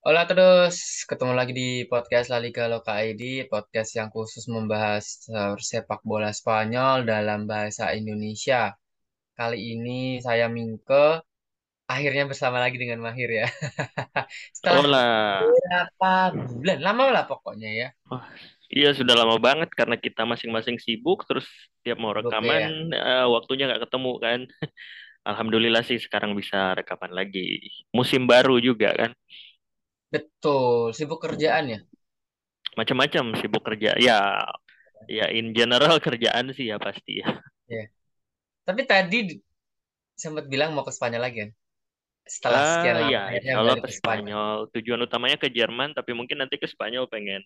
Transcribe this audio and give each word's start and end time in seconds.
Hola 0.00 0.24
terus, 0.24 1.04
ketemu 1.04 1.36
lagi 1.36 1.52
di 1.52 1.84
podcast 1.84 2.32
La 2.32 2.40
Liga 2.40 2.64
Loka 2.72 2.96
ID, 2.96 3.52
podcast 3.52 4.00
yang 4.00 4.08
khusus 4.08 4.48
membahas 4.48 5.28
sepak 5.60 6.00
bola 6.08 6.32
Spanyol 6.32 7.04
dalam 7.04 7.44
bahasa 7.44 7.92
Indonesia. 7.92 8.72
Kali 9.36 9.76
ini 9.76 10.16
saya 10.24 10.48
Mingke, 10.48 11.20
akhirnya 11.84 12.24
bersama 12.24 12.64
lagi 12.64 12.80
dengan 12.80 13.04
Mahir 13.04 13.44
ya. 13.44 13.48
Setelah 14.56 14.80
Hola. 14.80 15.08
berapa 15.44 16.12
bulan, 16.48 16.78
lama 16.80 17.04
lah 17.12 17.24
pokoknya 17.28 17.68
ya. 17.68 17.88
Wah, 18.08 18.24
iya 18.72 18.96
sudah 18.96 19.12
lama 19.12 19.36
banget 19.36 19.68
karena 19.76 20.00
kita 20.00 20.24
masing-masing 20.24 20.80
sibuk, 20.80 21.28
terus 21.28 21.44
tiap 21.84 22.00
mau 22.00 22.16
Oke 22.16 22.24
rekaman 22.24 22.88
ya, 22.88 23.20
eh, 23.20 23.26
waktunya 23.28 23.68
nggak 23.68 23.84
ketemu 23.84 24.12
kan. 24.16 24.40
Alhamdulillah 25.28 25.84
sih 25.84 26.00
sekarang 26.00 26.32
bisa 26.32 26.72
rekaman 26.72 27.12
lagi. 27.12 27.68
Musim 27.92 28.24
baru 28.24 28.56
juga 28.64 28.96
kan, 28.96 29.12
betul, 30.12 30.92
sibuk 30.96 31.18
kerjaan 31.24 31.64
ya. 31.74 31.78
macam-macam 32.78 33.24
sibuk 33.40 33.62
kerja. 33.66 33.90
Ya, 34.00 34.18
ya 35.08 35.26
in 35.32 35.52
general 35.56 35.96
kerjaan 36.06 36.52
sih 36.56 36.70
ya 36.72 36.76
pasti 36.80 37.22
ya. 37.22 37.28
Ya. 37.72 37.82
Tapi 38.66 38.82
tadi 38.90 39.16
sempat 40.22 40.44
bilang 40.52 40.70
mau 40.74 40.84
ke 40.88 40.92
Spanyol 40.96 41.22
lagi 41.24 41.36
kan? 41.42 41.50
Setelah 42.34 42.62
Ah 42.62 42.72
sekian 42.72 42.98
ya, 43.12 43.20
lama 43.36 43.56
Allah 43.60 43.76
balik 43.76 43.84
ke 43.84 43.88
ke 43.88 43.92
Spanyol. 43.98 44.32
Spanyol. 44.32 44.56
Tujuan 44.74 45.00
utamanya 45.06 45.36
ke 45.42 45.48
Jerman, 45.56 45.94
tapi 45.98 46.10
mungkin 46.18 46.36
nanti 46.42 46.56
ke 46.62 46.66
Spanyol 46.66 47.06
pengen. 47.12 47.42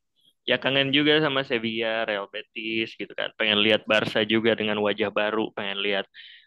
Ya 0.49 0.57
kangen 0.61 0.93
juga 0.97 1.13
sama 1.25 1.41
Sevilla, 1.49 2.05
Real 2.09 2.29
Betis 2.33 2.89
gitu 3.01 3.13
kan. 3.17 3.33
Pengen 3.41 3.59
lihat 3.65 3.83
Barca 3.91 4.21
juga 4.25 4.53
dengan 4.57 4.79
wajah 4.85 5.09
baru. 5.13 5.53
Pengen 5.57 5.79
lihat 5.85 6.07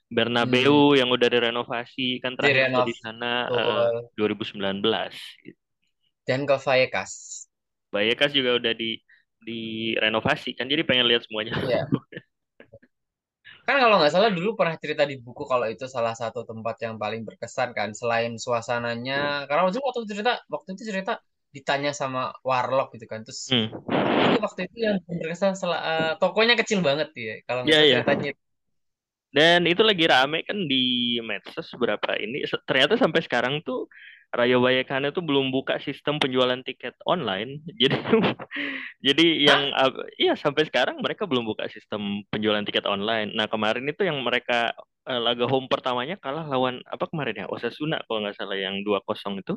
Bernabeu 0.10 0.94
Hmm, 0.94 0.98
yang 0.98 1.10
udah 1.14 1.28
direnovasi. 1.30 2.22
Kan 2.24 2.34
terakhir 2.38 2.66
di 2.88 2.94
sana 2.98 3.50
eh, 3.54 3.86
betul. 3.86 4.10
2019. 4.18 5.14
Dan 6.28 6.46
ke 6.50 6.56
Vallecas. 6.60 7.12
Vallecas 7.94 8.32
juga 8.36 8.60
udah 8.60 8.74
di 8.76 9.00
direnovasi 9.48 10.58
kan. 10.58 10.68
Jadi 10.68 10.84
pengen 10.88 11.08
lihat 11.08 11.24
semuanya. 11.28 11.54
Iya. 11.56 11.88
Kan 13.68 13.76
kalau 13.84 13.96
nggak 14.00 14.14
salah 14.16 14.32
dulu 14.38 14.50
pernah 14.60 14.76
cerita 14.84 15.04
di 15.12 15.16
buku 15.26 15.44
kalau 15.52 15.68
itu 15.74 15.86
salah 15.96 16.16
satu 16.22 16.40
tempat 16.50 16.76
yang 16.86 16.96
paling 17.04 17.22
berkesan 17.28 17.70
kan 17.78 17.90
selain 18.00 18.32
suasananya. 18.46 19.44
Karena 19.48 19.62
waktu 19.68 19.76
itu 19.78 19.84
waktu 19.88 20.00
itu 20.04 20.10
cerita 20.16 20.32
waktu 20.54 20.70
itu 20.76 20.84
cerita 20.92 21.12
ditanya 21.56 21.92
sama 22.02 22.20
Warlock 22.48 22.88
gitu 22.96 23.06
kan. 23.12 23.20
Terus 23.28 23.42
Hmm. 23.52 23.68
ini 24.24 24.36
waktu 24.46 24.62
itu 24.68 24.78
yang 24.88 24.98
berkesan 25.20 25.54
sel- 25.60 25.84
eh, 25.92 26.12
tokonya 26.22 26.56
kecil 26.62 26.80
banget 26.88 27.10
ya. 27.16 27.34
Kalau 27.48 27.62
nggak 27.64 27.74
Ya 27.74 27.78
salah 27.78 27.90
ya. 27.92 28.00
ceritanya. 28.04 28.32
Dan 29.38 29.68
itu 29.70 29.84
lagi 29.86 30.06
rame 30.08 30.42
kan 30.48 30.58
di 30.72 30.82
medsos 31.22 31.68
berapa 31.78 32.16
ini. 32.18 32.48
Ternyata 32.68 32.96
sampai 32.98 33.22
sekarang 33.22 33.62
tuh 33.68 33.86
Rayo 34.28 34.60
Vallecano 34.60 35.10
tuh 35.16 35.24
belum 35.24 35.50
buka 35.56 35.80
sistem 35.80 36.20
penjualan 36.20 36.60
tiket 36.62 36.96
online. 37.08 37.64
Jadi 37.82 37.96
jadi 39.08 39.26
yang 39.48 39.62
iya 40.20 40.34
sampai 40.36 40.68
sekarang 40.68 41.00
mereka 41.00 41.24
belum 41.30 41.46
buka 41.48 41.70
sistem 41.72 42.26
penjualan 42.34 42.64
tiket 42.68 42.84
online. 42.90 43.32
Nah, 43.38 43.48
kemarin 43.48 43.88
itu 43.88 44.04
yang 44.04 44.20
mereka 44.26 44.74
eh, 45.08 45.20
laga 45.22 45.46
home 45.48 45.72
pertamanya 45.72 46.20
kalah 46.20 46.44
lawan 46.50 46.84
apa 46.90 47.06
kemarin 47.08 47.44
ya? 47.44 47.48
Osasuna 47.48 48.04
kalau 48.08 48.26
nggak 48.26 48.36
salah 48.38 48.58
yang 48.60 48.84
dua 48.84 49.00
kosong 49.06 49.40
itu. 49.42 49.56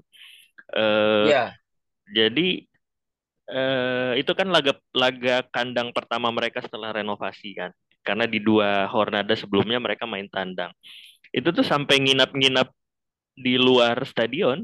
Eh 0.76 1.26
Ya, 1.30 1.54
jadi 2.14 2.66
eh, 3.50 4.12
itu 4.20 4.32
kan 4.38 4.48
laga 4.54 4.72
laga 4.94 5.42
kandang 5.54 5.90
pertama 5.96 6.28
mereka 6.34 6.62
setelah 6.64 6.94
renovasi 6.94 7.54
kan. 7.58 7.70
Karena 8.06 8.24
di 8.30 8.38
dua 8.40 8.88
Hornada 8.88 9.34
sebelumnya 9.36 9.78
mereka 9.82 10.04
main 10.08 10.26
tandang. 10.30 10.72
Itu 11.34 11.52
tuh 11.54 11.62
sampai 11.66 12.00
nginap-nginap 12.02 12.68
di 13.44 13.54
luar 13.66 13.96
stadion. 14.06 14.58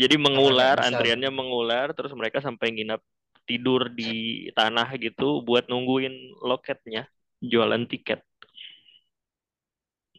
Jadi 0.00 0.14
mengular, 0.16 0.78
antriannya 0.78 1.30
mengular, 1.34 1.90
terus 1.96 2.12
mereka 2.14 2.38
sampai 2.38 2.70
nginap 2.74 3.02
tidur 3.48 3.90
di 3.90 4.46
tanah 4.54 4.86
gitu 5.02 5.42
buat 5.42 5.66
nungguin 5.66 6.14
loketnya, 6.46 7.10
jualan 7.42 7.82
tiket. 7.90 8.22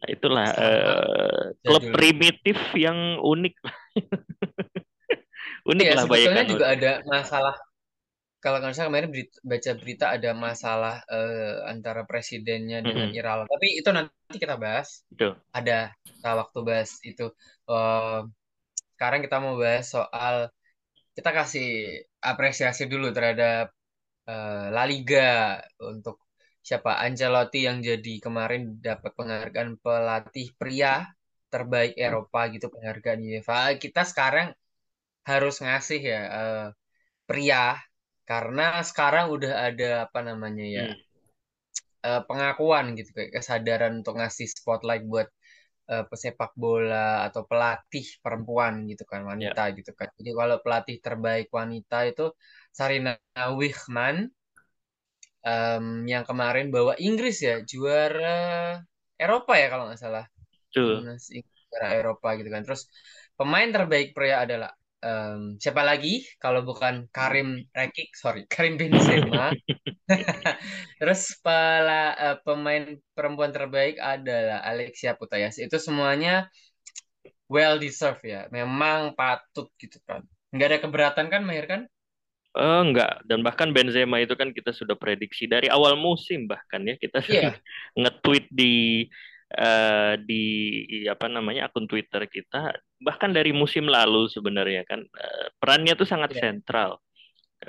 Nah, 0.02 0.08
itulah 0.10 0.46
Sama 0.50 0.66
eh, 0.66 1.42
klub 1.62 1.82
jadul. 1.84 1.94
primitif 1.94 2.58
yang 2.74 2.98
unik, 3.22 3.54
unik 5.72 5.86
Iya, 5.86 5.94
lah 5.94 6.04
sebetulnya 6.04 6.44
juga 6.46 6.66
ada 6.74 6.92
masalah. 7.06 7.56
Kalau 8.42 8.56
nggak 8.58 8.74
salah 8.74 8.88
kemarin 8.90 9.10
berita- 9.14 9.42
baca 9.50 9.70
berita 9.80 10.06
ada 10.16 10.30
masalah 10.46 10.94
eh, 11.14 11.54
antara 11.72 12.02
presidennya 12.10 12.78
dengan 12.82 13.08
Mm-mm, 13.08 13.18
Iral. 13.18 13.40
Tapi 13.52 13.66
itu 13.78 13.88
nanti 13.96 14.36
kita 14.42 14.56
bahas. 14.64 14.88
Betul. 15.14 15.32
Ada 15.58 15.78
kita 16.06 16.30
waktu 16.40 16.58
bahas 16.68 16.90
itu. 17.10 17.26
Eh, 17.70 18.20
Sekarang 18.94 19.20
kita 19.26 19.36
mau 19.44 19.54
bahas 19.58 19.86
soal 19.94 20.36
kita 21.16 21.30
kasih 21.38 21.66
apresiasi 22.30 22.82
dulu 22.92 23.08
terhadap 23.16 23.66
eh, 24.30 24.66
La 24.74 24.84
Liga 24.90 25.58
untuk 25.90 26.16
siapa 26.62 26.90
Ancelotti 27.04 27.60
yang 27.68 27.78
jadi 27.82 28.14
kemarin 28.24 28.78
dapat 28.88 29.12
penghargaan 29.18 29.70
pelatih 29.84 30.48
pria 30.60 30.94
terbaik 31.52 31.92
Eropa 31.98 32.40
gitu 32.54 32.66
penghargaan 32.74 33.20
UEFA. 33.28 33.60
Kita 33.82 34.02
sekarang 34.10 34.48
harus 35.30 35.54
ngasih 35.64 36.00
ya 36.12 36.20
eh, 36.40 36.66
pria 37.28 37.78
karena 38.30 38.62
sekarang 38.88 39.26
udah 39.36 39.52
ada 39.68 39.88
apa 40.06 40.20
namanya 40.28 40.64
ya 40.78 40.84
Hmm, 40.84 41.02
eh, 42.06 42.20
pengakuan 42.28 42.84
gitu 42.98 43.10
kayak 43.16 43.30
kesadaran 43.36 43.92
untuk 44.00 44.14
ngasih 44.18 44.46
spotlight 44.56 45.02
buat 45.12 45.28
eh, 45.92 46.04
pesepak 46.10 46.52
bola 46.62 47.26
atau 47.28 47.42
pelatih 47.50 48.06
perempuan 48.24 48.74
gitu 48.90 49.04
kan 49.12 49.22
ya, 49.38 49.52
wanita 49.52 49.62
gitu 49.78 49.92
kan. 49.98 50.08
Jadi 50.18 50.30
kalau 50.40 50.56
pelatih 50.64 50.96
terbaik 51.06 51.48
wanita 51.58 51.96
itu 52.10 52.24
Sarina 52.78 53.12
Wiegman 53.58 54.16
em, 55.46 55.84
yang 56.12 56.24
kemarin 56.28 56.66
bawa 56.74 56.92
Inggris 56.98 57.36
ya 57.46 57.54
juara 57.70 58.30
Eropa 59.22 59.52
ya 59.60 59.66
kalau 59.72 59.84
nggak 59.88 60.00
salah 60.02 60.24
juara 61.70 61.88
Eropa 61.98 62.28
gitu 62.38 62.48
kan. 62.54 62.62
Terus 62.66 62.82
pemain 63.38 63.68
terbaik 63.74 64.08
pria 64.16 64.36
adalah 64.44 64.70
em, 65.02 65.58
siapa 65.58 65.82
lagi 65.82 66.22
kalau 66.38 66.62
bukan 66.62 67.10
Karim 67.10 67.66
Rekik 67.74 68.14
sorry 68.14 68.46
Karim 68.52 68.78
Benzema. 68.80 69.50
Terus 70.98 71.22
pela, 71.42 72.14
eh, 72.16 72.36
pemain 72.46 72.84
perempuan 73.12 73.50
terbaik 73.50 73.98
adalah 73.98 74.62
Alexia 74.62 75.18
Putellas. 75.18 75.58
Itu 75.58 75.76
semuanya 75.82 76.46
well 77.50 77.76
deserved 77.82 78.24
ya. 78.24 78.48
Memang 78.48 79.12
patut 79.18 79.68
gitu 79.76 79.98
kan. 80.06 80.22
Nggak 80.54 80.68
ada 80.68 80.78
keberatan 80.80 81.26
kan, 81.32 81.42
Mahir 81.42 81.66
kan? 81.68 81.82
Eh, 82.52 82.80
enggak, 82.84 83.24
dan 83.24 83.40
bahkan 83.40 83.72
Benzema 83.72 84.20
itu 84.20 84.36
kan 84.36 84.52
kita 84.52 84.76
sudah 84.76 84.92
prediksi 84.92 85.48
dari 85.48 85.72
awal 85.72 85.96
musim 85.96 86.44
bahkan 86.44 86.84
ya 86.84 87.00
kita 87.00 87.24
Iya, 87.24 87.56
nge-tweet 88.00 88.44
di 88.52 89.08
eh, 89.56 90.14
di 90.20 90.44
apa 91.08 91.32
namanya 91.32 91.72
akun 91.72 91.88
Twitter 91.88 92.28
kita 92.28 92.76
bahkan 93.02 93.30
dari 93.34 93.50
musim 93.54 93.86
lalu 93.90 94.30
sebenarnya 94.30 94.82
kan 94.88 95.00
eh, 95.02 95.46
perannya 95.58 95.94
tuh 95.98 96.08
sangat 96.08 96.32
iya, 96.36 96.40
sentral. 96.50 96.98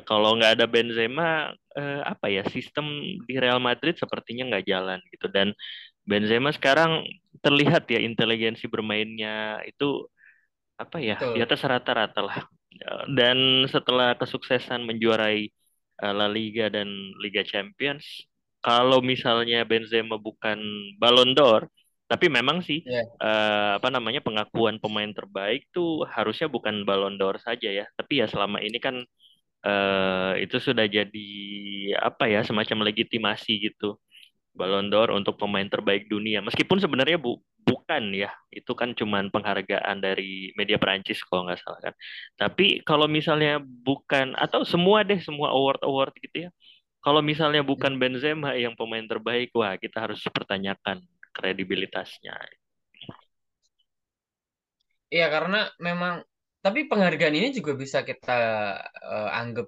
Kalau 0.10 0.34
nggak 0.38 0.58
ada 0.58 0.66
Benzema 0.66 1.54
eh, 1.78 2.02
apa 2.02 2.26
ya 2.30 2.42
sistem 2.50 2.86
di 3.28 3.36
Real 3.38 3.62
Madrid 3.62 3.94
sepertinya 3.98 4.50
nggak 4.50 4.66
jalan 4.66 5.00
gitu 5.14 5.28
dan 5.30 5.54
Benzema 6.04 6.50
sekarang 6.52 7.06
terlihat 7.46 7.88
ya 7.88 8.00
inteligensi 8.04 8.66
bermainnya 8.68 9.62
itu 9.68 10.08
apa 10.78 10.98
ya 11.00 11.18
di 11.32 11.40
betul. 11.40 11.46
atas 11.46 11.62
rata-rata 11.64 12.22
lah. 12.26 12.40
Ya, 12.74 13.06
Dan 13.06 13.70
setelah 13.70 14.18
kesuksesan 14.18 14.82
menjuarai 14.90 15.50
eh, 16.02 16.14
La 16.14 16.28
Liga 16.30 16.68
dan 16.74 16.90
Liga 17.22 17.46
Champions, 17.46 18.04
kalau 18.64 19.00
misalnya 19.04 19.62
Benzema 19.68 20.18
bukan 20.18 20.60
Ballon 20.98 21.36
d'Or, 21.38 21.70
tapi 22.14 22.26
memang 22.30 22.62
sih 22.68 22.86
Iya, 22.86 23.02
eh, 23.26 23.72
apa 23.82 23.90
namanya 23.90 24.22
pengakuan 24.22 24.78
pemain 24.84 25.10
terbaik 25.10 25.66
tuh 25.74 26.06
harusnya 26.16 26.46
bukan 26.56 26.86
Ballon 26.88 27.18
d'Or 27.18 27.42
saja 27.42 27.70
ya, 27.74 27.86
tapi 27.98 28.22
ya 28.22 28.26
selama 28.30 28.62
ini 28.62 28.78
kan 28.78 28.96
eh, 29.66 30.34
itu 30.46 30.58
sudah 30.62 30.86
jadi 30.98 31.30
apa 32.00 32.24
ya 32.30 32.42
semacam 32.46 32.78
legitimasi 32.90 33.52
gitu. 33.72 33.98
Ballon 34.54 34.88
d'Or 34.94 35.10
untuk 35.18 35.36
pemain 35.42 35.66
terbaik 35.66 36.06
dunia. 36.14 36.40
Meskipun 36.46 36.78
sebenarnya 36.78 37.18
bu 37.18 37.42
bukan 37.66 38.14
ya, 38.14 38.30
itu 38.54 38.72
kan 38.78 38.94
cuman 38.94 39.34
penghargaan 39.34 39.98
dari 40.04 40.54
media 40.60 40.78
Perancis 40.78 41.24
kalau 41.26 41.50
nggak 41.50 41.60
salah 41.64 41.82
kan. 41.92 41.96
Tapi 42.38 42.86
kalau 42.86 43.08
misalnya 43.10 43.58
bukan 43.62 44.38
atau 44.38 44.62
semua 44.68 45.02
deh 45.08 45.18
semua 45.24 45.50
award-award 45.56 46.14
gitu 46.22 46.38
ya. 46.48 46.52
Kalau 47.04 47.20
misalnya 47.26 47.62
bukan 47.66 47.98
Benzema 48.00 48.56
yang 48.56 48.78
pemain 48.80 49.04
terbaik, 49.04 49.52
wah 49.58 49.76
kita 49.76 50.06
harus 50.08 50.22
pertanyakan 50.36 51.04
kredibilitasnya. 51.38 52.36
iya 55.14 55.26
karena 55.34 55.58
memang 55.88 56.14
tapi 56.64 56.80
penghargaan 56.90 57.36
ini 57.40 57.48
juga 57.58 57.72
bisa 57.82 58.00
kita 58.10 58.32
eh, 59.14 59.30
anggap 59.40 59.68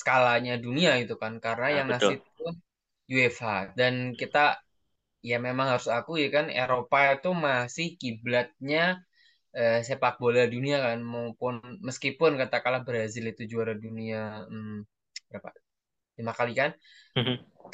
skalanya 0.00 0.52
dunia 0.64 0.90
itu 1.02 1.14
kan 1.22 1.32
karena 1.44 1.66
Nah, 1.70 1.76
yang 1.76 1.86
ngasih 1.90 2.14
betul. 2.14 2.20
itu 2.20 2.42
UEFA 3.14 3.48
dan 3.78 3.94
kita 4.20 4.38
ya 5.30 5.36
memang 5.48 5.66
harus 5.72 5.88
akui 5.98 6.24
kan 6.36 6.46
Eropa 6.60 6.98
itu 7.16 7.28
masih 7.48 7.86
kiblatnya 8.00 8.80
eh, 9.58 9.76
sepak 9.88 10.14
bola 10.22 10.42
dunia 10.54 10.76
kan 10.86 10.98
maupun 11.14 11.54
meskipun 11.88 12.32
katakanlah 12.42 12.82
Brazil 12.88 13.24
itu 13.32 13.42
juara 13.52 13.74
dunia 13.84 14.18
hmm, 14.50 14.74
berapa 15.30 15.48
lima 16.20 16.32
kali 16.38 16.52
kan 16.60 16.70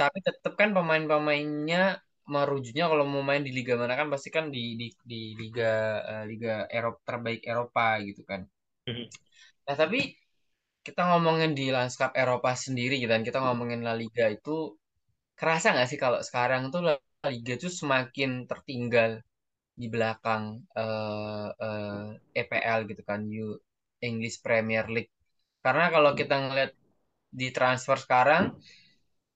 tapi 0.01 0.19
tetap 0.27 0.53
kan 0.61 0.71
pemain-pemainnya 0.77 1.79
merujuknya 2.33 2.85
kalau 2.91 3.05
mau 3.13 3.23
main 3.29 3.43
di 3.47 3.53
liga 3.59 3.75
mana 3.81 3.95
kan 4.01 4.09
pasti 4.15 4.29
kan 4.37 4.45
di 4.55 4.63
di, 4.81 4.87
di 5.11 5.21
liga 5.41 5.71
eh, 6.11 6.25
liga 6.31 6.53
Eropa 6.77 7.01
terbaik 7.09 7.41
Eropa 7.51 7.85
gitu 8.09 8.23
kan. 8.31 8.41
Nah 9.67 9.77
tapi 9.83 9.99
kita 10.87 11.01
ngomongin 11.11 11.53
di 11.59 11.67
lanskap 11.77 12.11
Eropa 12.23 12.51
sendiri 12.65 12.95
gitu 13.03 13.11
kan 13.15 13.25
kita 13.29 13.39
ngomongin 13.45 13.81
La 13.87 13.95
Liga 14.03 14.27
itu 14.37 14.77
kerasa 15.41 15.67
nggak 15.75 15.89
sih 15.91 15.99
kalau 16.05 16.21
sekarang 16.29 16.63
tuh 16.75 16.83
La 16.89 16.95
Liga 17.35 17.55
tuh 17.65 17.73
semakin 17.81 18.31
tertinggal 18.51 19.11
di 19.81 19.87
belakang 19.95 20.45
eh, 20.79 21.49
eh, 21.67 22.07
EPL 22.41 22.81
gitu 22.91 23.03
kan, 23.11 23.21
You 23.35 23.59
English 24.09 24.39
Premier 24.47 24.87
League. 24.95 25.13
Karena 25.65 25.87
kalau 25.95 26.13
kita 26.21 26.35
ngeliat 26.45 26.73
di 27.41 27.49
transfer 27.57 27.97
sekarang 28.05 28.45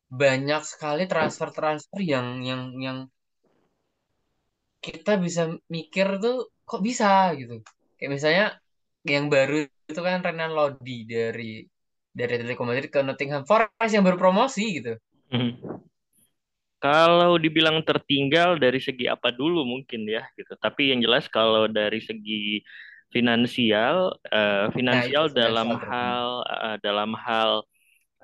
banyak 0.08 0.62
sekali 0.64 1.05
transfer-transfer 1.05 2.00
yang 2.00 2.40
yang 2.40 2.62
yang 2.81 2.99
kita 4.81 5.20
bisa 5.20 5.52
mikir 5.69 6.16
tuh 6.22 6.49
kok 6.64 6.81
bisa 6.81 7.32
gitu. 7.37 7.60
Kayak 8.00 8.10
misalnya 8.14 8.46
yang 9.05 9.28
baru 9.28 9.69
itu 9.69 10.00
kan 10.00 10.25
Renan 10.25 10.52
Lodi 10.52 11.05
dari 11.05 11.64
dari 12.12 12.32
Atletico 12.34 12.64
Madrid 12.64 12.88
ke 12.88 13.00
Nottingham 13.05 13.44
Forest 13.44 13.93
yang 13.93 14.05
baru 14.05 14.16
promosi 14.16 14.81
gitu. 14.81 14.96
Kalau 16.78 17.34
dibilang 17.37 17.82
tertinggal 17.82 18.56
dari 18.56 18.78
segi 18.78 19.10
apa 19.10 19.34
dulu 19.34 19.66
mungkin 19.66 20.06
ya 20.06 20.25
gitu. 20.38 20.55
Tapi 20.56 20.94
yang 20.94 21.02
jelas 21.02 21.26
kalau 21.26 21.66
dari 21.66 21.99
segi 21.99 22.62
finansial, 23.10 24.14
uh, 24.31 24.70
finansial 24.70 25.32
nah, 25.32 25.34
dalam 25.34 25.69
hal 25.75 26.28
uh, 26.46 26.76
dalam 26.78 27.10
hal 27.19 27.66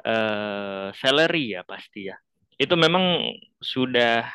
uh, 0.03 0.91
salary 0.97 1.55
ya 1.55 1.63
pasti 1.63 2.11
ya. 2.11 2.17
Itu 2.59 2.75
memang 2.79 3.35
sudah 3.63 4.27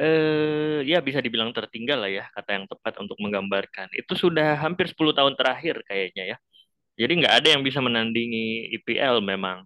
uh, 0.00 0.78
ya 0.84 0.98
bisa 1.00 1.20
dibilang 1.24 1.52
tertinggal 1.56 2.04
lah 2.04 2.12
ya 2.12 2.24
kata 2.36 2.50
yang 2.60 2.66
tepat 2.68 2.94
untuk 3.00 3.16
menggambarkan. 3.22 3.88
Itu 3.96 4.12
sudah 4.18 4.56
hampir 4.60 4.88
10 4.92 5.16
tahun 5.16 5.34
terakhir 5.38 5.80
kayaknya 5.88 6.36
ya. 6.36 6.38
Jadi 6.96 7.12
nggak 7.24 7.34
ada 7.44 7.48
yang 7.56 7.62
bisa 7.64 7.80
menandingi 7.84 8.72
IPL 8.80 9.20
memang. 9.20 9.64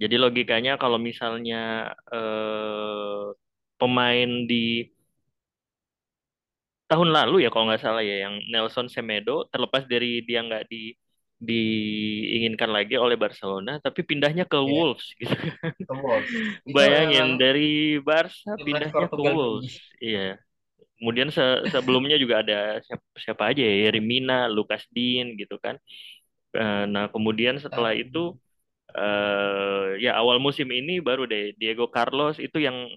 Jadi 0.00 0.16
logikanya 0.16 0.80
kalau 0.80 0.96
misalnya 0.96 1.92
eh, 2.12 3.24
pemain 3.80 4.30
di 4.48 4.88
tahun 6.90 7.08
lalu 7.14 7.46
ya 7.46 7.48
kalau 7.54 7.70
nggak 7.70 7.82
salah 7.84 8.02
ya 8.02 8.26
yang 8.26 8.34
Nelson 8.50 8.90
Semedo 8.90 9.46
terlepas 9.52 9.86
dari 9.86 10.20
dia 10.26 10.42
nggak 10.42 10.66
di 10.66 10.92
diinginkan 11.40 12.68
lagi 12.68 13.00
oleh 13.00 13.16
Barcelona 13.16 13.80
tapi 13.80 14.04
pindahnya 14.04 14.44
ke 14.44 14.60
yeah. 14.60 14.68
Wolves 14.68 15.06
gitu 15.16 15.32
kan. 15.32 15.72
Ke 15.72 15.94
Wolves. 15.96 16.30
Bayangin 16.76 17.40
dari 17.40 17.96
Barca 18.04 18.60
pindahnya 18.60 19.08
ke 19.08 19.16
Wolves. 19.16 19.80
Iya. 19.98 20.36
Kemudian 21.00 21.32
se 21.32 21.64
sebelumnya 21.72 22.20
juga 22.20 22.44
ada 22.44 22.76
siapa, 22.84 23.04
siapa 23.16 23.42
aja 23.48 23.64
ya, 23.64 23.88
Rimina, 23.88 24.52
Lucas 24.52 24.84
Dean 24.92 25.32
gitu 25.32 25.56
kan. 25.56 25.80
Eh, 26.52 26.84
nah, 26.92 27.08
kemudian 27.08 27.56
setelah 27.56 27.96
itu 27.96 28.36
uh, 28.92 29.96
ya 29.96 30.20
awal 30.20 30.36
musim 30.42 30.68
ini 30.68 31.00
baru 31.00 31.24
deh 31.24 31.56
Diego 31.56 31.88
Carlos 31.88 32.36
itu 32.36 32.60
yang 32.60 32.90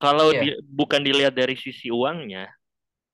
kalau 0.00 0.32
yeah. 0.32 0.42
di, 0.42 0.48
bukan 0.66 1.04
dilihat 1.04 1.36
dari 1.36 1.54
sisi 1.54 1.92
uangnya 1.92 2.48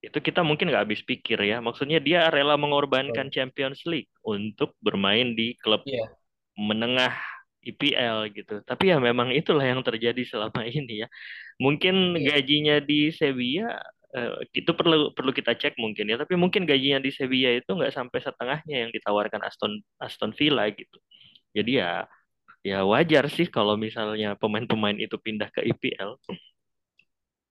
itu 0.07 0.19
kita 0.23 0.41
mungkin 0.47 0.71
nggak 0.71 0.85
habis 0.87 1.03
pikir 1.03 1.39
ya 1.43 1.59
maksudnya 1.59 1.99
dia 1.99 2.31
rela 2.31 2.55
mengorbankan. 2.55 3.29
Champions 3.29 3.83
League 3.85 4.11
untuk 4.23 4.73
bermain 4.79 5.35
di 5.35 5.59
klub 5.59 5.83
yeah. 5.85 6.07
menengah 6.55 7.13
IPL 7.67 8.31
gitu 8.31 8.63
tapi 8.63 8.95
ya 8.95 9.03
memang 9.03 9.35
itulah 9.35 9.67
yang 9.67 9.83
terjadi 9.83 10.23
selama 10.23 10.63
ini 10.71 11.05
ya 11.05 11.09
mungkin 11.59 12.15
yeah. 12.17 12.39
gajinya 12.39 12.77
di 12.79 13.11
Sevilla 13.11 13.83
uh, 14.15 14.39
itu 14.55 14.71
perlu 14.71 15.11
perlu 15.13 15.35
kita 15.35 15.59
cek 15.59 15.75
mungkin 15.77 16.07
ya 16.07 16.17
tapi 16.23 16.39
mungkin 16.39 16.63
gajinya 16.63 17.03
di 17.03 17.11
Sevilla 17.11 17.59
itu 17.59 17.67
nggak 17.67 17.91
sampai 17.91 18.19
setengahnya 18.23 18.77
yang 18.87 18.91
ditawarkan 18.95 19.43
Aston 19.43 19.83
Aston 19.99 20.31
Villa 20.39 20.71
gitu 20.71 20.99
jadi 21.51 21.73
ya 21.83 21.93
ya 22.67 22.83
wajar 22.83 23.31
sih 23.31 23.47
kalau 23.47 23.79
misalnya 23.79 24.35
pemain-pemain 24.35 24.99
itu 24.99 25.15
pindah 25.23 25.47
ke 25.55 25.63
IPL. 25.71 26.19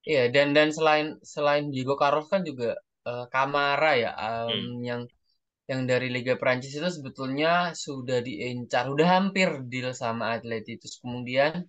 Iya 0.06 0.30
dan 0.30 0.54
dan 0.54 0.70
selain 0.70 1.18
selain 1.20 1.64
Diego 1.74 1.98
Carlos 1.98 2.30
kan 2.30 2.46
juga 2.46 2.78
uh, 3.08 3.26
Kamara 3.26 3.92
ya 3.98 4.10
um, 4.14 4.54
hmm. 4.54 4.78
yang 4.86 5.00
yang 5.66 5.82
dari 5.90 6.08
Liga 6.14 6.38
Prancis 6.38 6.78
itu 6.78 6.86
sebetulnya 6.86 7.74
sudah 7.74 8.22
diincar, 8.22 8.86
udah 8.86 9.18
hampir 9.18 9.66
deal 9.66 9.90
sama 9.90 10.38
Atletico. 10.38 10.86
Kemudian 11.02 11.66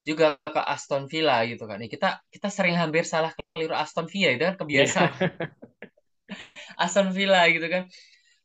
juga 0.00 0.40
ke 0.40 0.60
Aston 0.64 1.04
Villa 1.12 1.44
gitu 1.44 1.68
kan. 1.68 1.76
Ya, 1.80 1.88
kita 1.92 2.08
kita 2.32 2.48
sering 2.48 2.76
hampir 2.80 3.04
salah 3.04 3.36
keliru 3.36 3.76
Aston 3.76 4.08
Villa 4.08 4.32
itu 4.32 4.44
kan 4.48 4.56
kebiasaan. 4.56 5.12
Aston 6.84 7.12
Villa 7.12 7.44
gitu 7.52 7.68
kan. 7.68 7.82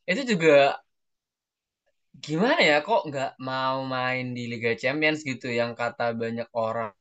Itu 0.04 0.22
juga 0.36 0.76
gimana 2.20 2.60
ya 2.60 2.84
kok 2.84 3.08
nggak 3.08 3.40
mau 3.40 3.80
main 3.88 4.36
di 4.36 4.44
Liga 4.46 4.76
Champions 4.76 5.24
gitu 5.24 5.48
yang 5.48 5.72
kata 5.72 6.12
banyak 6.12 6.48
orang 6.52 6.92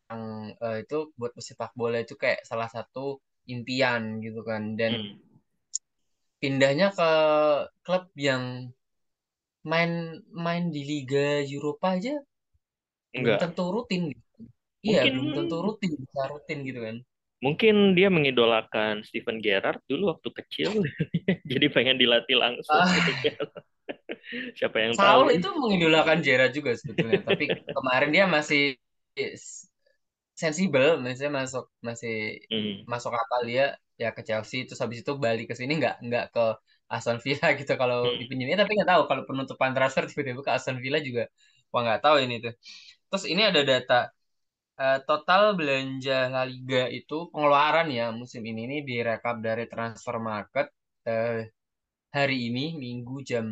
uh, 0.63 0.77
itu 0.80 1.12
buat 1.19 1.36
pesepak 1.36 1.75
bola 1.75 2.00
itu 2.00 2.16
kayak 2.16 2.48
salah 2.48 2.71
satu 2.71 3.19
impian 3.51 4.24
gitu 4.24 4.42
kan 4.48 4.80
dan 4.80 4.95
hmm. 4.95 5.16
pindahnya 6.39 6.95
ke 6.95 7.12
klub 7.83 8.07
yang 8.16 8.71
main 9.68 10.24
main 10.31 10.71
di 10.71 10.88
Liga 10.88 11.44
Eropa 11.44 12.00
aja 12.00 12.15
Enggak. 13.12 13.42
belum 13.42 13.44
tentu 13.44 13.63
rutin 13.74 14.01
gitu. 14.13 14.42
Iya, 14.80 15.12
belum 15.12 15.36
tentu 15.36 15.57
rutin 15.60 15.92
bisa 16.00 16.22
rutin 16.31 16.57
gitu 16.63 16.80
kan. 16.80 16.98
Mungkin 17.39 17.95
dia 17.95 18.07
mengidolakan 18.12 19.04
Steven 19.04 19.39
Gerrard 19.39 19.80
dulu 19.88 20.12
waktu 20.15 20.30
kecil, 20.44 20.83
jadi 21.51 21.68
pengen 21.72 22.00
dilatih 22.00 22.36
langsung 22.36 22.80
uh, 22.80 22.88
gitu 22.88 23.13
kan. 23.27 23.48
Siapa 24.53 24.77
yang 24.77 24.93
Saul 24.93 25.29
tahu? 25.29 25.37
itu 25.37 25.49
mengidolakan 25.57 26.19
Jera 26.21 26.47
juga 26.53 26.77
sebetulnya, 26.77 27.21
tapi 27.25 27.49
kemarin 27.77 28.09
dia 28.13 28.25
masih 28.29 28.77
sensibel, 30.37 31.01
misalnya 31.01 31.43
masuk 31.43 31.65
masih 31.83 32.39
hmm. 32.47 32.87
masuk 32.87 33.11
akal 33.11 33.41
dia 33.43 33.75
ya 33.99 34.15
ke 34.15 34.23
Chelsea 34.23 34.63
terus 34.63 34.79
habis 34.79 35.03
itu 35.03 35.12
balik 35.19 35.51
ke 35.51 35.55
sini 35.59 35.75
nggak 35.75 36.00
nggak 36.07 36.25
ke 36.31 36.45
Aston 36.88 37.19
Villa 37.19 37.51
gitu 37.59 37.74
kalau 37.75 38.07
hmm. 38.07 38.17
dipinjamnya 38.24 38.63
tapi 38.63 38.71
nggak 38.79 38.89
tahu 38.89 39.01
kalau 39.12 39.24
penutupan 39.27 39.75
transfer 39.75 40.07
tiba-tiba 40.07 40.41
ke 40.48 40.51
Aston 40.55 40.79
Villa 40.79 41.03
juga 41.03 41.27
wah 41.69 41.81
nggak 41.86 42.01
tahu 42.01 42.15
ini 42.24 42.36
tuh. 42.39 42.53
Terus 43.09 43.25
ini 43.27 43.41
ada 43.43 43.62
data 43.65 44.00
uh, 44.79 45.00
total 45.03 45.53
belanja 45.59 46.31
La 46.31 46.43
Liga 46.48 46.88
itu 46.89 47.27
pengeluaran 47.31 47.88
ya 47.91 48.09
musim 48.15 48.41
ini 48.48 48.65
ini 48.65 48.77
direkap 48.88 49.43
dari 49.43 49.67
transfer 49.67 50.15
market 50.17 50.71
uh, 51.05 51.43
hari 52.09 52.38
ini 52.50 52.79
Minggu 52.79 53.21
jam 53.21 53.45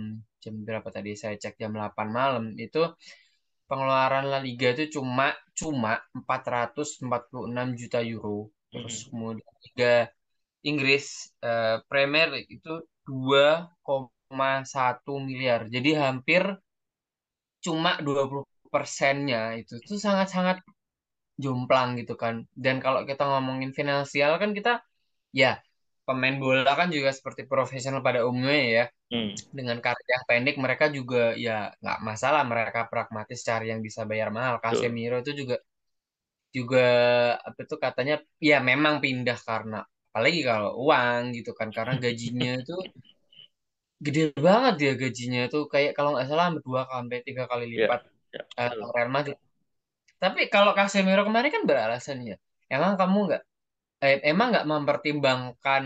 jam 0.48 0.56
berapa 0.64 0.88
tadi 0.88 1.12
saya 1.20 1.36
cek 1.36 1.60
jam 1.60 1.76
8 1.76 1.92
malam 2.08 2.56
itu 2.56 2.80
pengeluaran 3.68 4.32
La 4.32 4.40
Liga 4.40 4.72
itu 4.72 5.00
cuma 5.00 5.36
cuma 5.52 6.00
446 6.16 7.04
juta 7.80 8.00
euro. 8.00 8.50
Terus 8.72 8.96
hmm. 9.04 9.08
kemudian 9.12 9.54
Liga 9.68 9.94
Inggris 10.64 11.06
uh, 11.44 11.84
Premier 11.92 12.28
League 12.32 12.52
itu 12.60 12.74
2,1 13.08 14.08
miliar. 15.28 15.68
Jadi 15.68 15.90
hampir 16.00 16.44
cuma 17.60 18.00
20 18.00 18.48
persennya 18.72 19.56
itu 19.60 19.80
itu 19.80 19.96
sangat-sangat 20.00 20.64
jomplang 21.36 22.00
gitu 22.00 22.16
kan. 22.16 22.48
Dan 22.56 22.80
kalau 22.80 23.04
kita 23.04 23.24
ngomongin 23.28 23.72
finansial 23.76 24.40
kan 24.42 24.52
kita 24.56 24.80
ya 25.36 25.60
pemain 26.08 26.40
bola 26.40 26.72
kan 26.80 26.88
juga 26.88 27.12
seperti 27.12 27.44
profesional 27.44 28.00
pada 28.00 28.24
umumnya 28.24 28.64
ya. 28.64 28.86
Hmm. 29.12 29.36
Dengan 29.52 29.78
karir 29.84 30.08
yang 30.08 30.24
pendek 30.24 30.56
mereka 30.56 30.86
juga 30.88 31.36
ya 31.36 31.76
nggak 31.84 32.00
masalah 32.00 32.48
mereka 32.48 32.88
pragmatis 32.88 33.44
cari 33.44 33.76
yang 33.76 33.84
bisa 33.84 34.08
bayar 34.08 34.32
mahal. 34.32 34.64
Casemiro 34.64 35.20
itu 35.20 35.36
juga 35.36 35.60
juga 36.56 36.88
apa 37.44 37.60
itu 37.60 37.76
katanya 37.76 38.16
ya 38.40 38.64
memang 38.64 39.04
pindah 39.04 39.38
karena 39.44 39.84
apalagi 40.10 40.42
kalau 40.42 40.80
uang 40.88 41.36
gitu 41.36 41.52
kan 41.52 41.70
karena 41.70 42.00
gajinya 42.00 42.52
itu 42.64 42.76
gede 44.02 44.34
banget 44.38 44.76
ya 44.80 44.94
gajinya 44.96 45.42
itu 45.52 45.60
kayak 45.68 45.92
kalau 45.98 46.16
nggak 46.16 46.28
salah 46.30 46.54
dua 46.62 46.88
sampai 46.88 47.20
tiga 47.28 47.44
kali 47.50 47.70
ya, 47.70 47.86
lipat 47.86 48.02
yeah, 48.34 48.46
yeah. 48.56 48.74
uh, 48.74 48.94
Real 48.96 49.12
Madrid. 49.12 49.38
Tapi 50.18 50.50
kalau 50.50 50.74
Casemiro 50.74 51.22
kemarin 51.22 51.54
kan 51.54 51.64
beralasan 51.70 52.26
ya, 52.26 52.38
emang 52.74 52.98
kamu 52.98 53.20
nggak 53.30 53.44
eh, 54.04 54.18
emang 54.32 54.48
nggak 54.54 54.68
mempertimbangkan 54.72 55.84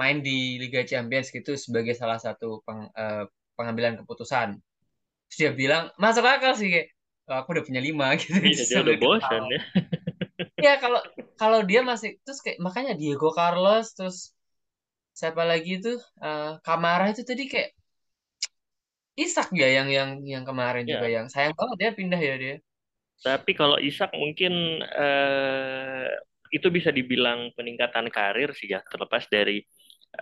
main 0.00 0.18
di 0.26 0.56
Liga 0.62 0.82
Champions 0.90 1.28
gitu 1.36 1.52
sebagai 1.58 1.94
salah 1.98 2.18
satu 2.20 2.60
peng, 2.66 2.88
eh, 2.94 3.24
pengambilan 3.58 3.94
keputusan. 4.00 4.48
Terus 5.28 5.38
dia 5.40 5.50
bilang 5.54 5.84
masuk 6.02 6.24
akal 6.26 6.54
sih 6.60 6.68
kayak 6.74 6.88
oh, 7.30 7.36
aku 7.42 7.48
udah 7.56 7.64
punya 7.68 7.82
lima 7.82 8.06
gitu. 8.20 8.36
Iya, 8.40 8.62
dia 8.68 8.78
udah 8.84 8.96
bosan 9.02 9.42
ya. 9.52 9.60
ya 10.66 10.72
kalau 10.82 11.00
kalau 11.40 11.60
dia 11.70 11.80
masih 11.90 12.10
terus 12.24 12.40
kayak 12.44 12.58
makanya 12.66 12.92
Diego 13.00 13.28
Carlos 13.38 13.86
terus 13.96 14.16
siapa 15.18 15.42
lagi 15.50 15.70
itu 15.80 15.90
eh 16.26 16.50
Kamara 16.66 17.04
itu 17.12 17.22
tadi 17.30 17.44
kayak 17.52 17.70
Isak 19.24 19.48
ya 19.60 19.68
yang 19.76 19.88
yang 19.96 20.10
yang 20.32 20.44
kemarin 20.48 20.84
juga 20.92 21.06
Ya, 21.06 21.10
yang 21.16 21.26
sayang 21.32 21.54
banget 21.58 21.76
dia 21.80 21.90
pindah 21.98 22.20
ya 22.28 22.34
dia. 22.42 22.54
tapi 23.20 23.52
kalau 23.52 23.76
Isak 23.76 24.10
mungkin 24.16 24.52
eh, 24.80 26.08
itu 26.50 26.68
bisa 26.70 26.90
dibilang 26.90 27.50
peningkatan 27.56 28.06
karir 28.10 28.50
sih 28.58 28.70
ya, 28.74 28.80
terlepas 28.86 29.26
dari 29.30 29.62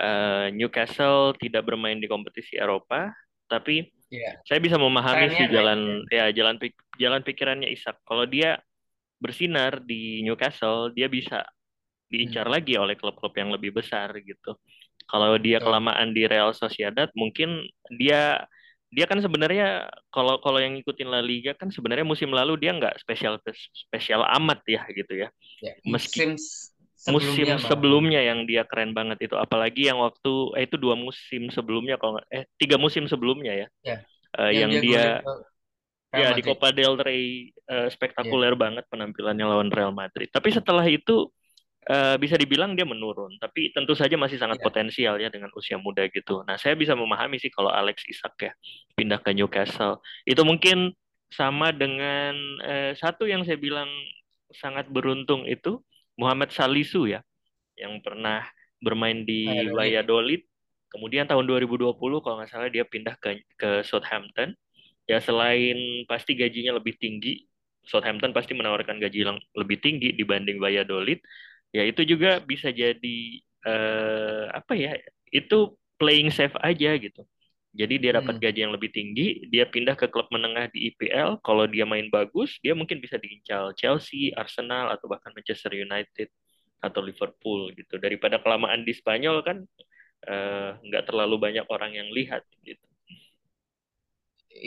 eh, 0.00 0.46
Newcastle 0.54 1.34
tidak 1.40 1.64
bermain 1.68 1.98
di 2.00 2.08
kompetisi 2.10 2.56
Eropa, 2.60 3.12
tapi 3.50 3.88
Iya, 4.10 4.44
saya 4.46 4.60
bisa 4.64 4.76
memahami 4.80 5.28
trennya 5.30 5.44
sih 5.48 5.48
jalan 5.50 5.80
ya. 5.84 5.96
ya 6.12 6.32
jalan 6.32 6.56
pik- 6.62 6.80
jalan 7.00 7.22
pikirannya 7.24 7.68
Isak. 7.72 8.00
Kalau 8.08 8.24
dia 8.28 8.60
bersinar 9.22 9.82
di 9.84 10.22
Newcastle, 10.26 10.92
dia 10.96 11.08
bisa 11.10 11.44
Hmm, 12.22 12.38
diincar 12.38 12.48
lagi 12.48 12.76
oleh 12.80 12.96
klub-klub 12.96 13.32
yang 13.36 13.50
lebih 13.54 13.72
besar 13.76 14.12
gitu. 14.20 14.56
Kalau 15.08 15.36
dia 15.40 15.58
betul. 15.58 15.64
kelamaan 15.64 16.12
di 16.16 16.24
Real 16.28 16.52
Sociedad, 16.56 17.08
mungkin 17.16 17.64
dia 17.96 18.44
dia 18.88 19.04
kan 19.04 19.20
sebenarnya 19.20 19.88
kalau 20.08 20.40
kalau 20.40 20.58
yang 20.58 20.72
ngikutin 20.76 21.08
La 21.08 21.20
Liga 21.20 21.52
kan 21.52 21.68
sebenarnya 21.68 22.06
musim 22.08 22.32
lalu 22.32 22.56
dia 22.56 22.72
nggak 22.72 23.00
spesial 23.04 23.36
spesial 23.76 24.24
amat 24.40 24.64
ya 24.64 24.82
gitu 24.92 25.12
ya. 25.12 25.28
Ya, 25.60 25.74
Meski 25.84 26.24
sebelumnya 26.96 27.08
musim 27.12 27.58
ya. 27.60 27.68
sebelumnya 27.68 28.20
yang 28.20 28.44
dia 28.48 28.64
keren 28.68 28.92
banget 28.92 29.30
itu, 29.30 29.34
apalagi 29.36 29.88
yang 29.88 30.00
waktu 30.00 30.32
eh 30.58 30.64
itu 30.68 30.76
dua 30.76 30.94
musim 30.98 31.48
sebelumnya 31.52 31.96
kalau 32.00 32.20
eh 32.28 32.44
tiga 32.60 32.76
musim 32.76 33.08
sebelumnya 33.08 33.52
ya, 33.64 33.66
Ya, 33.82 34.04
eh, 34.40 34.52
yang 34.52 34.70
yang 34.74 34.82
dia 34.82 35.02
dia 36.12 36.28
ya 36.32 36.32
di. 36.32 36.42
Copa 36.42 36.72
del 36.72 36.96
Rey 37.00 37.52
eh, 37.68 37.88
Ya, 37.88 37.92
spektakuler 37.92 38.56
banget 38.56 38.84
penampilannya 38.88 39.44
lawan 39.44 39.70
Real 39.72 39.92
Madrid. 39.92 40.28
Tapi 40.32 40.48
setelah 40.52 40.84
itu 40.88 41.28
eh, 41.86 42.16
bisa 42.18 42.34
dibilang 42.34 42.74
dia 42.74 42.82
menurun, 42.82 43.38
tapi 43.38 43.70
tentu 43.70 43.94
saja 43.94 44.18
masih 44.18 44.40
sangat 44.40 44.58
iya. 44.58 44.64
potensial 44.64 45.14
ya 45.20 45.28
dengan 45.30 45.52
usia 45.54 45.78
muda 45.78 46.08
gitu. 46.10 46.42
Nah, 46.42 46.58
saya 46.58 46.74
bisa 46.74 46.98
memahami 46.98 47.38
sih 47.38 47.52
kalau 47.52 47.70
Alex 47.70 48.02
Isak 48.10 48.34
ya 48.42 48.52
pindah 48.98 49.22
ke 49.22 49.30
Newcastle. 49.30 50.02
Itu 50.26 50.42
mungkin 50.42 50.96
sama 51.28 51.70
dengan 51.70 52.34
eh, 52.64 52.92
satu 52.98 53.28
yang 53.28 53.44
saya 53.44 53.60
bilang 53.60 53.88
sangat 54.50 54.88
beruntung 54.88 55.44
itu 55.44 55.78
Muhammad 56.18 56.50
Salisu 56.50 57.06
ya, 57.06 57.20
yang 57.78 58.00
pernah 58.02 58.42
bermain 58.82 59.22
di 59.22 59.46
Valladolid. 59.46 59.76
Valladolid. 59.76 60.42
Kemudian 60.88 61.28
tahun 61.28 61.44
2020 61.44 62.00
kalau 62.24 62.40
nggak 62.40 62.48
salah 62.48 62.72
dia 62.72 62.82
pindah 62.88 63.14
ke 63.20 63.44
ke 63.60 63.84
Southampton. 63.84 64.56
Ya 65.08 65.20
selain 65.20 66.04
pasti 66.04 66.36
gajinya 66.36 66.76
lebih 66.76 66.96
tinggi, 67.00 67.48
Southampton 67.88 68.36
pasti 68.36 68.52
menawarkan 68.52 69.00
gaji 69.00 69.24
yang 69.24 69.40
lebih 69.56 69.80
tinggi 69.80 70.12
dibanding 70.12 70.60
Valladolid. 70.60 71.24
Ya 71.76 71.82
itu 71.90 72.02
juga 72.12 72.40
bisa 72.50 72.68
jadi 72.72 73.16
eh, 73.68 74.44
apa 74.58 74.72
ya? 74.78 74.90
Itu 75.28 75.76
playing 76.00 76.30
safe 76.32 76.56
aja 76.64 76.96
gitu. 76.96 77.20
Jadi 77.78 77.94
dia 78.02 78.12
dapat 78.18 78.34
Hmm, 78.34 78.42
gaji 78.42 78.64
yang 78.64 78.74
lebih 78.74 78.90
tinggi, 78.90 79.44
dia 79.52 79.68
pindah 79.68 79.94
ke 80.00 80.08
klub 80.10 80.26
menengah 80.34 80.66
di 80.74 80.88
IPL. 80.90 81.38
Kalau 81.44 81.68
dia 81.68 81.84
main 81.84 82.08
bagus, 82.10 82.56
dia 82.64 82.72
mungkin 82.74 82.98
bisa 83.04 83.20
diincar 83.20 83.76
Chelsea, 83.78 84.32
Arsenal, 84.34 84.88
atau 84.96 85.06
bahkan 85.12 85.30
Manchester 85.36 85.76
United 85.76 86.28
atau 86.82 87.00
Liverpool 87.04 87.70
gitu. 87.76 88.00
Daripada 88.00 88.40
kelamaan 88.42 88.82
di 88.88 88.92
Spanyol 88.96 89.44
kan 89.46 89.58
eh, 90.28 90.70
nggak 90.86 91.04
terlalu 91.10 91.36
banyak 91.40 91.66
orang 91.70 91.92
yang 91.98 92.08
lihat 92.14 92.42
gitu. 92.64 92.84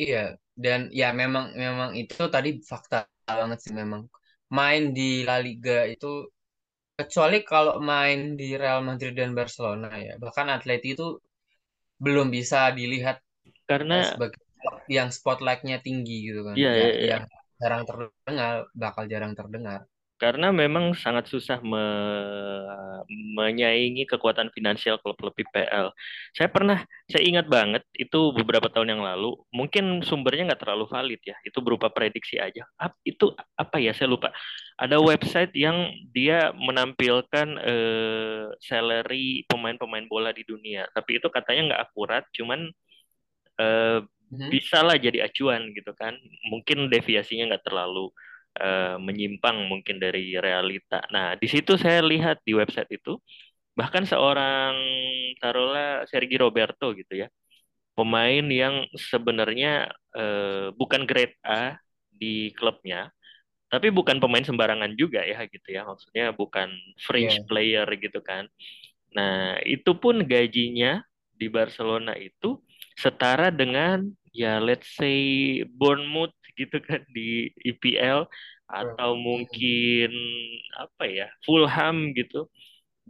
iya. 0.03 0.17
Dan 0.63 0.79
ya 0.99 1.05
memang 1.21 1.45
memang 1.63 1.89
itu 2.01 2.21
tadi 2.35 2.49
fakta 2.71 2.95
banget 3.39 3.57
sih 3.63 3.73
memang. 3.81 4.01
Main 4.57 4.81
di 4.97 5.23
La 5.27 5.35
Liga 5.45 5.87
itu 5.93 6.07
kecuali 7.01 7.37
kalau 7.51 7.73
main 7.91 8.19
di 8.39 8.45
Real 8.61 8.81
Madrid 8.89 9.13
dan 9.19 9.31
Barcelona 9.39 9.87
ya. 10.07 10.13
Bahkan 10.23 10.47
Atleti 10.57 10.87
itu 10.95 11.05
belum 12.03 12.27
bisa 12.37 12.57
dilihat 12.79 13.17
eh, 13.95 14.03
Karena 14.05 14.11
sebagai 14.11 14.41
klub 14.61 14.75
yang 14.97 15.09
spotlightnya 15.17 15.77
tinggi 15.85 16.13
gitu 16.27 16.41
kan. 16.49 16.59
ya, 16.59 16.69
Ya, 16.77 16.85
ya, 16.87 17.01
yang 17.09 17.23
ya. 17.23 17.41
jarang 17.61 17.83
terdengar, 17.89 18.53
bakal 18.83 19.03
jarang 19.13 19.33
terdengar. 19.39 19.81
Karena 20.21 20.53
memang 20.53 20.93
sangat 20.93 21.25
susah 21.33 21.57
me- 21.65 23.01
menyaingi 23.09 24.05
kekuatan 24.05 24.53
finansial 24.53 25.01
klub-klub 25.01 25.33
IPL. 25.33 25.89
Saya 26.37 26.47
pernah, 26.53 26.85
saya 27.09 27.23
ingat 27.25 27.49
banget 27.49 27.83
itu 27.97 28.29
beberapa 28.37 28.69
tahun 28.69 28.93
yang 28.97 29.03
lalu. 29.03 29.33
Mungkin 29.49 30.05
sumbernya 30.05 30.53
nggak 30.53 30.61
terlalu 30.61 30.85
valid 30.85 31.21
ya. 31.25 31.33
Itu 31.41 31.59
berupa 31.65 31.89
prediksi 31.89 32.37
aja. 32.37 32.63
Ap- 32.77 33.01
itu 33.01 33.33
apa 33.57 33.81
ya? 33.81 33.91
Saya 33.97 34.13
lupa. 34.13 34.29
Ada 34.77 35.01
website 35.01 35.53
yang 35.57 35.89
dia 36.13 36.53
menampilkan 36.53 37.47
eh, 37.61 38.45
salary 38.61 39.41
pemain-pemain 39.49 40.05
bola 40.05 40.29
di 40.29 40.45
dunia. 40.45 40.85
Tapi 40.93 41.17
itu 41.17 41.27
katanya 41.33 41.61
nggak 41.75 41.81
akurat. 41.89 42.23
Cuman 42.37 42.69
eh, 43.59 43.99
Mhm. 44.31 44.47
bisa 44.47 44.79
lah 44.79 44.95
jadi 44.95 45.27
acuan 45.27 45.75
gitu 45.75 45.91
kan. 45.91 46.15
Mungkin 46.47 46.87
deviasinya 46.87 47.51
nggak 47.51 47.65
terlalu 47.67 48.07
eh, 48.59 48.95
menyimpang 48.99 49.57
mungkin 49.71 49.97
dari 50.03 50.35
realita. 50.39 51.03
Nah, 51.13 51.35
di 51.39 51.47
situ 51.51 51.75
saya 51.79 52.01
lihat 52.03 52.41
di 52.47 52.53
website 52.57 52.89
itu 52.97 53.17
bahkan 53.77 54.03
seorang 54.07 54.75
taruhlah 55.41 56.05
Sergi 56.11 56.35
Roberto 56.39 56.91
gitu 56.95 57.13
ya, 57.23 57.27
pemain 57.97 58.45
yang 58.47 58.85
sebenarnya 58.95 59.91
eh, 60.17 60.67
bukan 60.75 61.03
grade 61.09 61.37
A 61.45 61.77
di 62.11 62.51
klubnya, 62.57 63.11
tapi 63.71 63.89
bukan 63.93 64.17
pemain 64.23 64.43
sembarangan 64.45 64.93
juga 64.99 65.21
ya 65.25 65.43
gitu 65.49 65.69
ya. 65.75 65.83
Maksudnya 65.87 66.25
bukan 66.35 66.69
fringe 67.07 67.37
Iya. 67.37 67.45
player 67.49 67.87
gitu 68.01 68.19
kan. 68.23 68.47
Nah, 69.15 69.59
itu 69.67 69.91
pun 69.99 70.23
gajinya 70.23 71.03
di 71.35 71.47
Barcelona 71.51 72.15
itu 72.15 72.61
setara 72.95 73.49
dengan 73.51 74.07
ya 74.31 74.59
let's 74.63 74.87
say 74.95 75.17
Bournemouth 75.67 76.35
gitu 76.61 76.77
kan 76.87 77.01
di 77.15 77.49
EPL 77.67 78.19
atau 78.71 79.11
Hmm. 79.11 79.21
mungkin 79.27 80.09
apa 80.79 81.03
ya 81.09 81.27
Fulham 81.45 81.97
gitu. 82.17 82.47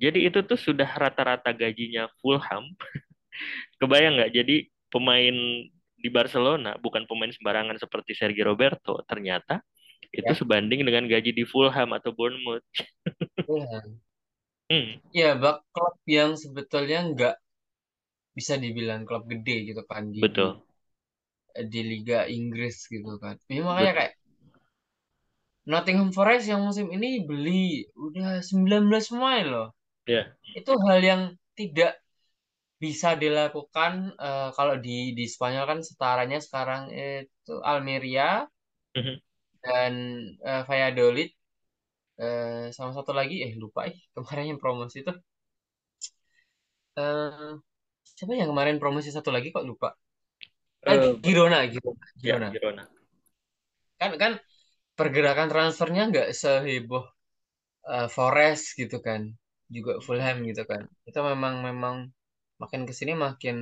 Jadi 0.04 0.20
itu 0.28 0.40
tuh 0.50 0.60
sudah 0.68 0.90
rata-rata 1.02 1.50
gajinya 1.62 2.10
Fulham. 2.22 2.66
Kebayang 3.82 4.14
nggak? 4.20 4.32
Jadi 4.38 4.56
pemain 4.92 5.36
di 6.02 6.10
Barcelona 6.10 6.76
bukan 6.82 7.06
pemain 7.10 7.30
sembarangan 7.32 7.78
seperti 7.82 8.12
Sergio 8.18 8.46
Roberto. 8.50 9.02
Ternyata 9.10 9.62
itu 10.12 10.32
Ya. 10.32 10.36
sebanding 10.36 10.84
dengan 10.88 11.06
gaji 11.08 11.32
di 11.36 11.44
Fulham 11.48 11.90
atau 11.96 12.12
Bournemouth. 12.16 12.66
Fulham. 13.46 14.02
Hmm, 14.72 15.02
Ya, 15.20 15.30
bak 15.42 15.58
klub 15.74 15.96
yang 16.16 16.32
sebetulnya 16.44 16.98
nggak 17.12 17.36
bisa 18.38 18.54
dibilang 18.64 19.02
klub 19.08 19.24
gede 19.32 19.56
gitu 19.68 19.82
kan 19.92 20.04
di 20.16 20.22
betul, 20.22 20.64
di 21.74 21.80
Liga 21.92 22.18
Inggris 22.38 22.76
gitu 22.94 23.12
kan. 23.24 23.36
Ini 23.52 23.62
makanya 23.68 23.92
betul. 23.92 23.98
kayak 23.98 24.14
Nottingham 25.72 26.10
Forest 26.18 26.46
yang 26.52 26.62
musim 26.68 26.88
ini 26.96 27.10
beli 27.30 27.86
udah 28.06 28.30
19 28.50 29.06
pemain 29.12 29.46
loh. 29.54 29.68
Ya. 30.06 30.36
Itu 30.60 30.74
hal 30.86 31.00
yang 31.12 31.22
tidak 31.60 31.92
bisa 32.84 33.10
dilakukan 33.24 33.94
eh, 34.28 34.50
kalau 34.58 34.76
di 34.86 34.98
di 35.20 35.26
Spanyol 35.36 35.66
kan 35.72 35.80
setaranya 35.90 36.40
sekarang 36.48 36.82
itu 36.98 37.54
Almeria 37.72 38.48
Mhm. 38.96 39.22
dan 39.66 39.94
eh, 40.50 40.62
Valladolid 40.70 41.30
eh, 42.22 42.72
sama 42.78 42.92
satu 42.98 43.12
lagi 43.20 43.36
eh 43.48 43.54
lupa 43.64 43.80
eh 43.90 43.96
kemarin 44.16 44.46
yang 44.56 44.62
promosi 44.64 44.98
itu 45.04 45.12
eh 47.02 47.52
siapa 48.16 48.34
yang 48.40 48.50
kemarin 48.52 48.78
promosi 48.84 49.10
satu 49.16 49.30
lagi 49.36 49.48
kok 49.56 49.66
lupa. 49.70 49.88
Eh, 50.86 51.00
Eh, 51.00 51.16
Girona, 51.24 51.66
Girona, 51.68 52.06
ya, 52.24 52.38
Girona. 52.38 52.50
Girona. 52.52 52.90
Kan 54.00 54.12
kan 54.22 54.32
pergerakan 55.00 55.50
transfernya 55.54 56.04
nggak 56.12 56.30
seheboh 56.42 57.06
eh, 57.94 58.10
Forest 58.16 58.66
gitu 58.82 58.98
kan. 59.08 59.22
Juga 59.76 59.94
Fulham 60.06 60.38
gitu 60.50 60.64
kan. 60.72 60.84
Itu 61.10 61.20
memang 61.32 61.56
memang 61.70 61.96
makin 62.62 62.82
ke 62.90 62.94
sini 63.00 63.14
makin 63.28 63.58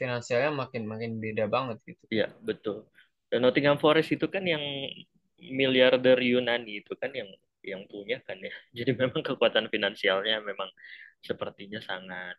finansialnya 0.00 0.52
makin 0.62 0.82
makin 0.92 1.12
beda 1.24 1.44
banget 1.54 1.78
gitu. 1.88 2.04
Iya, 2.14 2.26
betul. 2.48 2.78
Dan 3.30 3.38
Nottingham 3.44 3.78
Forest 3.82 4.10
itu 4.16 4.26
kan 4.34 4.44
yang 4.46 4.64
miliarder 5.60 6.18
Yunani 6.20 6.80
itu 6.82 6.92
kan 7.00 7.10
yang 7.14 7.28
yang 7.64 7.82
punya 7.88 8.18
kan 8.26 8.36
ya. 8.40 8.52
Jadi 8.78 8.90
memang 8.96 9.22
kekuatan 9.24 9.66
finansialnya 9.72 10.40
memang 10.44 10.70
sepertinya 11.24 11.80
sangat 11.84 12.36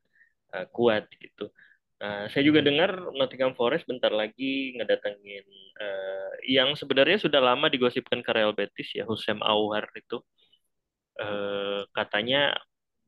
eh, 0.55 0.67
kuat 0.75 1.05
gitu. 1.23 1.51
Nah, 2.01 2.27
saya 2.31 2.43
juga 2.49 2.59
Hmm. 2.59 2.67
dengar 2.67 2.91
Nottingham 3.15 3.53
Forest 3.59 3.87
bentar 3.87 4.11
lagi 4.11 4.75
ngedatengin 4.75 5.45
eh, 5.81 6.29
yang 6.55 6.69
sebenarnya 6.79 7.17
sudah 7.23 7.39
lama 7.39 7.67
digosipkan 7.71 8.19
ke 8.25 8.31
Real 8.35 8.51
Betis 8.51 8.89
ya, 8.97 9.03
Hussein 9.07 9.39
Aouar 9.39 9.87
itu 9.95 10.19
eh, 11.21 11.79
katanya 11.97 12.37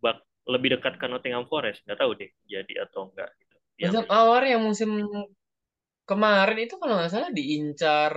bak 0.04 0.18
lebih 0.48 0.70
dekat 0.80 0.94
ke 1.02 1.06
Nottingham 1.12 1.46
Forest. 1.52 1.84
Nggak 1.86 2.00
tahu 2.02 2.12
deh 2.20 2.32
jadi 2.48 2.74
atau 2.88 3.12
enggak 3.12 3.30
gitu. 3.42 3.58
Yang 3.84 3.98
Musim 3.98 4.06
awal 4.18 4.42
yang 4.52 4.62
musim 4.68 4.90
kemarin 6.10 6.58
itu 6.66 6.74
kalau 6.82 6.94
nggak 6.98 7.12
salah 7.14 7.30
diincar 7.38 8.12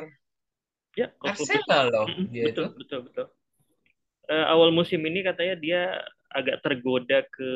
ya. 0.96 1.06
Arsenal 1.30 1.84
loh 1.92 2.08
dia 2.32 2.44
itu. 2.52 2.64
betul, 2.64 2.76
betul, 2.78 3.00
betul. 3.08 3.26
eh, 4.30 4.44
awal 4.52 4.70
musim 4.78 5.00
ini 5.08 5.20
katanya 5.28 5.54
dia 5.64 5.80
agak 6.30 6.56
tergoda 6.64 7.18
ke 7.34 7.50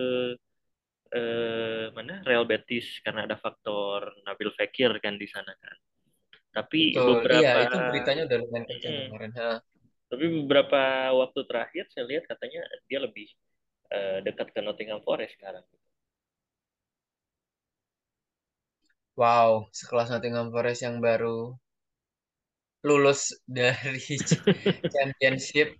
eh, 1.15 1.85
mana 1.95 2.21
Real 2.27 2.45
Betis 2.45 3.01
karena 3.05 3.25
ada 3.27 3.37
faktor 3.39 4.11
Nabil 4.27 4.51
Fekir 4.59 4.91
kan 4.99 5.15
di 5.17 5.29
sana 5.31 5.53
kan. 5.55 5.77
Tapi 6.55 6.95
Betul. 6.95 7.23
Iya, 7.31 7.53
beberapa 7.55 7.59
itu 7.67 7.77
beritanya 7.91 8.23
udah 8.29 8.39
lumayan 8.43 8.65
kencang 8.71 8.93
mm, 8.95 9.05
kemarin. 9.11 9.33
Ha. 9.39 9.51
tapi 10.05 10.31
beberapa 10.47 10.83
waktu 11.11 11.41
terakhir 11.51 11.85
saya 11.91 12.05
lihat 12.07 12.25
katanya 12.31 12.63
dia 12.87 13.03
lebih 13.03 13.27
eh, 13.91 14.19
dekat 14.23 14.55
ke 14.55 14.61
Nottingham 14.63 15.03
Forest 15.03 15.35
sekarang. 15.39 15.65
Wow, 19.15 19.71
sekelas 19.71 20.11
Nottingham 20.11 20.51
Forest 20.55 20.83
yang 20.87 20.99
baru 20.99 21.55
lulus 22.85 23.33
dari 23.49 23.99
Championship 24.93 25.75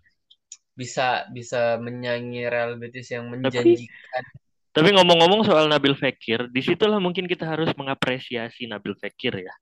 bisa 0.75 1.29
bisa 1.31 1.79
menyanyi 1.79 2.51
Real 2.51 2.75
Betis 2.81 3.13
yang 3.15 3.31
menjanjikan. 3.31 3.87
tapi 3.87 4.44
ngomong-ngomong 4.83 5.43
soal 5.47 5.71
Nabil 5.71 5.95
Fekir, 5.95 6.51
di 6.51 6.61
situlah 6.65 6.99
mungkin 6.99 7.31
kita 7.31 7.45
harus 7.47 7.71
mengapresiasi 7.79 8.67
Nabil 8.67 8.95
Fekir 8.99 9.35
ya. 9.47 9.55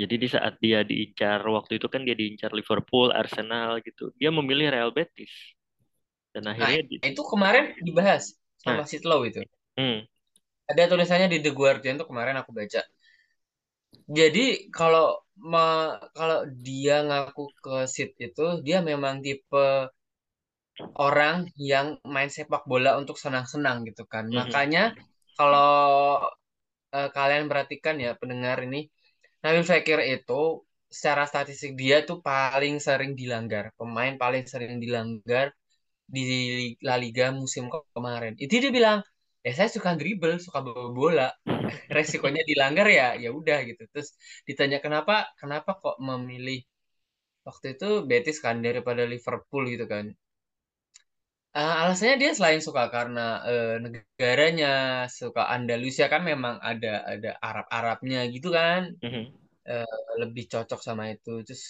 Jadi 0.00 0.14
di 0.22 0.28
saat 0.30 0.54
dia 0.64 0.82
diincar 0.82 1.40
waktu 1.46 1.78
itu 1.78 1.86
kan 1.92 2.02
dia 2.06 2.16
diincar 2.18 2.50
Liverpool, 2.56 3.12
Arsenal 3.14 3.78
gitu. 3.86 4.10
Dia 4.20 4.30
memilih 4.34 4.72
Real 4.74 4.90
Betis 4.96 5.32
dan 6.34 6.44
Nah, 6.60 6.70
akhirnya 6.70 6.82
di, 6.90 6.96
itu 7.10 7.22
kemarin 7.32 7.64
dibahas 7.86 8.22
sama 8.62 8.82
nah, 8.82 8.86
Sitlow 8.90 9.20
itu. 9.28 9.40
hmm, 9.78 10.06
Ada 10.70 10.82
tulisannya 10.92 11.28
di 11.32 11.38
The 11.44 11.52
Guardian 11.58 11.96
tuh 12.00 12.06
kemarin 12.10 12.36
aku 12.40 12.50
baca. 12.58 12.80
Jadi 14.18 14.40
kalau 14.78 15.06
ma- 15.52 15.96
kalau 16.16 16.38
dia 16.66 16.94
ngaku 17.08 17.42
ke 17.64 17.74
Sit 17.94 18.10
itu, 18.26 18.42
dia 18.66 18.78
memang 18.90 19.14
tipe 19.24 19.64
orang 21.06 21.36
yang 21.70 21.86
main 22.14 22.30
sepak 22.36 22.62
bola 22.70 22.90
untuk 23.00 23.16
senang-senang 23.24 23.76
gitu 23.88 24.04
kan. 24.12 24.24
mhm, 24.32 24.38
Makanya 24.38 24.94
kalau 25.38 25.70
eh, 26.96 27.08
kalian 27.16 27.44
perhatikan 27.50 27.96
ya 28.04 28.10
pendengar 28.20 28.56
ini, 28.66 28.78
Nabil 29.44 29.64
Fekir 29.70 30.00
itu 30.14 30.42
secara 30.98 31.24
statistik 31.30 31.72
dia 31.82 31.96
tuh 32.08 32.18
paling 32.28 32.74
sering 32.86 33.12
dilanggar, 33.20 33.64
pemain 33.78 34.14
paling 34.22 34.44
sering 34.52 34.74
dilanggar 34.84 35.46
di 36.16 36.22
La 36.88 36.96
Liga 37.02 37.26
musim 37.40 37.64
ke- 37.72 37.86
kemarin. 37.96 38.34
Itu 38.44 38.54
dia 38.64 38.72
bilang, 38.78 38.98
ya 39.46 39.52
saya 39.58 39.70
suka 39.76 39.90
dribble, 40.00 40.36
suka 40.46 40.58
bawa 40.66 40.88
bola. 41.00 41.28
Resikonya 41.96 42.42
dilanggar 42.50 42.86
ya, 42.98 43.06
ya 43.24 43.30
udah 43.40 43.58
gitu. 43.70 43.82
Terus 43.92 44.08
ditanya 44.48 44.78
kenapa, 44.84 45.14
kenapa 45.40 45.70
kok 45.82 45.96
memilih 46.08 46.60
waktu 47.48 47.66
itu 47.76 47.88
Betis 48.10 48.38
kan 48.44 48.56
daripada 48.66 49.02
Liverpool 49.12 49.64
gitu 49.72 49.86
kan. 49.94 50.06
Eh, 51.56 51.72
alasannya 51.82 52.16
dia 52.22 52.30
selain 52.36 52.58
suka 52.66 52.82
karena 52.94 53.20
eh, 53.48 53.66
negaranya 53.84 54.66
suka 55.18 55.42
Andalusia 55.54 56.04
kan 56.12 56.22
memang 56.30 56.54
ada 56.68 56.88
ada 57.12 57.28
Arab-Arabnya 57.48 58.18
gitu 58.34 58.48
kan. 58.58 58.80
Mhm, 59.02 59.34
Eh, 59.70 59.86
lebih 60.22 60.44
cocok 60.52 60.80
sama 60.88 61.04
itu. 61.14 61.30
Terus 61.46 61.64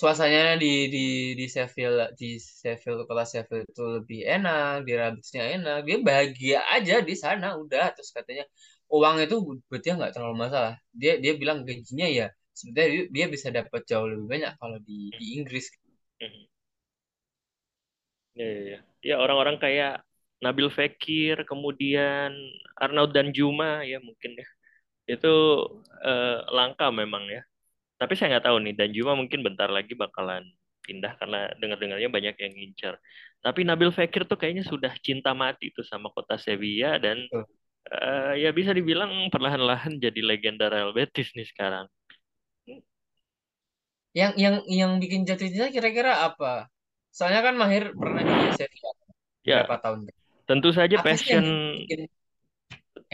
suasananya 0.00 0.54
di 0.64 0.68
di 0.94 1.00
di 1.40 1.44
Sheffield 1.54 1.96
di 2.20 2.26
Sheffield 2.60 3.00
kota 3.08 3.24
Sheffield 3.32 3.64
itu 3.72 3.82
lebih 3.96 4.18
enak 4.34 4.70
di 4.86 4.92
Rambutnya 5.00 5.42
enak. 5.56 5.76
Dia 5.88 5.96
bahagia 6.08 6.58
aja 6.76 6.94
di 7.08 7.14
sana 7.24 7.46
udah. 7.62 7.84
Terus 7.96 8.10
katanya 8.16 8.44
uang 8.94 9.16
itu 9.24 9.36
buat 9.70 9.80
dia 9.84 9.92
nggak 9.98 10.12
terlalu 10.14 10.36
masalah. 10.44 10.74
Dia 11.00 11.12
dia 11.24 11.32
bilang 11.40 11.58
gajinya 11.68 12.06
ya 12.18 12.26
sebenarnya 12.58 12.90
dia, 12.94 13.04
dia 13.16 13.26
bisa 13.34 13.48
dapat 13.58 13.80
jauh 13.90 14.06
lebih 14.12 14.26
banyak 14.34 14.52
kalau 14.60 14.78
di 14.88 14.94
di 15.20 15.24
Inggris. 15.38 15.66
Mhm. 16.22 16.46
Ya, 18.34 18.44
ya, 18.46 18.60
ya. 18.70 18.78
Ya, 19.08 19.14
orang-orang 19.22 19.56
kayak 19.64 19.92
Nabil 20.44 20.68
Fekir, 20.76 21.36
kemudian 21.50 22.30
Arnaud 22.82 23.10
dan 23.16 23.26
Juma 23.36 23.86
ya 23.90 23.98
mungkin 24.02 24.30
ya. 24.40 24.46
Itu 25.14 25.28
eh, 26.10 26.38
langka 26.56 26.86
memang 27.00 27.24
ya. 27.36 27.42
Tapi 28.00 28.12
saya 28.16 28.28
nggak 28.36 28.46
tahu 28.48 28.58
nih, 28.64 28.74
dan 28.80 28.88
Juma 28.96 29.12
mungkin 29.20 29.40
bentar 29.46 29.68
lagi 29.76 29.94
bakalan 29.96 30.44
pindah 30.86 31.12
karena 31.20 31.38
dengar-dengarnya 31.60 32.10
banyak 32.16 32.36
yang 32.38 32.52
ngincer. 32.54 32.94
Tapi 33.42 33.60
Nabil 33.66 33.90
Fekir 33.96 34.22
tuh 34.30 34.38
kayaknya 34.40 34.64
sudah 34.66 34.92
cinta 35.02 35.30
mati 35.34 35.72
tuh 35.76 35.84
sama 35.86 36.08
kota 36.14 36.36
Sevilla 36.38 36.98
dan 37.02 37.18
eh, 37.90 38.32
ya 38.42 38.50
bisa 38.58 38.70
dibilang 38.76 39.30
perlahan-lahan 39.32 39.98
jadi 40.04 40.20
legenda 40.22 40.66
Real 40.70 40.92
Betis 40.96 41.32
nih 41.34 41.48
sekarang. 41.48 41.86
yang 44.16 44.32
yang 44.40 44.64
yang 44.64 44.92
bikin 44.96 45.28
jatuh 45.28 45.44
cinta 45.52 45.68
kira-kira 45.68 46.24
apa 46.24 46.72
soalnya 47.16 47.40
kan 47.46 47.54
Mahir 47.62 47.84
pernah 48.02 48.22
juga 48.28 48.42
ya 48.48 48.52
Sevilla 48.58 48.90
Ya, 49.44 49.60
berapa 49.60 49.74
tahun 49.82 50.00
tentu 50.48 50.70
saja 50.78 50.96
apa 51.00 51.14
passion 51.22 51.44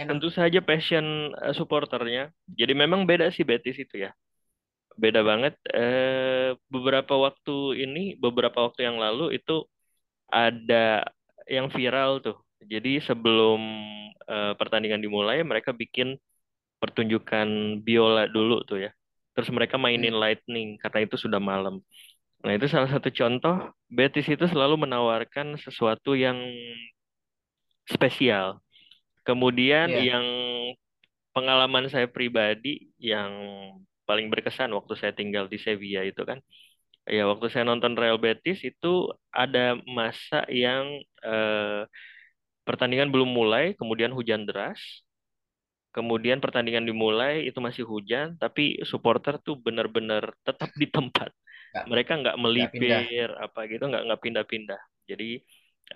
tentu 0.08 0.28
saja 0.38 0.58
passion 0.68 1.06
eh, 1.44 1.54
supporternya. 1.58 2.22
Jadi 2.60 2.72
memang 2.82 3.00
beda 3.08 3.26
sih 3.34 3.44
Betis 3.46 3.76
itu 3.84 3.94
ya. 4.04 4.10
Beda 4.98 5.20
banget. 5.26 5.54
Eh, 5.72 6.54
beberapa 6.74 7.14
waktu 7.26 7.52
ini, 7.84 8.16
beberapa 8.20 8.58
waktu 8.66 8.80
yang 8.88 8.98
lalu 9.02 9.36
itu 9.38 9.66
ada 10.32 11.06
yang 11.48 11.68
viral 11.72 12.20
tuh. 12.24 12.36
Jadi 12.64 13.00
sebelum 13.08 13.60
eh, 14.30 14.52
pertandingan 14.60 15.02
dimulai, 15.04 15.42
mereka 15.46 15.72
bikin 15.76 16.16
pertunjukan 16.82 17.80
biola 17.86 18.26
dulu 18.30 18.62
tuh 18.68 18.78
ya. 18.88 18.90
Terus 19.36 19.50
mereka 19.54 19.76
Hmm, 19.94 20.06
mainin 20.06 20.14
Lightning 20.16 20.76
karena 20.82 21.00
itu 21.06 21.16
sudah 21.20 21.40
malam. 21.42 21.80
Nah, 22.42 22.52
itu 22.58 22.66
salah 22.66 22.90
satu 22.90 23.08
contoh 23.14 23.54
Betis 23.86 24.26
itu 24.26 24.44
selalu 24.50 24.74
menawarkan 24.84 25.54
sesuatu 25.64 26.18
yang 26.18 26.38
spesial. 27.86 28.62
Kemudian 29.26 29.88
iya 29.92 30.00
yang 30.16 30.26
pengalaman 31.32 31.88
saya 31.88 32.06
pribadi 32.10 32.92
yang 33.00 33.32
paling 34.04 34.28
berkesan 34.32 34.72
waktu 34.76 34.92
saya 34.98 35.12
tinggal 35.16 35.48
di 35.48 35.56
Sevilla 35.56 36.02
itu 36.04 36.22
kan, 36.26 36.38
ya 37.08 37.24
waktu 37.30 37.46
saya 37.52 37.64
nonton 37.68 37.94
Real 37.96 38.18
Betis 38.20 38.60
itu 38.66 39.08
ada 39.32 39.78
masa 39.88 40.44
yang 40.52 41.00
eh, 41.24 41.82
pertandingan 42.66 43.10
belum 43.14 43.30
mulai, 43.30 43.74
kemudian 43.78 44.12
hujan 44.14 44.44
deras, 44.48 44.80
kemudian 45.96 46.40
pertandingan 46.40 46.84
dimulai 46.88 47.44
itu 47.48 47.58
masih 47.60 47.84
hujan, 47.84 48.36
tapi 48.40 48.80
supporter 48.90 49.36
tuh 49.46 49.56
benar-benar 49.60 50.32
tetap 50.46 50.70
di 50.80 50.86
tempat. 50.88 51.30
Mereka 51.90 52.12
nggak 52.22 52.36
melipir 52.42 53.28
apa 53.36 53.60
gitu, 53.70 53.82
nggak 53.90 54.02
nggak 54.06 54.20
pindah-pindah. 54.24 54.80
Jadi 55.10 55.24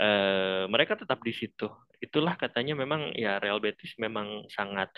eh, 0.01 0.65
mereka 0.73 0.93
tetap 1.01 1.21
di 1.23 1.33
situ. 1.35 1.67
Itulah 2.03 2.35
katanya 2.37 2.75
memang 2.77 3.13
ya 3.17 3.39
Real 3.43 3.59
Betis 3.65 3.95
memang 4.01 4.45
sangat 4.53 4.89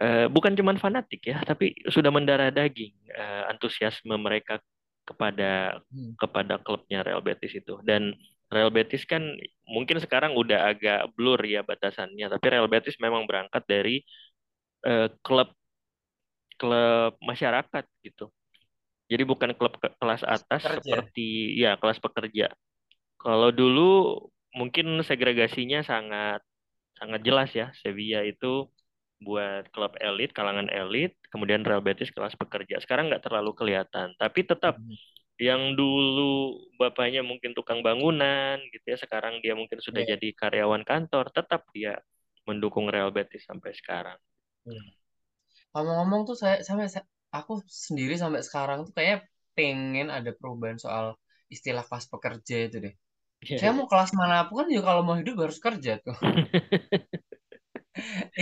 eh, 0.00 0.26
bukan 0.30 0.52
cuman 0.58 0.76
fanatik 0.80 1.20
ya, 1.30 1.40
tapi 1.44 1.74
sudah 1.88 2.10
mendarah 2.14 2.50
daging 2.52 2.92
eh, 3.12 3.42
antusiasme 3.52 4.14
mereka 4.20 4.60
kepada 5.08 5.80
Hmm, 5.92 6.16
kepada 6.20 6.54
klubnya 6.62 7.02
Real 7.06 7.22
Betis 7.24 7.52
itu. 7.58 7.80
Dan 7.84 8.14
Real 8.52 8.70
Betis 8.70 9.02
kan 9.08 9.22
mungkin 9.66 9.98
sekarang 10.04 10.36
udah 10.36 10.70
agak 10.72 11.10
blur 11.16 11.40
ya 11.44 11.60
batasannya, 11.66 12.26
tapi 12.32 12.46
Real 12.52 12.68
Betis 12.70 12.96
memang 13.02 13.24
berangkat 13.28 13.64
dari 13.68 14.00
eh, 14.86 15.08
klub 15.24 15.48
klub 16.60 17.12
masyarakat 17.30 17.84
gitu. 18.06 18.24
Jadi 19.12 19.24
bukan 19.32 19.50
klub 19.58 19.74
ke- 19.82 19.94
kelas 20.00 20.22
atas 20.26 20.62
kerja 20.62 20.96
seperti 20.96 21.56
ya 21.62 21.70
kelas 21.80 21.98
pekerja. 22.04 22.46
Kalau 23.22 23.50
dulu 23.54 23.82
mungkin 24.58 24.86
segregasinya 25.08 25.80
sangat 25.86 26.40
sangat 27.00 27.20
jelas 27.28 27.50
ya. 27.54 27.66
Sevilla 27.82 28.20
itu 28.26 28.68
buat 29.22 29.70
klub 29.74 29.94
elit, 30.02 30.30
kalangan 30.36 30.68
elit, 30.72 31.14
kemudian 31.32 31.62
Real 31.68 31.82
Betis 31.84 32.10
kelas 32.16 32.34
pekerja. 32.38 32.76
Sekarang 32.84 33.08
nggak 33.10 33.24
terlalu 33.26 33.52
kelihatan, 33.58 34.12
tapi 34.20 34.42
tetap 34.46 34.74
Hmm, 34.74 34.96
yang 35.40 35.74
dulu 35.78 36.60
bapaknya 36.80 37.20
mungkin 37.26 37.52
tukang 37.58 37.80
bangunan 37.86 38.58
gitu 38.74 38.86
ya, 38.94 38.98
sekarang 39.00 39.40
dia 39.44 39.54
mungkin 39.58 39.78
sudah 39.82 40.00
iya 40.00 40.06
jadi 40.06 40.28
karyawan 40.38 40.84
kantor, 40.86 41.30
tetap 41.34 41.66
dia 41.74 41.98
mendukung 42.48 42.86
Real 42.92 43.10
Betis 43.14 43.44
sampai 43.48 43.72
sekarang. 43.74 44.18
iya. 44.68 44.82
ngomong-ngomong 45.72 46.22
tuh 46.28 46.36
saya 46.42 46.56
sampai 46.68 46.86
sa- 46.94 47.08
aku 47.36 47.52
sendiri 47.86 48.14
sampai 48.22 48.40
sekarang 48.48 48.78
tuh 48.86 48.94
kayak 48.98 49.16
pengen 49.56 50.08
ada 50.16 50.30
perubahan 50.38 50.78
soal 50.84 51.06
istilah 51.54 51.84
kelas 51.88 52.06
pekerja 52.12 52.54
itu 52.66 52.76
deh 52.84 52.94
Iya, 53.42 53.58
saya 53.58 53.70
iya. 53.70 53.78
mau 53.78 53.86
kelas 53.90 54.10
mana 54.20 54.36
pun 54.48 54.56
kan 54.60 54.66
juga 54.74 54.84
kalau 54.90 55.02
mau 55.06 55.16
hidup 55.20 55.36
harus 55.44 55.58
kerja 55.66 55.92
tuh 56.06 56.16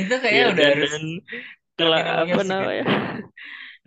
itu 0.01 0.13
kayaknya 0.23 0.45
udah 0.53 0.65
dan 0.65 0.73
harus 0.73 0.93
dan 0.93 1.03
kela- 1.79 2.07
terminologi 2.07 2.29
apa 2.29 2.41
namanya? 2.47 2.85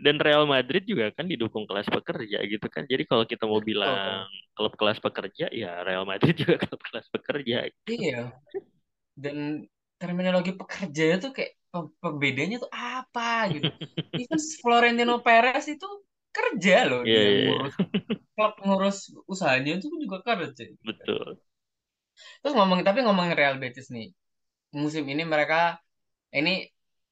Dan 0.06 0.18
Real 0.20 0.46
Madrid 0.50 0.84
juga 0.90 1.14
kan 1.16 1.26
didukung 1.30 1.66
kelas 1.70 1.88
pekerja 1.90 2.38
gitu 2.50 2.68
kan. 2.74 2.84
Jadi 2.90 3.04
kalau 3.10 3.24
kita 3.30 3.46
mau 3.48 3.62
bilang 3.64 3.94
betul 3.94 4.24
klub 4.58 4.74
kelas 4.80 5.00
pekerja, 5.02 5.46
ya 5.54 5.82
Real 5.88 6.04
Madrid 6.10 6.34
juga 6.42 6.58
klub 6.62 6.82
kelas 6.82 7.08
pekerja. 7.14 7.70
iya 7.92 8.34
dan 9.24 9.38
terminologi 10.02 10.52
pekerja 10.60 11.02
itu 11.18 11.28
kayak 11.36 11.52
pembedanya 12.04 12.56
tuh 12.64 12.72
apa 12.74 13.22
gitu. 13.54 13.68
Even 14.22 14.40
Florentino 14.62 15.14
Perez 15.26 15.66
itu 15.74 15.88
kerja 16.36 16.74
loh 16.90 17.02
Iya, 17.06 17.16
dia 17.16 17.30
iya, 17.30 17.40
iya. 17.44 17.54
ngurus 17.54 17.74
klub 18.36 18.54
ngurus 18.66 18.98
usahanya 19.34 19.72
itu 19.78 19.88
juga 20.06 20.18
kerja. 20.28 20.64
Betul. 20.84 21.40
Terus 22.42 22.54
ngomongin 22.58 22.86
tapi 22.90 23.00
ngomongin 23.06 23.34
Real 23.40 23.56
Betis 23.62 23.88
nih, 23.96 24.08
musim 24.82 25.06
ini 25.14 25.24
mereka 25.34 25.58
ini 26.38 26.52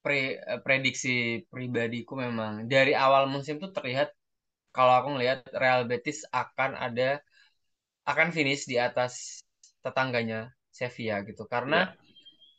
pre, 0.04 0.17
eh, 0.52 0.60
prediksi 0.65 1.10
pribadiku 1.52 2.13
memang 2.26 2.54
dari 2.74 2.93
awal 3.06 3.24
musim 3.34 3.56
tuh 3.63 3.71
terlihat 3.78 4.10
kalau 4.76 4.93
aku 5.00 5.10
ngelihat 5.15 5.39
Real 5.62 5.84
Betis 5.91 6.19
akan 6.41 6.71
ada 6.86 7.21
akan 8.10 8.30
finish 8.36 8.65
di 8.71 8.78
atas 8.82 9.41
tetangganya 9.84 10.54
Sevilla 10.71 11.21
gitu 11.28 11.43
karena 11.54 11.76
Ya, 11.76 11.95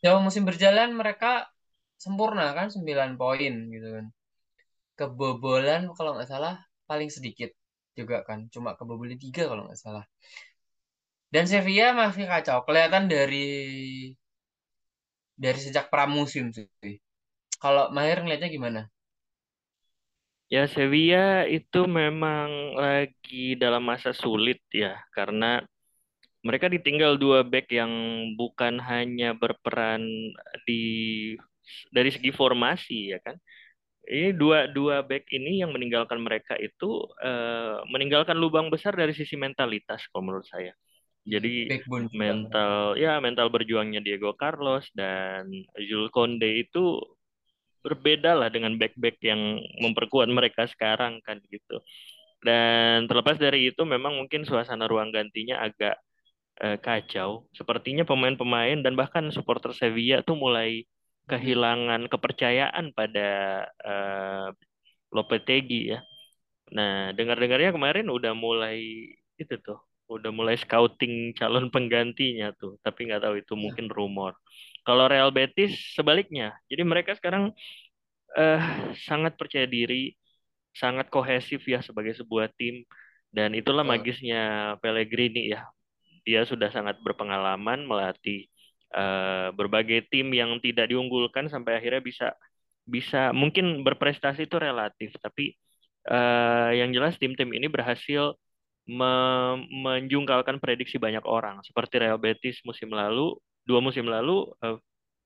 jauh 0.05 0.21
musim 0.27 0.45
berjalan 0.49 0.91
mereka 1.01 1.49
sempurna 2.03 2.51
kan 2.59 2.67
9 2.75 3.15
poin 3.21 3.55
gitu 3.75 3.88
kan. 3.97 4.07
Kebobolan 4.99 5.83
kalau 5.97 6.11
nggak 6.19 6.31
salah 6.33 6.55
paling 6.91 7.09
sedikit 7.17 7.51
juga 7.99 8.17
kan 8.29 8.51
cuma 8.55 8.75
kebobolan 8.79 9.19
tiga 9.21 9.43
kalau 9.51 9.62
nggak 9.71 9.81
salah. 9.81 10.05
Dan 11.33 11.49
Sevilla 11.49 11.97
masih 11.97 12.29
kacau 12.29 12.59
kelihatan 12.67 13.09
dari 13.09 13.49
dari 15.38 15.59
sejak 15.59 15.88
pramusim 15.88 16.53
sih. 16.53 16.99
Kalau 17.62 17.88
Mahir 17.95 18.21
ngeliatnya 18.21 18.51
gimana? 18.53 18.81
Ya 20.53 20.69
Sevilla 20.69 21.49
itu 21.49 21.88
memang 21.88 22.77
lagi 22.77 23.57
dalam 23.57 23.88
masa 23.88 24.12
sulit 24.12 24.61
ya 24.69 25.01
karena 25.17 25.65
mereka 26.45 26.69
ditinggal 26.69 27.17
dua 27.17 27.41
back 27.47 27.73
yang 27.73 27.88
bukan 28.37 28.77
hanya 28.83 29.33
berperan 29.33 30.05
di 30.69 30.83
dari 31.91 32.11
segi 32.13 32.31
formasi 32.35 33.15
ya 33.15 33.19
kan. 33.23 33.37
Ini 34.03 34.35
dua 34.35 34.67
dua 34.67 35.07
back 35.07 35.31
ini 35.31 35.63
yang 35.63 35.71
meninggalkan 35.71 36.19
mereka 36.19 36.59
itu 36.59 37.07
eh, 37.23 37.79
meninggalkan 37.87 38.35
lubang 38.35 38.67
besar 38.67 38.99
dari 38.99 39.15
sisi 39.15 39.39
mentalitas 39.39 40.03
kalau 40.11 40.27
menurut 40.27 40.47
saya. 40.51 40.75
Jadi 41.23 41.71
backbone 41.71 42.11
juga 42.11 42.19
mental 42.19 42.75
ya 42.99 43.23
mental 43.23 43.47
berjuangnya 43.47 44.03
Diego 44.03 44.35
Carlos 44.35 44.91
dan 44.91 45.47
Jules 45.79 46.11
Kounde 46.11 46.51
itu 46.51 46.99
berbeda 47.83 48.35
lah 48.39 48.51
dengan 48.51 48.79
back-back 48.79 49.19
yang 49.23 49.59
memperkuat 49.83 50.31
mereka 50.31 50.67
sekarang 50.71 51.23
kan 51.23 51.43
gitu. 51.51 51.83
Dan 52.43 53.07
terlepas 53.07 53.39
dari 53.39 53.71
itu 53.71 53.83
memang 53.87 54.19
mungkin 54.19 54.43
suasana 54.43 54.91
ruang 54.91 55.15
gantinya 55.15 55.63
agak 55.63 55.95
eh, 56.63 56.79
kacau. 56.83 57.47
Sepertinya 57.55 58.03
pemain-pemain 58.03 58.83
dan 58.83 58.95
bahkan 58.99 59.31
supporter 59.31 59.75
Sevilla 59.75 60.23
tuh 60.27 60.35
mulai 60.39 60.87
kehilangan 61.31 62.11
kepercayaan 62.11 62.91
pada 62.95 63.29
eh, 63.83 64.49
Lopetegui 65.13 65.93
ya. 65.93 66.01
Nah, 66.73 67.13
dengar-dengarnya 67.13 67.71
kemarin 67.77 68.09
udah 68.09 68.33
mulai 68.33 68.81
itu 69.37 69.55
tuh, 69.61 69.79
udah 70.09 70.33
mulai 70.33 70.57
scouting 70.57 71.37
calon 71.37 71.69
penggantinya 71.69 72.53
tuh. 72.57 72.81
Tapi 72.81 73.13
nggak 73.13 73.23
tahu 73.23 73.35
itu 73.43 73.55
iya, 73.55 73.63
mungkin 73.63 73.87
rumor. 73.93 74.33
Kalau 74.83 75.07
Real 75.07 75.31
Betis 75.31 75.77
sebaliknya. 75.95 76.57
Jadi 76.73 76.83
mereka 76.83 77.13
sekarang 77.19 77.53
eh, 78.37 78.63
sangat 79.07 79.37
percaya 79.41 79.69
diri, 79.69 80.17
sangat 80.73 81.09
kohesif 81.13 81.63
ya 81.69 81.81
sebagai 81.85 82.17
sebuah 82.17 82.51
tim. 82.57 82.85
Dan 83.33 83.57
itulah 83.57 83.85
magisnya 83.85 84.75
Pellegrini 84.81 85.53
ya. 85.53 85.69
Dia 86.25 86.45
sudah 86.49 86.69
sangat 86.73 87.01
berpengalaman 87.05 87.85
melatih 87.85 88.52
eh, 88.95 89.49
berbagai 89.59 90.09
tim 90.13 90.31
yang 90.35 90.59
tidak 90.65 90.87
diunggulkan 90.93 91.49
sampai 91.53 91.79
akhirnya 91.81 92.03
bisa 92.05 92.27
bisa 92.87 93.31
mungkin 93.33 93.83
berprestasi 93.87 94.47
itu 94.51 94.57
relatif, 94.61 95.15
tapi 95.23 95.55
eh, 96.11 96.71
yang 96.81 96.91
jelas 96.97 97.15
tim-tim 97.21 97.51
ini 97.55 97.67
berhasil 97.71 98.35
me- 98.89 99.59
menjungkalkan 99.71 100.59
prediksi 100.63 100.97
banyak 101.01 101.23
orang. 101.27 101.63
Seperti 101.67 101.95
Real 102.03 102.19
Betis 102.21 102.61
musim 102.69 102.91
lalu, 102.93 103.39
dua 103.69 103.81
musim 103.85 104.07
lalu, 104.11 104.51
eh, 104.65 104.77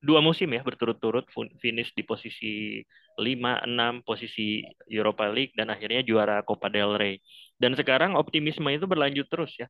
dua 0.03 0.19
musim 0.21 0.49
ya 0.53 0.61
berturut-turut 0.61 1.25
finish 1.63 1.91
di 1.97 2.03
posisi 2.05 2.81
5, 3.17 3.61
6, 3.65 4.05
posisi 4.05 4.61
Europa 4.89 5.25
League 5.29 5.53
dan 5.57 5.73
akhirnya 5.73 6.01
juara 6.05 6.41
Copa 6.45 6.69
del 6.69 6.93
Rey. 7.01 7.15
Dan 7.57 7.73
sekarang 7.73 8.13
optimisme 8.15 8.69
itu 8.69 8.85
berlanjut 8.85 9.25
terus 9.29 9.53
ya 9.57 9.67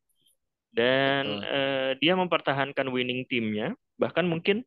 dan 0.76 1.42
eh, 1.44 1.92
dia 2.02 2.14
mempertahankan 2.20 2.88
winning 2.94 3.26
timnya 3.26 3.74
bahkan 4.02 4.26
mungkin 4.26 4.64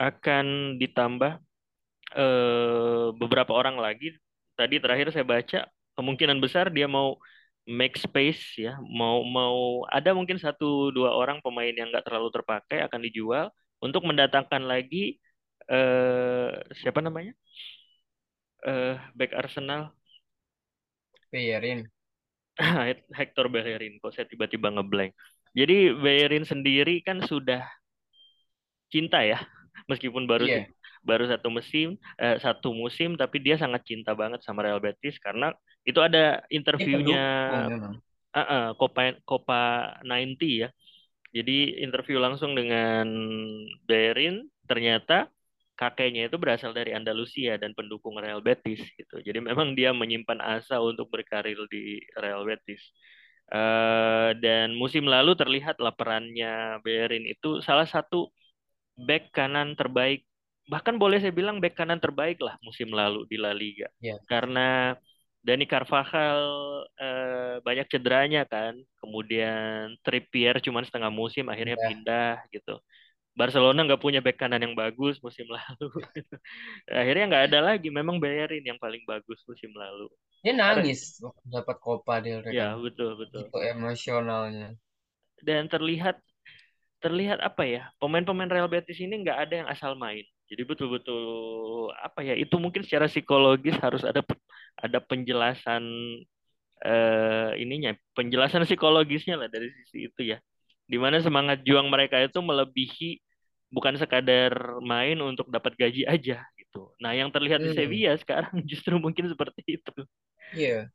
akan 0.00 0.76
ditambah 0.82 1.32
eh, 2.16 3.06
beberapa 3.20 3.52
orang 3.54 3.76
lagi. 3.78 4.14
Tadi 4.58 4.78
terakhir 4.82 5.10
saya 5.14 5.26
baca 5.26 5.58
kemungkinan 5.98 6.38
besar 6.42 6.70
dia 6.70 6.86
mau 6.90 7.18
make 7.68 7.96
space 8.00 8.42
ya. 8.60 8.72
Mau 8.82 9.22
mau 9.26 9.84
ada 9.88 10.10
mungkin 10.16 10.36
satu 10.40 10.90
dua 10.94 11.14
orang 11.14 11.38
pemain 11.44 11.72
yang 11.72 11.88
nggak 11.92 12.06
terlalu 12.06 12.28
terpakai 12.34 12.78
akan 12.86 13.00
dijual 13.06 13.46
untuk 13.84 14.02
mendatangkan 14.08 14.62
lagi 14.64 15.18
eh, 15.70 16.50
siapa 16.80 17.00
namanya? 17.04 17.32
Eh 18.64 18.96
back 19.18 19.32
Arsenal. 19.36 19.92
Bayarin. 21.32 21.90
Hector 23.18 23.50
Bellerin 23.50 23.98
kok 23.98 24.14
saya 24.14 24.26
tiba-tiba 24.30 24.70
ngeblank. 24.70 25.10
Jadi 25.54 25.90
Bellerin 25.94 26.46
sendiri 26.46 27.02
kan 27.02 27.22
sudah 27.22 27.66
cinta 28.94 29.18
ya. 29.30 29.38
Meskipun 29.90 30.24
baru 30.30 30.46
se- 30.52 30.64
baru 31.08 31.24
satu 31.32 31.48
musim 31.56 31.86
eh, 32.22 32.36
satu 32.44 32.68
musim 32.72 33.08
tapi 33.20 33.36
dia 33.44 33.56
sangat 33.62 33.82
cinta 33.90 34.12
banget 34.20 34.40
sama 34.46 34.64
Real 34.64 34.80
Betis 34.86 35.16
karena 35.20 35.52
itu 35.88 36.00
ada 36.00 36.40
interviewnya 36.48 37.20
eh, 38.36 38.46
eh, 38.54 38.64
Copa 38.78 39.00
Copa 39.28 39.58
90 40.02 40.54
ya. 40.66 40.68
Jadi 41.36 41.82
interview 41.84 42.18
langsung 42.22 42.54
dengan 42.58 43.06
Berin 43.88 44.46
ternyata 44.70 45.28
kakeknya 45.74 46.30
itu 46.30 46.36
berasal 46.38 46.70
dari 46.76 46.94
Andalusia 46.94 47.58
dan 47.58 47.74
pendukung 47.74 48.16
Real 48.22 48.40
Betis 48.44 48.80
gitu. 48.98 49.18
Jadi 49.22 49.38
memang 49.42 49.74
dia 49.78 49.90
menyimpan 49.94 50.40
asa 50.42 50.78
untuk 50.82 51.10
berkarir 51.12 51.58
di 51.70 52.00
Real 52.18 52.42
Betis. 52.46 52.82
Eh, 53.52 54.30
dan 54.40 54.72
musim 54.78 55.04
lalu 55.06 55.36
terlihat 55.38 55.76
lah 55.82 55.92
perannya 55.94 56.80
Berin 56.86 57.24
itu 57.28 57.60
salah 57.64 57.84
satu 57.88 58.32
back 58.94 59.34
kanan 59.34 59.74
terbaik, 59.74 60.24
bahkan 60.70 60.96
boleh 60.96 61.20
saya 61.20 61.34
bilang 61.34 61.58
back 61.58 61.74
kanan 61.76 62.00
terbaik 62.00 62.38
lah 62.40 62.56
musim 62.62 62.88
lalu 62.90 63.26
di 63.28 63.36
La 63.36 63.52
Liga. 63.52 63.90
Iya, 64.00 64.18
Karena 64.24 64.94
Dani 65.44 65.68
Carvajal 65.68 66.40
eh, 66.96 67.56
banyak 67.60 67.86
cederanya 67.92 68.48
kan, 68.48 68.78
kemudian 68.96 69.92
Trippier 70.00 70.56
cuma 70.64 70.80
setengah 70.80 71.12
musim 71.12 71.44
akhirnya 71.52 71.76
iya. 71.76 71.86
pindah 71.92 72.36
gitu. 72.48 72.80
Barcelona 73.34 73.82
nggak 73.82 73.98
punya 73.98 74.22
back 74.22 74.38
kanan 74.38 74.62
yang 74.62 74.78
bagus 74.78 75.18
musim 75.18 75.44
lalu. 75.58 75.90
Akhirnya 76.86 77.24
nggak 77.28 77.44
ada 77.50 77.60
lagi, 77.74 77.90
memang 77.90 78.22
bayarin 78.22 78.62
yang 78.62 78.78
paling 78.78 79.02
bagus 79.04 79.42
musim 79.44 79.74
lalu. 79.74 80.06
Dia 80.40 80.54
nangis 80.54 81.18
dapat 81.50 81.76
Copa 81.82 82.22
del 82.22 82.46
Rey. 82.46 82.54
Ya 82.54 82.78
betul 82.78 83.18
betul. 83.18 83.50
Gitu 83.50 83.58
emosionalnya. 83.58 84.78
Dan 85.42 85.66
terlihat 85.66 86.22
terlihat 87.04 87.38
apa 87.48 87.62
ya 87.68 87.82
pemain-pemain 88.00 88.50
Real 88.50 88.68
Betis 88.72 88.98
ini 89.04 89.14
nggak 89.24 89.38
ada 89.48 89.54
yang 89.64 89.68
asal 89.74 89.92
main. 90.04 90.24
Jadi 90.50 90.62
betul-betul 90.70 91.22
apa 92.06 92.20
ya 92.28 92.34
itu 92.36 92.56
mungkin 92.62 92.82
secara 92.86 93.06
psikologis 93.12 93.76
harus 93.84 94.02
ada 94.08 94.20
ada 94.80 94.98
penjelasan 95.04 95.84
eh, 96.84 97.50
ininya 97.62 97.92
penjelasan 98.16 98.62
psikologisnya 98.68 99.34
lah 99.40 99.48
dari 99.52 99.68
sisi 99.82 100.08
itu 100.10 100.20
ya. 100.34 100.38
Di 100.84 100.96
mana 101.00 101.18
semangat 101.24 101.64
juang 101.66 101.88
mereka 101.88 102.20
itu 102.20 102.38
melebihi 102.44 103.20
bukan 103.74 103.94
sekadar 103.98 104.52
main 104.84 105.18
untuk 105.24 105.48
dapat 105.50 105.74
gaji 105.80 106.06
aja 106.06 106.44
gitu. 106.60 106.94
Nah 107.02 107.12
yang 107.16 107.30
terlihat 107.34 107.60
di 107.64 107.70
Hmm, 107.70 107.74
Sevilla 107.74 108.14
sekarang 108.20 108.62
justru 108.70 108.96
mungkin 109.02 109.26
seperti 109.32 109.62
itu. 109.80 109.92
Iya. 110.52 110.90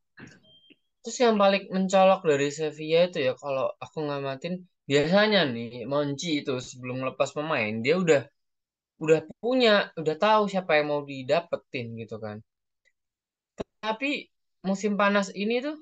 Terus 1.04 1.18
yang 1.26 1.36
paling 1.44 1.64
mencolok 1.76 2.22
dari 2.30 2.48
Sevilla 2.60 3.00
itu 3.08 3.20
ya 3.28 3.34
kalau 3.44 3.66
aku 3.84 3.98
ngamatin 4.08 4.54
biasanya 4.90 5.40
nih 5.56 5.70
Monchi 5.92 6.30
itu 6.42 6.54
sebelum 6.70 6.98
lepas 7.10 7.30
pemain 7.38 7.74
dia 7.86 7.96
udah 8.04 8.22
udah 9.04 9.20
punya 9.44 9.72
udah 10.02 10.16
tahu 10.26 10.44
siapa 10.52 10.72
yang 10.78 10.88
mau 10.92 11.02
didapetin 11.12 11.88
gitu 12.02 12.16
kan. 12.26 12.38
Tapi 13.84 14.12
musim 14.68 14.94
panas 15.00 15.28
ini 15.44 15.56
tuh 15.66 15.76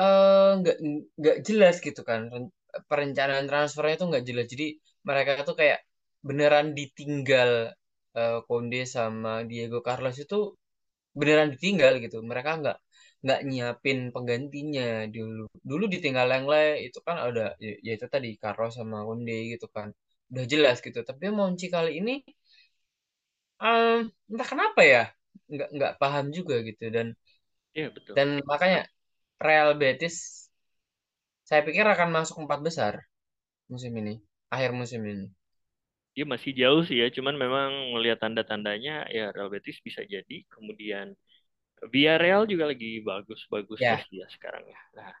eh, 0.00 0.48
nggak 0.60 0.76
nggak 1.20 1.36
jelas 1.48 1.74
gitu 1.86 2.00
kan 2.10 2.20
Ren- 2.32 2.52
perencanaan 2.90 3.46
transfernya 3.50 3.94
tuh 4.00 4.06
nggak 4.10 4.24
jelas. 4.28 4.46
Jadi 4.52 4.64
mereka 5.08 5.30
tuh 5.48 5.56
kayak 5.60 5.78
beneran 6.28 6.66
ditinggal 6.78 7.50
eh, 8.18 8.38
Konde 8.48 8.80
sama 8.96 9.30
Diego 9.50 9.78
Carlos 9.86 10.16
itu 10.24 10.36
beneran 11.20 11.48
ditinggal 11.54 11.92
gitu. 12.04 12.16
Mereka 12.30 12.50
nggak 12.62 12.76
nggak 13.24 13.40
nyiapin 13.48 13.98
penggantinya 14.14 14.84
dulu. 15.16 15.42
Dulu 15.70 15.84
ditinggal 15.94 16.26
Lengle 16.30 16.58
itu 16.86 16.98
kan 17.06 17.16
ada 17.26 17.42
ya, 17.64 17.72
ya 17.86 17.90
itu 17.98 18.06
tadi 18.14 18.28
Carlos 18.42 18.72
sama 18.78 18.96
Konde 19.08 19.34
gitu 19.52 19.66
kan. 19.76 19.88
Udah 20.32 20.44
jelas 20.52 20.76
gitu. 20.86 20.98
Tapi 21.08 21.24
Monchi 21.38 21.66
kali 21.74 21.90
ini 22.00 22.12
em, 23.62 23.98
entah 24.30 24.48
kenapa 24.52 24.80
ya 24.92 25.02
nggak 25.52 25.68
nggak 25.76 25.92
paham 26.00 26.26
juga 26.36 26.54
gitu 26.68 26.84
dan 26.96 27.06
Iya 27.74 27.88
betul 27.94 28.16
dan 28.16 28.28
makanya 28.50 28.80
Real 29.44 29.70
Betis 29.80 30.16
saya 31.48 31.62
pikir 31.66 31.84
akan 31.94 32.08
masuk 32.16 32.36
empat 32.44 32.60
besar 32.66 32.94
musim 33.72 33.92
ini 34.02 34.14
akhir 34.54 34.70
musim 34.80 35.02
ini. 35.12 35.26
dia 36.14 36.24
masih 36.32 36.52
jauh 36.60 36.82
sih 36.88 36.96
ya. 37.02 37.06
Cuman 37.16 37.34
memang 37.44 37.70
melihat 37.94 38.18
tanda-tandanya 38.22 38.92
ya 39.16 39.24
Real 39.34 39.50
Betis 39.54 39.78
bisa 39.86 40.02
jadi. 40.14 40.36
Kemudian 40.54 41.06
Villarreal 41.92 42.48
juga 42.48 42.70
lagi 42.72 43.00
bagus-bagusnya 43.04 43.96
Ya, 43.96 44.04
sih 44.06 44.22
ya 44.22 44.26
sekarang 44.32 44.64
ya. 44.68 44.80
Nah, 44.96 45.12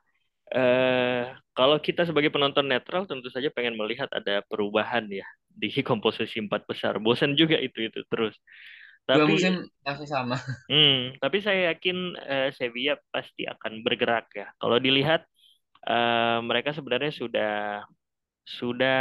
eh 0.54 1.24
kalau 1.56 1.78
kita 1.80 2.02
sebagai 2.08 2.30
penonton 2.34 2.66
netral 2.68 3.04
tentu 3.10 3.28
saja 3.32 3.48
pengen 3.54 3.76
melihat 3.80 4.08
ada 4.14 4.42
perubahan 4.50 5.04
ya 5.10 5.26
di 5.50 5.68
komposisi 5.90 6.38
empat 6.44 6.64
besar. 6.70 6.98
Bosan 7.02 7.34
juga 7.40 7.56
itu-itu 7.60 8.02
terus. 8.10 8.34
dua 9.12 9.24
Tapi 9.24 9.32
musim 9.32 9.54
masih 9.86 10.08
sama. 10.08 10.36
hmm, 10.70 11.20
tapi 11.22 11.38
saya 11.44 11.72
yakin 11.74 11.96
eh, 12.20 12.48
Sevilla 12.56 12.94
pasti 13.12 13.42
akan 13.48 13.72
bergerak 13.84 14.26
ya. 14.36 14.46
Kalau 14.60 14.76
dilihat 14.80 15.20
eh, 15.88 16.38
mereka 16.44 16.70
sebenarnya 16.76 17.12
sudah 17.14 17.52
sudah 18.44 19.00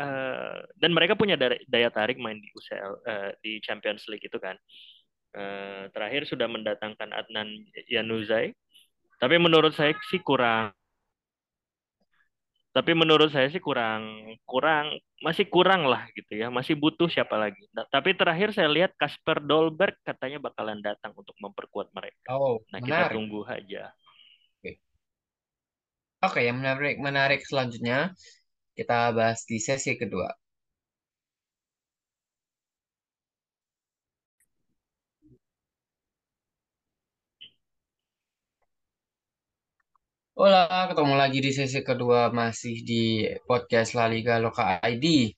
eh, 0.00 0.56
dan 0.80 0.90
mereka 0.96 1.14
punya 1.20 1.36
daya, 1.36 1.56
daya 1.68 1.88
tarik 1.92 2.16
main 2.20 2.38
di 2.40 2.48
UCL 2.56 2.92
eh, 3.04 3.30
di 3.44 3.52
Champions 3.64 4.04
League 4.10 4.24
itu 4.26 4.38
kan. 4.40 4.56
Eh, 5.36 5.82
terakhir 5.94 6.22
sudah 6.30 6.48
mendatangkan 6.48 7.10
Adnan 7.12 7.48
Januzaj, 7.92 8.56
tapi 9.22 9.36
menurut 9.40 9.72
saya 9.78 9.92
sih 10.10 10.20
kurang. 10.24 10.72
Tapi 12.76 12.92
menurut 12.92 13.32
saya 13.32 13.48
sih 13.48 13.56
kurang, 13.68 14.02
kurang, 14.44 14.86
masih 15.24 15.48
kurang 15.48 15.88
lah 15.88 16.04
gitu 16.12 16.32
ya. 16.36 16.52
Masih 16.52 16.76
butuh 16.76 17.08
siapa 17.08 17.32
lagi. 17.40 17.64
Nah, 17.72 17.88
tapi 17.88 18.12
terakhir 18.12 18.52
saya 18.52 18.68
lihat 18.68 18.92
Kasper 19.00 19.40
Dolberg 19.40 19.96
katanya 20.04 20.36
bakalan 20.44 20.84
datang 20.84 21.16
untuk 21.16 21.32
memperkuat 21.40 21.88
mereka. 21.96 22.28
Oh, 22.28 22.64
Nah, 22.72 22.80
kita 22.84 23.08
menarik. 23.08 23.08
tunggu 23.08 23.48
aja. 23.48 23.96
Oke, 24.62 24.80
Oke, 26.26 26.40
yang 26.48 26.56
menarik 26.60 26.96
menarik 27.06 27.40
selanjutnya 27.48 27.98
kita 28.78 28.98
bahas 29.18 29.40
di 29.50 29.58
sesi 29.68 29.92
kedua. 30.02 30.28
Hola, 40.36 40.84
ketemu 40.92 41.14
lagi 41.16 41.38
di 41.40 41.48
sesi 41.48 41.80
kedua 41.80 42.28
masih 42.28 42.84
di 42.84 43.24
podcast 43.48 43.96
La 43.96 44.04
Liga 44.04 44.36
Loka 44.36 44.76
ID. 44.84 45.32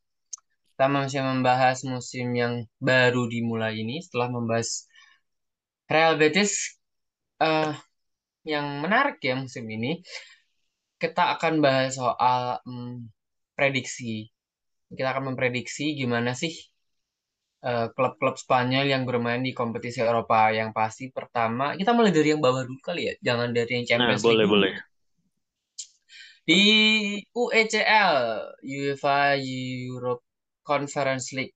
Kita 0.75 0.87
masih 0.91 1.23
membahas 1.23 1.87
musim 1.87 2.35
yang 2.35 2.67
baru 2.83 3.31
dimulai 3.31 3.79
ini 3.79 4.03
setelah 4.03 4.27
membahas 4.35 4.91
Real 5.87 6.19
Betis 6.19 6.83
eh, 7.39 7.71
yang 8.43 8.67
menarik 8.83 9.23
ya 9.23 9.39
musim 9.39 9.71
ini. 9.71 10.03
Kita 10.99 11.39
akan 11.39 11.55
bahas 11.63 11.95
soal 11.95 12.59
hmm, 12.67 13.07
prediksi. 13.55 14.27
Kita 14.91 15.15
akan 15.15 15.25
memprediksi 15.31 15.95
gimana 15.95 16.35
sih 16.35 16.51
eh, 17.63 17.87
klub-klub 17.95 18.35
Spanyol 18.35 18.87
yang 18.91 19.03
bermain 19.07 19.43
di 19.47 19.55
kompetisi 19.55 20.03
Eropa. 20.03 20.51
Yang 20.51 20.71
pasti 20.75 21.05
pertama, 21.15 21.79
kita 21.79 21.95
mulai 21.95 22.11
dari 22.11 22.35
yang 22.35 22.43
bawah 22.43 22.67
dulu 22.67 22.81
kali 22.83 23.03
ya. 23.09 23.15
Jangan 23.27 23.55
dari 23.55 23.71
yang 23.79 23.87
Nah, 23.99 24.17
Champions 24.19 24.25
League 24.27 24.43
boleh, 24.43 24.47
dulu. 24.47 24.55
boleh. 24.55 24.88
Di 26.49 26.63
UECL, 27.37 28.15
UEFA 28.65 29.37
Europe 29.37 30.25
Conference 30.65 31.37
League. 31.37 31.53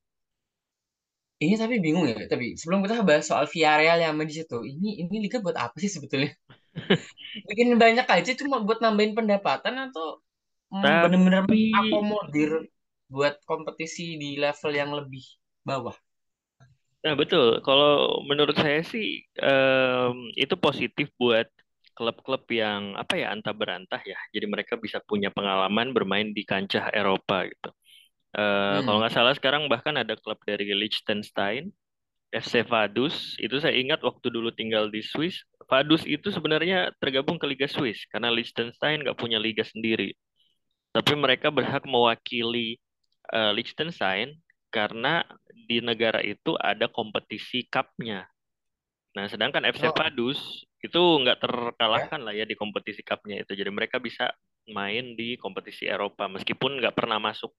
Ini 1.43 1.55
tapi 1.59 1.81
bingung 1.83 2.07
ya. 2.07 2.29
Tapi 2.29 2.55
sebelum 2.61 2.85
kita 2.85 3.03
bahas 3.03 3.25
soal 3.27 3.49
Villarreal 3.49 3.99
yang 4.05 4.15
main 4.15 4.29
di 4.29 4.37
situ, 4.37 4.63
ini 4.63 5.03
ini 5.03 5.17
liga 5.27 5.41
buat 5.43 5.57
apa 5.57 5.75
sih 5.81 5.91
sebetulnya? 5.91 6.31
Bikin 7.49 7.75
banyak 7.81 8.07
aja 8.07 8.31
cuma 8.39 8.63
buat 8.63 8.79
nambahin 8.85 9.17
pendapatan 9.19 9.91
atau 9.91 10.21
mm, 10.71 10.81
Tapi, 10.85 11.63
mengakomodir 11.73 12.51
buat 13.13 13.41
kompetisi 13.49 14.17
di 14.21 14.41
level 14.41 14.73
yang 14.73 14.93
lebih 14.93 15.25
bawah. 15.67 15.97
nah 17.03 17.15
betul. 17.19 17.59
Kalau 17.67 18.23
menurut 18.25 18.55
saya 18.55 18.81
sih 18.87 19.27
em, 19.43 20.17
itu 20.39 20.55
positif 20.55 21.11
buat 21.19 21.51
klub-klub 21.97 22.45
yang 22.53 22.97
apa 22.99 23.15
ya 23.21 23.27
antah 23.35 23.55
berantah 23.57 24.01
ya. 24.05 24.19
Jadi 24.35 24.47
mereka 24.49 24.75
bisa 24.81 24.99
punya 25.05 25.29
pengalaman 25.33 25.93
bermain 25.97 26.29
di 26.37 26.43
kancah 26.47 26.91
Eropa 26.95 27.47
gitu. 27.49 27.71
Kalau 28.85 28.97
Hmm. 28.97 29.03
nggak 29.03 29.15
salah 29.15 29.35
sekarang 29.37 29.69
bahkan 29.73 29.95
ada 30.01 30.15
klub 30.17 30.39
dari 30.49 30.73
Liechtenstein, 30.73 31.69
FC 32.33 32.65
Vaduz. 32.65 33.37
Itu 33.41 33.61
saya 33.63 33.75
ingat 33.77 34.01
waktu 34.05 34.29
dulu 34.33 34.51
tinggal 34.55 34.89
di 34.93 35.01
Swiss. 35.05 35.45
Vaduz 35.71 36.03
itu 36.09 36.29
sebenarnya 36.33 36.93
tergabung 37.03 37.37
ke 37.41 37.47
Liga 37.49 37.69
Swiss 37.69 38.05
karena 38.13 38.29
Liechtenstein 38.33 39.05
nggak 39.05 39.19
punya 39.21 39.39
liga 39.41 39.65
sendiri. 39.65 40.13
Tapi 40.93 41.13
mereka 41.17 41.49
berhak 41.53 41.85
mewakili 41.89 42.77
eh, 43.33 43.53
Liechtenstein 43.57 44.37
karena 44.73 45.25
di 45.69 45.81
negara 45.85 46.21
itu 46.25 46.57
ada 46.61 46.89
kompetisi 46.89 47.65
cupnya. 47.69 48.29
Nah, 49.17 49.27
sedangkan 49.29 49.65
FC 49.69 49.89
Oh, 49.89 49.93
Vaduz 49.93 50.39
itu 50.83 50.99
nggak 50.99 51.39
terkalahkan 51.39 52.21
lah 52.21 52.35
ya 52.35 52.43
di 52.43 52.59
kompetisi 52.59 53.07
cupnya 53.07 53.47
itu. 53.47 53.55
Jadi 53.55 53.71
mereka 53.71 54.03
bisa 54.03 54.35
main 54.71 55.15
di 55.15 55.39
kompetisi 55.39 55.87
Eropa 55.87 56.27
meskipun 56.27 56.83
nggak 56.83 56.95
pernah 56.95 57.23
masuk 57.23 57.55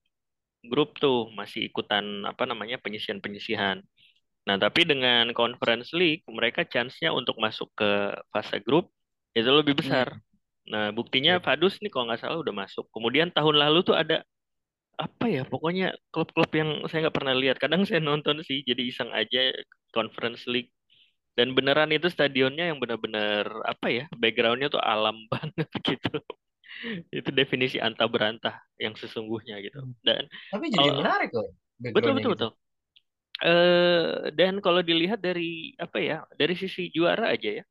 grup 0.64 0.96
tuh 0.96 1.28
masih 1.32 1.68
ikutan 1.68 2.24
apa 2.28 2.44
namanya 2.44 2.80
penyisihan-penyisihan. 2.80 3.80
Nah, 4.44 4.56
tapi 4.60 4.84
dengan 4.84 5.32
Conference 5.32 5.92
League 5.96 6.24
mereka 6.28 6.68
chance-nya 6.68 7.12
untuk 7.16 7.40
masuk 7.40 7.72
ke 7.72 8.12
fase 8.28 8.60
grup 8.60 8.92
itu 9.32 9.48
lebih 9.48 9.76
besar. 9.80 10.20
Hmm. 10.20 10.24
Nah, 10.64 10.86
buktinya 10.92 11.40
Oke. 11.40 11.44
Vaduz 11.48 11.80
nih 11.80 11.92
kalau 11.92 12.08
nggak 12.08 12.20
salah 12.20 12.38
udah 12.40 12.54
masuk. 12.54 12.88
Kemudian 12.92 13.32
tahun 13.32 13.56
lalu 13.56 13.84
tuh 13.84 13.96
ada 13.96 14.24
apa 14.94 15.26
ya, 15.26 15.42
pokoknya 15.42 15.96
klub-klub 16.14 16.48
yang 16.54 16.86
saya 16.86 17.08
nggak 17.08 17.16
pernah 17.16 17.34
lihat. 17.34 17.56
Kadang 17.58 17.82
saya 17.88 18.00
nonton 18.00 18.40
sih, 18.46 18.62
jadi 18.62 18.84
iseng 18.84 19.10
aja 19.10 19.52
Conference 19.90 20.46
League. 20.46 20.70
Dan 21.38 21.48
beneran 21.58 21.90
itu 21.96 22.06
stadionnya 22.10 22.70
yang 22.70 22.78
benar-benar 22.82 23.46
apa 23.66 23.86
ya, 23.90 24.04
backgroundnya 24.22 24.68
tuh 24.74 24.82
alam 24.82 25.16
banget 25.32 25.68
gitu. 25.82 26.10
Itu 27.16 27.30
definisi 27.32 27.76
antah 27.80 28.08
berantah 28.10 28.54
yang 28.80 28.94
sesungguhnya 28.98 29.54
gitu. 29.64 29.80
Hmm. 29.80 29.94
Dan 30.06 30.24
Tapi 30.52 30.66
jadi 30.74 30.88
kalau 30.88 30.94
menarik 30.94 31.30
loh 31.36 31.48
betul 31.94 32.12
betul 32.16 32.30
gitu. 32.30 32.34
betul. 32.34 32.50
Eh 33.44 34.32
dan 34.38 34.54
kalau 34.64 34.80
dilihat 34.88 35.20
dari 35.22 35.74
apa 35.84 35.98
ya, 36.00 36.16
dari 36.40 36.54
sisi 36.62 36.82
juara 36.94 37.24
aja 37.34 37.50
ya. 37.60 37.64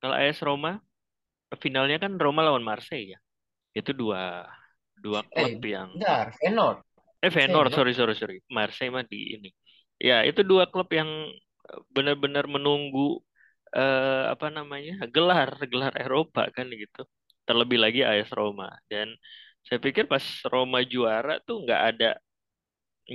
Kalau 0.00 0.14
AS 0.18 0.38
Roma 0.46 0.72
finalnya 1.64 1.98
kan 2.04 2.12
Roma 2.22 2.40
lawan 2.46 2.64
Marseille 2.66 3.14
ya. 3.16 3.18
Itu 3.78 3.92
dua 4.02 4.46
dua 5.04 5.20
klub 5.34 5.54
Eh, 5.54 5.60
yang 5.64 5.90
bentar, 5.92 6.32
Feyenoord. 6.38 6.84
eh 7.24 7.30
Feyenoord 7.34 7.70
sorry 7.74 7.92
sorry 7.98 8.14
sorry 8.14 8.36
Marseille 8.50 8.92
mah 8.94 9.04
di 9.06 9.34
ini. 9.36 9.48
Ya 9.98 10.22
itu 10.28 10.40
dua 10.46 10.64
klub 10.70 10.86
yang 10.94 11.08
eh, 11.10 11.47
benar-benar 11.94 12.44
menunggu 12.54 13.00
eh, 13.76 14.22
apa 14.34 14.46
namanya 14.56 14.92
gelar 15.14 15.50
gelar 15.72 15.92
Eropa 16.02 16.40
kan 16.56 16.66
gitu. 16.82 17.00
Terlebih 17.48 17.78
lagi 17.84 18.00
AS 18.08 18.30
Roma 18.38 18.68
dan 18.92 19.08
saya 19.66 19.78
pikir 19.86 20.04
pas 20.12 20.24
Roma 20.52 20.80
juara 20.92 21.32
tuh 21.46 21.56
nggak 21.64 21.80
ada 21.90 22.06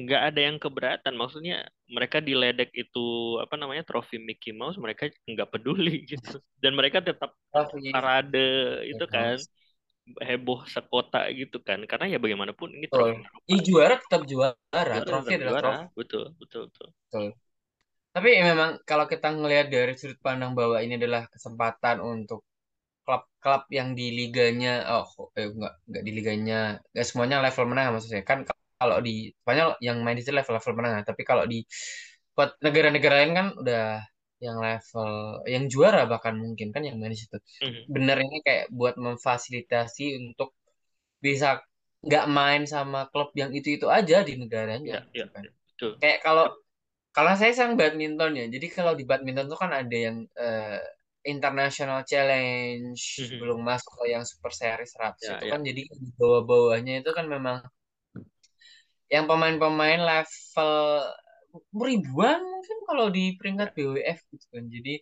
nggak 0.01 0.21
ada 0.27 0.39
yang 0.47 0.57
keberatan. 0.63 1.13
Maksudnya 1.21 1.55
mereka 1.95 2.17
diledek 2.27 2.69
itu 2.81 2.99
apa 3.43 3.55
namanya 3.61 3.83
trofi 3.89 4.17
Mickey 4.27 4.51
Mouse 4.59 4.77
mereka 4.81 5.03
nggak 5.31 5.49
peduli 5.53 5.91
gitu 6.11 6.41
dan 6.63 6.71
mereka 6.79 6.97
tetap 7.07 7.31
parade 7.93 8.39
itu 8.91 9.05
kan 9.15 9.37
heboh 10.27 10.59
sekota 10.75 11.17
gitu 11.39 11.57
kan 11.67 11.79
karena 11.89 12.05
ya 12.13 12.17
bagaimanapun 12.23 12.69
ini 12.77 12.87
trofi 12.93 13.19
Eropa 13.27 13.53
Ih, 13.53 13.59
juara 13.67 13.95
tetap 14.03 14.21
juara. 14.31 14.55
juara 14.91 15.05
Trofi 15.07 15.31
tetap 15.31 15.35
adalah 15.37 15.55
juara 15.59 15.59
trofi. 15.59 15.85
betul 15.97 16.23
betul 16.41 16.61
betul 16.71 16.89
Betul. 17.11 17.33
Tapi 18.13 18.29
memang 18.45 18.77
kalau 18.85 19.09
kita 19.09 19.33
ngelihat 19.33 19.73
dari 19.73 19.97
sudut 19.97 20.21
pandang 20.21 20.53
bahwa 20.53 20.77
ini 20.85 21.01
adalah 21.01 21.25
kesempatan 21.33 21.97
untuk 21.97 22.45
klub-klub 23.03 23.65
yang 23.73 23.97
di 23.97 24.13
liganya, 24.13 24.85
oh 25.01 25.33
eh, 25.35 25.49
enggak, 25.49 25.73
enggak 25.89 26.03
di 26.07 26.11
liganya, 26.13 26.59
enggak 26.93 27.05
semuanya 27.09 27.37
level 27.41 27.65
menengah 27.67 27.91
maksudnya. 27.97 28.21
Kan 28.21 28.45
kalau 28.77 28.97
di 29.01 29.33
Spanyol 29.43 29.69
yang 29.81 29.97
main 30.05 30.15
di 30.15 30.21
situ 30.23 30.35
level-level 30.35 30.73
menengah, 30.77 31.01
tapi 31.09 31.21
kalau 31.25 31.43
di 31.49 31.65
buat 32.37 32.57
negara-negara 32.61 33.13
lain 33.25 33.33
kan 33.33 33.47
udah 33.57 33.85
yang 34.43 34.57
level, 34.59 35.11
yang 35.47 35.63
juara 35.71 36.03
bahkan 36.05 36.35
mungkin 36.35 36.69
kan 36.69 36.83
yang 36.85 36.99
main 36.99 37.13
di 37.15 37.19
situ. 37.19 37.37
Mhm. 37.65 37.81
Bener 37.89 38.17
ini 38.21 38.37
kayak 38.45 38.69
buat 38.69 38.95
memfasilitasi 38.99 40.05
untuk 40.21 40.53
bisa 41.23 41.63
nggak 42.03 42.25
main 42.27 42.67
sama 42.67 43.07
klub 43.09 43.31
yang 43.39 43.55
itu-itu 43.55 43.87
aja 43.87 44.27
di 44.27 44.35
negaranya 44.35 44.99
ya 44.99 45.01
gitu 45.07 45.23
ya 45.23 45.25
kan. 45.31 45.41
ya, 45.47 45.51
betul 45.71 45.91
Kayak 46.03 46.19
kalau 46.19 46.45
kalau 47.15 47.33
saya 47.39 47.53
sang 47.53 47.77
badminton 47.79 48.31
ya. 48.39 48.45
Jadi 48.49 48.67
kalau 48.73 48.93
di 48.97 49.05
badminton 49.05 49.45
tuh 49.51 49.59
kan 49.61 49.71
ada 49.71 49.95
yang 49.95 50.17
eh, 50.33 50.81
International 51.23 52.03
Challenge 52.03 52.99
Mhm. 52.99 53.37
belum 53.39 53.59
masuk 53.63 53.91
ke 54.03 54.05
yang 54.11 54.23
Super 54.27 54.51
Series 54.51 54.91
100 54.91 55.23
ya 55.23 55.39
itu 55.39 55.45
ya 55.47 55.51
kan 55.55 55.61
jadi 55.63 55.81
di 55.87 56.09
bawah-bawahnya 56.19 56.93
itu 56.99 57.11
kan 57.15 57.25
memang 57.31 57.57
yang 59.07 59.25
pemain-pemain 59.29 60.01
level 60.03 60.73
ribuan 61.85 62.39
mungkin 62.41 62.77
kalau 62.89 63.05
di 63.13 63.37
peringkat 63.37 63.69
ya 63.71 63.75
BWF 63.77 64.19
gitu 64.33 64.45
kan. 64.51 64.63
Jadi 64.67 64.93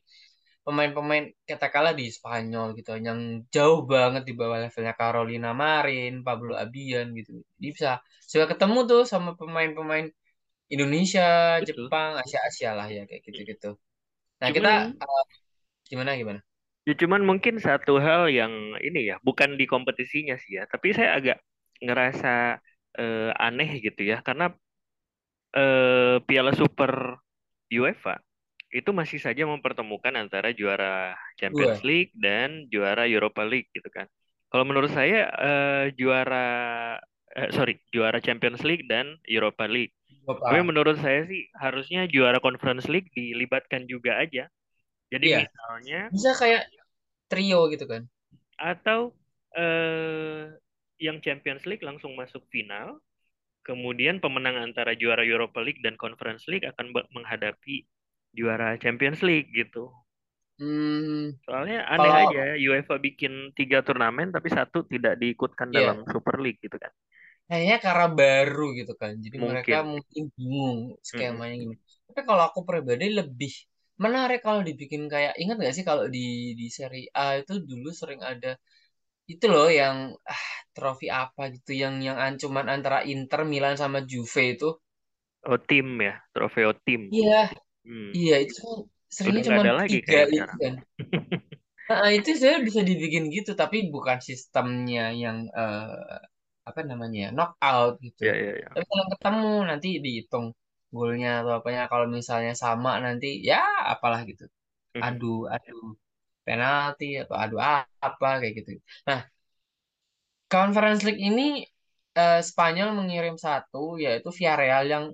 pemain-pemain 0.62 1.26
katakanlah 1.50 1.94
di 1.98 2.06
Spanyol 2.12 2.78
gitu 2.78 2.94
yang 3.02 3.42
jauh 3.50 3.82
banget 3.88 4.24
di 4.30 4.34
bawah 4.38 4.62
levelnya 4.62 4.94
Carolina 4.94 5.52
Marin, 5.58 6.22
Pablo 6.28 6.54
Abian 6.54 7.16
gitu. 7.18 7.42
Dia 7.58 7.72
bisa 7.74 7.92
suka 8.30 8.46
ketemu 8.52 8.80
tuh 8.86 9.02
sama 9.10 9.34
pemain-pemain 9.40 10.12
Indonesia, 10.72 11.60
betul. 11.60 11.92
Jepang, 11.92 12.16
Asia-Asia 12.16 12.72
lah 12.72 12.88
ya 12.88 13.04
kayak 13.04 13.22
gitu-gitu. 13.28 13.76
Nah, 14.40 14.50
kita 14.56 14.96
Cuman 14.96 15.04
uh, 15.04 15.26
gimana 15.92 16.12
gimana? 16.16 16.40
Ya 16.88 16.98
cuman 16.98 17.22
mungkin 17.22 17.62
satu 17.62 18.02
hal 18.02 18.32
yang 18.34 18.50
ini 18.82 19.14
ya, 19.14 19.22
bukan 19.22 19.54
di 19.60 19.70
kompetisinya 19.70 20.34
sih 20.42 20.58
ya, 20.58 20.66
tapi 20.66 20.98
saya 20.98 21.14
agak 21.20 21.38
ngerasa 21.78 22.58
eh, 22.98 23.32
aneh 23.38 23.70
gitu 23.86 24.02
ya, 24.02 24.26
karena 24.26 24.50
eh, 25.54 26.18
Piala 26.26 26.58
Super 26.58 27.22
UEFA 27.70 28.18
itu 28.72 28.90
masih 28.96 29.20
saja 29.20 29.44
mempertemukan 29.44 30.16
antara 30.16 30.56
juara 30.56 31.14
Champions. 31.38 31.84
League 31.84 32.16
dan 32.16 32.72
juara 32.72 33.04
Europa 33.06 33.44
League 33.44 33.68
gitu 33.76 33.92
kan. 33.92 34.08
Kalau 34.50 34.64
menurut 34.64 34.90
saya 34.92 35.28
eh, 35.28 35.86
juara 36.00 36.48
eh, 37.36 37.50
sorry 37.52 37.78
juara 37.92 38.18
Champions 38.24 38.64
League 38.64 38.88
dan 38.88 39.20
Europa 39.28 39.68
League. 39.68 39.94
Tapi 40.46 40.60
Bapak. 40.60 40.68
menurut 40.70 40.98
saya 41.04 41.22
sih 41.30 41.42
harusnya 41.64 42.00
juara 42.14 42.40
Conference 42.46 42.86
League 42.94 43.10
dilibatkan 43.18 43.86
juga 43.92 44.12
aja. 44.24 44.44
Jadi 45.14 45.26
Iya, 45.28 45.38
misalnya 45.46 46.00
bisa 46.14 46.32
kayak 46.40 46.64
trio 47.32 47.60
gitu 47.74 47.86
kan. 47.92 48.04
atau 48.60 49.00
eh, 49.58 50.48
yang 51.02 51.18
Champions 51.26 51.64
League 51.70 51.84
langsung 51.84 52.14
masuk 52.16 52.44
final, 52.54 53.02
kemudian 53.68 54.18
pemenang 54.24 54.58
antara 54.66 54.94
juara 54.98 55.24
Europa 55.26 55.60
League 55.66 55.82
dan 55.86 55.96
Conference 56.00 56.46
League 56.52 56.68
akan 56.68 56.88
menghadapi 57.16 57.86
juara 58.38 58.78
Champions 58.84 59.22
League 59.26 59.50
gitu. 59.54 59.92
Hmm, 60.60 61.34
Soalnya 61.46 61.78
aneh 61.94 62.14
kalau 62.14 62.22
aja 62.22 62.44
UEFA 62.68 62.96
bikin 63.06 63.34
tiga 63.58 63.82
turnamen 63.88 64.30
tapi 64.36 64.50
satu 64.58 64.86
tidak 64.92 65.18
diikutkan 65.22 65.70
dalam 65.74 65.98
ya 65.98 66.12
Super 66.14 66.38
League 66.44 66.62
gitu 66.62 66.78
kan. 66.78 66.94
Kayaknya 67.52 67.78
karena 67.86 68.06
baru 68.20 68.64
gitu 68.80 68.94
kan. 69.02 69.14
Jadi 69.26 69.38
mereka 69.50 69.76
Mungkin. 69.76 69.88
bingung 69.92 70.80
Mm-mm. 71.14 71.44
skemanya 71.44 71.56
gimana. 71.62 71.82
Tapi 72.08 72.22
kalau 72.30 72.44
aku 72.50 72.60
pribadi 72.70 73.06
lebih 73.20 73.52
menarik 74.04 74.40
kalau 74.48 74.62
dibikin 74.70 75.04
kayak 75.14 75.34
ingat 75.42 75.56
nggak 75.62 75.76
sih 75.78 75.86
kalau 75.90 76.06
di 76.16 76.20
di 76.60 76.66
Serie 76.78 77.08
A 77.18 77.24
itu 77.42 77.54
dulu 77.70 77.90
sering 78.02 78.22
ada 78.32 78.50
itu 79.34 79.46
loh 79.54 79.68
yang 79.82 79.98
ah, 80.34 80.44
trofi 80.76 81.08
apa 81.24 81.44
gitu 81.56 81.72
yang 81.84 81.96
yang 82.08 82.18
ancuman 82.28 82.68
antara 82.76 83.00
Inter, 83.14 83.42
Milan 83.52 83.76
sama 83.84 84.00
Juve 84.12 84.44
itu. 84.56 84.68
Oh 85.50 85.58
tim 85.68 85.88
ya, 86.02 86.14
trofeo 86.34 86.72
tim. 86.86 87.02
Iya, 87.16 87.34
Hmm. 87.86 88.14
iya 88.18 88.34
itu 88.46 88.60
kan 89.24 89.36
seringnya 89.36 89.44
cuma 89.48 89.64
lagi 89.80 90.00
tiga 90.06 90.10
kayak 90.10 90.28
itu 90.40 90.54
sekarang. 90.54 90.60
kan. 90.64 90.74
Nah, 91.90 92.08
itu 92.18 92.30
saya 92.42 92.58
bisa 92.68 92.82
dibikin 92.90 93.24
gitu, 93.36 93.52
tapi 93.62 93.78
bukan 93.94 94.18
sistemnya 94.30 95.02
yang 95.24 95.38
eh, 95.60 96.20
apa 96.68 96.80
namanya 96.90 97.18
ya, 97.26 97.30
knockout 97.36 97.94
gitu. 98.06 98.22
Ya 98.28 98.34
ya 98.38 98.52
ya. 98.62 98.68
Tapi 98.74 98.86
kalau 98.92 99.06
ketemu 99.14 99.50
nanti 99.70 99.88
dihitung 100.06 100.46
golnya 100.96 101.30
atau 101.42 101.52
apanya. 101.60 101.82
Kalau 101.92 102.06
misalnya 102.18 102.54
sama 102.64 102.92
nanti 103.06 103.28
ya 103.50 103.60
apalah 103.92 104.22
gitu. 104.30 104.44
Mhm. 104.96 105.02
Adu 105.06 105.28
adu 105.56 105.74
penalti 106.46 107.06
atau 107.22 107.36
adu 107.44 107.56
apa 108.08 108.30
kayak 108.42 108.54
gitu. 108.60 108.70
Nah, 109.08 109.22
Conference 110.52 111.02
League 111.08 111.24
ini 111.30 111.64
eh, 112.22 112.42
Spanyol 112.44 112.90
mengirim 113.00 113.36
satu 113.40 113.96
yaitu 114.04 114.30
Villarreal 114.38 114.84
yang 114.94 115.06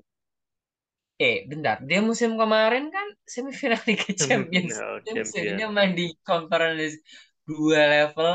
eh 1.17 1.49
bentar 1.49 1.81
dia 1.89 1.99
musim 2.09 2.37
kemarin 2.37 2.93
kan 2.93 3.07
semifinal 3.25 3.81
Liga 3.89 4.09
Champions. 4.13 4.77
Semifinal 4.77 4.93
Dia 5.01 5.23
Champion. 5.25 5.69
main 5.73 5.91
di 5.97 6.05
Conference 6.21 7.01
dua 7.47 7.81
level 7.89 8.31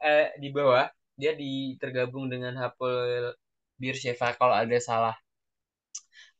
eh, 0.00 0.26
di 0.40 0.48
bawah 0.56 0.86
dia 1.20 1.32
di 1.40 1.76
tergabung 1.82 2.26
dengan 2.32 2.54
Hapoel 2.62 3.24
Beersheva 3.80 4.28
kalau 4.38 4.54
ada 4.62 4.78
salah 4.88 5.14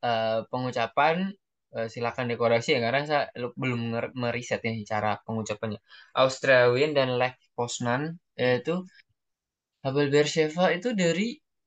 eh, 0.05 0.39
pengucapan 0.51 1.17
eh, 1.77 1.89
silakan 1.93 2.27
dekorasi 2.33 2.69
ya 2.77 2.81
karena 2.85 3.01
saya 3.11 3.23
lu- 3.41 3.55
belum 3.63 3.81
meriset 4.23 4.61
ya 4.67 4.73
cara 4.93 5.11
pengucapannya 5.27 5.79
Austria 6.23 6.59
Wien 6.75 6.91
dan 6.99 7.09
Lech 7.21 7.37
Poznan 7.57 8.03
yaitu 8.41 8.73
Hapoel 9.85 10.09
Beersheva 10.13 10.65
itu 10.77 10.89
dari 11.03 11.27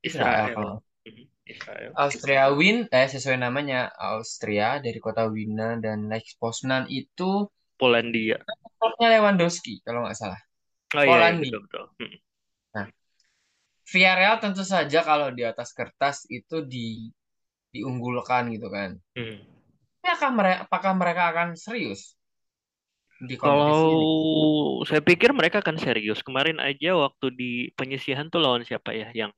Israel 0.10 0.56
Israel. 0.56 0.82
Mhm. 1.06 1.24
Israel. 1.46 1.94
Austria 2.04 2.44
Wien 2.58 2.78
eh 3.00 3.08
sesuai 3.14 3.38
namanya 3.46 3.80
Austria 4.10 4.70
dari 4.86 5.00
kota 5.06 5.24
Wina 5.36 5.70
dan 5.86 5.98
Lech 6.12 6.28
Poznan 6.42 6.84
itu 7.00 7.32
Polandia. 7.78 8.46
klubnya 8.80 9.08
Lewandowski 9.14 9.74
kalau 9.86 10.00
nggak 10.04 10.18
salah 10.22 10.40
Oh 10.98 11.04
iya, 11.12 11.20
iya 11.26 11.34
Polandia 11.38 11.38
betul 11.40 11.60
betul. 11.66 11.84
Mhm. 12.00 12.18
Villarreal 13.92 14.36
tentu 14.44 14.64
saja 14.74 15.00
kalau 15.10 15.28
di 15.38 15.44
atas 15.52 15.70
kertas 15.78 16.18
itu 16.38 16.58
di 16.74 16.86
diunggulkan 17.74 18.44
gitu 18.56 18.68
kan. 18.78 18.92
Mhm. 19.16 19.46
Tapi 20.02 20.08
akan 20.18 20.32
mereka, 20.40 20.58
apakah 20.66 20.94
mereka 21.02 21.22
akan 21.32 21.48
serius 21.66 22.02
di 23.30 23.36
kompetisi 23.44 23.86
Kalau 23.86 23.98
ini? 23.98 24.06
saya 24.88 25.02
pikir 25.02 25.30
mereka 25.34 25.58
akan 25.66 25.78
serius. 25.82 26.20
Kemarin 26.22 26.58
aja 26.62 26.94
waktu 26.94 27.26
di 27.34 27.52
penyisihan 27.78 28.30
tuh 28.30 28.40
lawan 28.44 28.62
siapa 28.68 28.94
ya? 28.94 29.10
Yang 29.14 29.32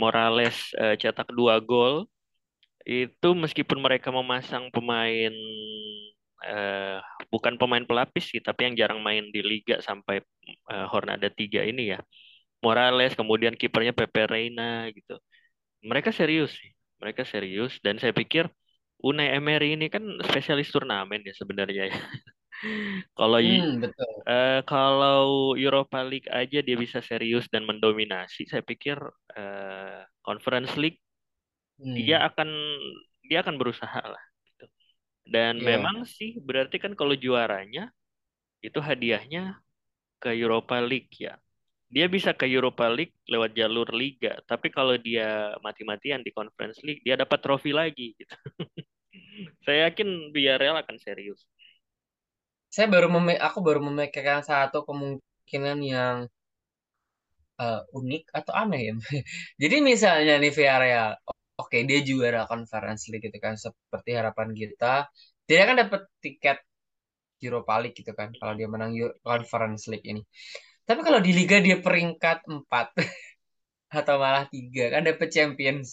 Morales 0.00 0.56
eh, 0.80 0.96
cetak 1.00 1.28
dua 1.38 1.60
gol. 1.62 2.06
Itu 2.86 3.28
meskipun 3.36 3.78
mereka 3.86 4.08
memasang 4.14 4.70
pemain 4.74 5.32
eh, 6.44 6.98
bukan 7.32 7.54
pemain 7.60 7.84
pelapis 7.88 8.24
sih, 8.34 8.40
tapi 8.44 8.68
yang 8.70 8.74
jarang 8.80 9.00
main 9.04 9.24
di 9.34 9.40
liga 9.44 9.80
sampai 9.80 10.20
eh, 10.72 10.86
Hornada 10.92 11.28
3 11.32 11.64
ini 11.64 11.92
ya. 11.96 12.00
Morales, 12.64 13.12
kemudian 13.20 13.54
kipernya 13.60 13.92
Pepe 13.98 14.20
Reina 14.32 14.88
gitu. 14.96 15.12
Mereka 15.90 16.10
serius 16.18 16.50
sih. 16.60 16.70
Mereka 17.02 17.22
serius 17.32 17.72
dan 17.84 17.96
saya 18.02 18.14
pikir 18.20 18.44
Unai 19.04 19.28
Emery 19.36 19.76
ini 19.76 19.86
kan 19.94 20.04
spesialis 20.28 20.68
turnamen 20.74 21.20
ya 21.28 21.34
sebenarnya 21.40 21.82
ya. 21.92 21.96
Kalau 23.18 23.38
Hmm, 23.40 23.80
betul. 23.82 24.24
eh, 24.28 24.60
kalau 24.68 25.54
Europa 25.58 26.00
League 26.10 26.28
aja 26.32 26.58
dia 26.66 26.76
bisa 26.84 26.98
serius 27.04 27.44
dan 27.52 27.62
mendominasi, 27.68 28.48
saya 28.50 28.62
pikir 28.64 28.96
eh, 29.36 30.00
Conference 30.24 30.74
League 30.80 31.00
dia 31.96 32.16
Hmm, 32.18 32.24
akan 32.28 32.48
dia 33.28 33.38
akan 33.44 33.56
berusaha 33.60 34.00
lah. 34.04 34.24
gitu. 34.48 34.64
Dan 35.28 35.54
ya. 35.58 35.64
memang 35.64 36.04
sih 36.08 36.38
berarti 36.42 36.76
kan 36.84 36.92
kalau 37.00 37.14
juaranya 37.18 37.90
itu 38.66 38.78
hadiahnya 38.82 39.60
ke 40.22 40.30
Europa 40.36 40.76
League 40.84 41.12
ya. 41.18 41.34
Dia 41.88 42.06
bisa 42.10 42.34
ke 42.34 42.44
Europa 42.50 42.90
League 42.90 43.14
lewat 43.30 43.54
jalur 43.54 43.88
liga, 43.94 44.36
tapi 44.50 44.68
kalau 44.68 44.96
dia 44.98 45.54
mati-matian 45.62 46.20
di 46.26 46.30
Conference 46.34 46.82
League, 46.82 47.00
dia 47.06 47.14
dapat 47.14 47.38
trofi 47.40 47.70
lagi 47.70 48.12
gitu. 48.18 48.34
Saya 49.64 49.90
yakin 49.90 50.30
Villarreal 50.34 50.76
akan 50.82 50.96
serius. 51.00 51.46
Saya 52.74 52.86
baru 52.94 53.08
memi- 53.14 53.40
aku 53.46 53.58
baru 53.66 53.80
memikirkan 53.88 54.40
satu 54.50 54.78
kemungkinan 54.88 55.78
yang 55.92 56.16
eh, 57.60 57.80
unik 57.98 58.22
atau 58.38 58.52
aneh 58.62 58.80
ya. 58.88 58.92
Jadi 59.62 59.76
misalnya 59.90 60.32
nih 60.42 60.52
Villarreal, 60.56 61.10
oke 61.60 61.76
dia 61.88 61.98
juara 62.08 62.40
Conference 62.50 63.02
League 63.10 63.24
gitu 63.28 63.38
kan, 63.44 63.54
seperti 63.64 64.10
harapan 64.18 64.48
kita. 64.60 65.08
Dia 65.48 65.60
kan 65.68 65.76
dapat 65.82 66.00
tiket 66.24 66.58
Europa 67.44 67.74
League 67.82 67.96
gitu 68.00 68.12
kan, 68.18 68.30
kalau 68.40 68.54
dia 68.58 68.68
menang 68.70 68.92
Conference 69.24 69.84
League 69.92 70.06
ini. 70.08 70.22
Tapi 70.88 71.00
kalau 71.06 71.20
di 71.26 71.32
Liga 71.38 71.56
dia 71.66 71.76
peringkat 71.86 72.38
4 72.54 72.86
atau 73.98 74.16
malah 74.24 74.44
tiga 74.54 74.84
kan 74.94 75.02
dapat 75.08 75.28
Champions. 75.36 75.88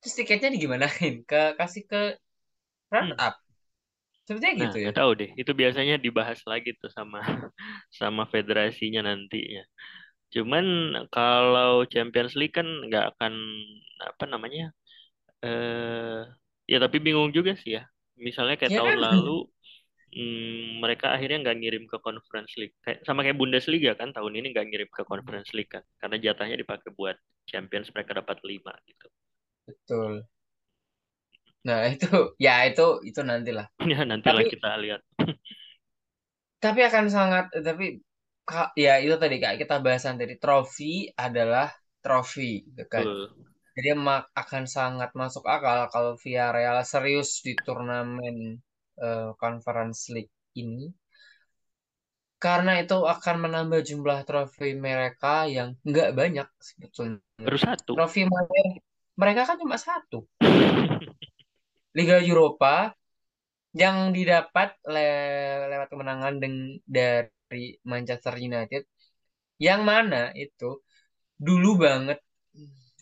Terus 0.00 0.14
tiketnya 0.18 0.48
digimanain? 0.54 1.14
Ke 1.30 1.40
kasih 1.58 1.82
ke 1.90 2.00
runner 2.92 3.10
Hmm. 3.12 3.20
up. 3.26 3.34
Sepertinya 4.26 4.54
Nah, 4.60 4.70
gitu 4.70 4.78
ya. 4.86 4.92
tahu 4.96 5.10
deh. 5.20 5.30
Itu 5.40 5.52
biasanya 5.60 5.94
dibahas 6.04 6.40
lagi 6.50 6.68
tuh 6.80 6.90
sama 6.98 7.18
sama 8.00 8.22
federasinya 8.34 9.00
nantinya. 9.08 9.62
Cuman 10.34 10.66
kalau 11.14 11.70
Champions 11.92 12.34
League 12.38 12.54
kan 12.58 12.66
nggak 12.88 13.04
akan 13.16 13.34
apa 14.10 14.24
namanya? 14.32 14.64
Eh, 15.44 16.20
ya 16.72 16.76
tapi 16.84 16.98
bingung 17.06 17.30
juga 17.38 17.52
sih 17.62 17.70
ya. 17.78 17.82
Misalnya 18.26 18.54
kayak 18.60 18.74
Ya 18.74 18.80
tahun 18.80 18.96
kan? 18.96 19.00
lalu 19.06 19.30
hmm, 20.14 20.82
mereka 20.82 21.06
akhirnya 21.14 21.38
nggak 21.44 21.56
ngirim 21.60 21.84
ke 21.90 21.96
Conference 22.02 22.52
League. 22.60 22.74
Kayak, 22.84 22.98
sama 23.06 23.20
kayak 23.24 23.38
Bundesliga 23.40 23.92
kan 24.00 24.10
tahun 24.16 24.32
ini 24.38 24.46
nggak 24.54 24.66
ngirim 24.70 24.90
ke 24.90 25.02
Conference 25.06 25.50
League 25.56 25.70
kan. 25.70 25.84
Karena 26.00 26.16
jatahnya 26.20 26.56
dipakai 26.62 26.90
buat 26.94 27.16
Champions 27.50 27.88
mereka 27.94 28.12
dapat 28.20 28.38
lima 28.46 28.72
gitu. 28.86 29.06
Betul. 29.66 30.26
Nah, 31.66 31.80
itu 31.92 32.06
ya 32.40 32.64
itu 32.68 32.82
itu 33.08 33.20
nantilah. 33.20 33.66
Ya 33.92 34.00
Tapi 34.00 34.08
nantilah 34.10 34.44
kita 34.48 34.68
lihat. 34.80 35.00
tapi 36.60 36.80
akan 36.88 37.06
sangat 37.08 37.44
tapi 37.64 37.84
ya 38.76 38.92
itu 39.04 39.14
tadi 39.22 39.36
Kak 39.42 39.54
kita 39.62 39.74
bahasan 39.84 40.16
tadi 40.20 40.34
trofi 40.42 41.08
adalah 41.26 41.66
trofi 42.04 42.64
gitu 42.68 42.84
kan. 42.88 43.04
Betul. 43.04 43.50
Jadi 43.76 43.88
akan 44.42 44.64
sangat 44.76 45.10
masuk 45.20 45.44
akal 45.46 45.88
kalau 45.94 46.12
Villarreal 46.22 46.78
serius 46.84 47.40
di 47.46 47.52
turnamen 47.64 48.60
eh, 49.00 49.30
Conference 49.36 50.12
League 50.14 50.32
ini. 50.56 50.92
karena 52.40 52.80
itu 52.80 52.96
akan 53.04 53.36
menambah 53.36 53.84
jumlah 53.84 54.24
trofi 54.24 54.72
mereka 54.72 55.44
yang 55.44 55.76
nggak 55.84 56.16
banyak 56.16 56.48
sebetulnya. 56.56 57.20
Baru 57.36 57.58
satu. 57.60 57.92
Trofi 57.92 58.24
mereka 59.12 59.44
kan 59.44 59.60
cuma 59.60 59.76
satu. 59.76 60.24
Liga 62.00 62.16
Eropa 62.16 62.96
yang 63.76 64.10
didapat 64.16 64.72
le 64.88 65.08
lewat 65.68 65.88
kemenangan 65.92 66.34
dari 66.88 67.76
Manchester 67.84 68.34
United 68.40 68.88
yang 69.60 69.84
mana 69.84 70.32
itu 70.34 70.80
dulu 71.36 71.76
banget 71.78 72.18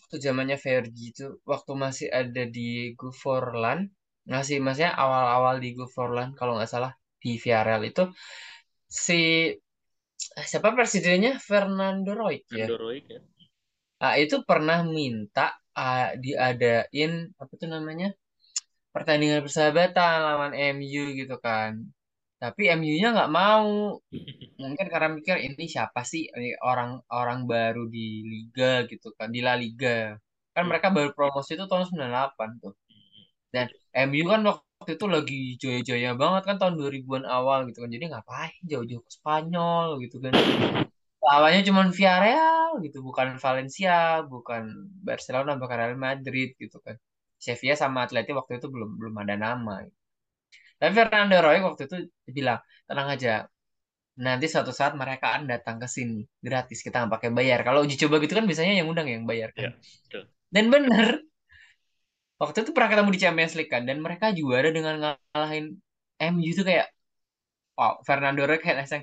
waktu 0.09 0.17
zamannya 0.25 0.59
Fergie 0.61 1.13
itu 1.13 1.41
waktu 1.45 1.73
masih 1.73 2.09
ada 2.13 2.45
di 2.49 2.93
Forlan 2.97 3.89
masih 4.35 4.57
masih 4.67 4.87
awal-awal 5.03 5.55
di 5.65 5.69
Forlan 5.95 6.29
kalau 6.39 6.53
nggak 6.57 6.71
salah 6.75 6.93
di 7.23 7.31
Villarreal 7.43 7.83
itu 7.91 8.03
si 9.07 9.15
eh, 10.39 10.47
siapa 10.51 10.69
presidennya? 10.77 11.33
Fernando 11.49 12.11
Roig 12.21 12.45
ya? 12.61 12.69
Andoroid 12.69 13.05
ya. 13.09 13.21
Ah, 14.05 14.15
itu 14.23 14.37
pernah 14.49 14.79
minta 14.97 15.41
ah, 15.79 16.05
diadain 16.23 17.13
apa 17.43 17.53
tuh 17.61 17.69
namanya 17.75 18.07
pertandingan 18.95 19.41
persahabatan 19.47 20.15
lawan 20.29 20.53
MU 20.77 21.03
gitu 21.21 21.37
kan. 21.47 21.73
Tapi 22.43 22.63
MU-nya 22.79 23.09
nggak 23.17 23.33
mau. 23.41 23.69
Mungkin 24.63 24.87
karena 24.93 25.09
mikir 25.19 25.37
ini 25.47 25.65
siapa 25.75 26.01
sih? 26.13 26.23
Orang-orang 26.71 27.41
baru 27.53 27.83
di 27.97 28.01
liga 28.33 28.67
gitu 28.91 29.09
kan 29.19 29.29
di 29.35 29.41
La 29.47 29.55
Liga. 29.63 29.89
Kan 30.55 30.63
Hmm. 30.63 30.71
mereka 30.71 30.89
baru 30.97 31.11
promosi 31.19 31.51
itu 31.57 31.65
tahun 31.71 31.87
98 31.91 32.51
tuh 32.63 32.73
dan 33.55 33.67
MU 34.09 34.25
kan 34.29 34.41
waktu 34.45 34.93
itu 34.97 35.07
lagi 35.09 35.41
jaya-jaya 35.63 36.11
banget 36.15 36.43
kan 36.49 36.57
tahun 36.61 36.75
2000-an 36.79 37.25
awal 37.27 37.59
gitu 37.69 37.79
kan. 37.83 37.91
Jadi 37.91 38.05
ngapain 38.13 38.55
jauh-jauh 38.71 39.03
ke 39.07 39.11
Spanyol 39.17 39.87
gitu 40.05 40.17
kan. 40.23 40.33
Lawannya 41.19 41.61
cuma 41.67 41.83
Villarreal 41.91 42.79
gitu 42.85 42.99
bukan 43.03 43.37
Valencia 43.43 44.23
bukan 44.23 44.63
Barcelona 45.03 45.59
bukan 45.61 45.77
Real 45.77 45.99
Madrid 45.99 46.55
gitu 46.57 46.79
kan. 46.85 46.97
Sevilla 47.39 47.75
sama 47.79 48.07
Atleti 48.07 48.31
waktu 48.35 48.59
itu 48.63 48.67
belum 48.71 48.99
belum 48.99 49.15
ada 49.23 49.35
nama. 49.35 49.83
Tapi 50.79 50.93
Fernando 50.95 51.37
Roy 51.43 51.59
waktu 51.63 51.83
itu 51.91 51.97
bilang 52.31 52.63
tenang 52.87 53.09
aja 53.11 53.51
nanti 54.19 54.47
suatu 54.51 54.75
saat 54.75 54.99
mereka 54.99 55.31
akan 55.35 55.47
datang 55.47 55.79
ke 55.79 55.87
sini 55.87 56.27
gratis 56.43 56.83
kita 56.83 57.07
nggak 57.07 57.13
pakai 57.19 57.31
bayar. 57.35 57.59
Kalau 57.67 57.83
uji 57.87 57.99
coba 57.99 58.19
gitu 58.23 58.35
kan 58.39 58.47
biasanya 58.47 58.79
yang 58.79 58.89
undang 58.91 59.07
yang 59.11 59.25
bayar 59.27 59.51
kan. 59.55 59.71
Ya, 59.71 59.79
betul. 59.79 60.23
dan 60.49 60.65
bener 60.73 61.28
waktu 62.41 62.59
itu 62.63 62.71
pernah 62.75 62.91
ketemu 62.93 63.11
di 63.15 63.21
Champions 63.25 63.55
League 63.59 63.73
kan 63.75 63.83
dan 63.89 63.99
mereka 64.07 64.27
juara 64.39 64.69
dengan 64.77 64.95
ngalahin 65.03 65.65
MU 66.33 66.49
itu 66.55 66.63
kayak 66.69 66.87
wow 67.79 67.93
Fernando 68.09 68.43
Roy 68.49 68.59
kayak 68.63 68.77
langsung 68.85 69.03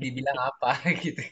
dibilang 0.00 0.38
apa 0.48 0.70
gitu. 1.04 1.22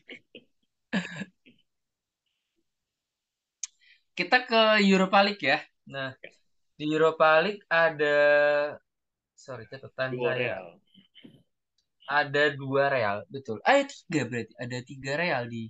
Kita 4.19 4.37
ke 4.49 4.61
Europa 4.87 5.19
League 5.27 5.43
ya. 5.43 5.59
Nah 5.91 6.11
di 6.79 6.85
Europa 6.91 7.27
League 7.45 7.63
ada 7.71 8.17
sorry 9.43 9.65
catatan 9.71 10.13
Dua 10.13 10.33
saya 10.33 10.41
Real. 10.41 10.81
ada 12.21 12.43
dua 12.61 12.85
Real 12.95 13.19
betul. 13.35 13.59
Ah 13.65 13.81
tiga 13.85 14.21
berarti. 14.31 14.53
Ada 14.65 14.79
tiga 14.91 15.13
Real 15.21 15.43
di 15.55 15.63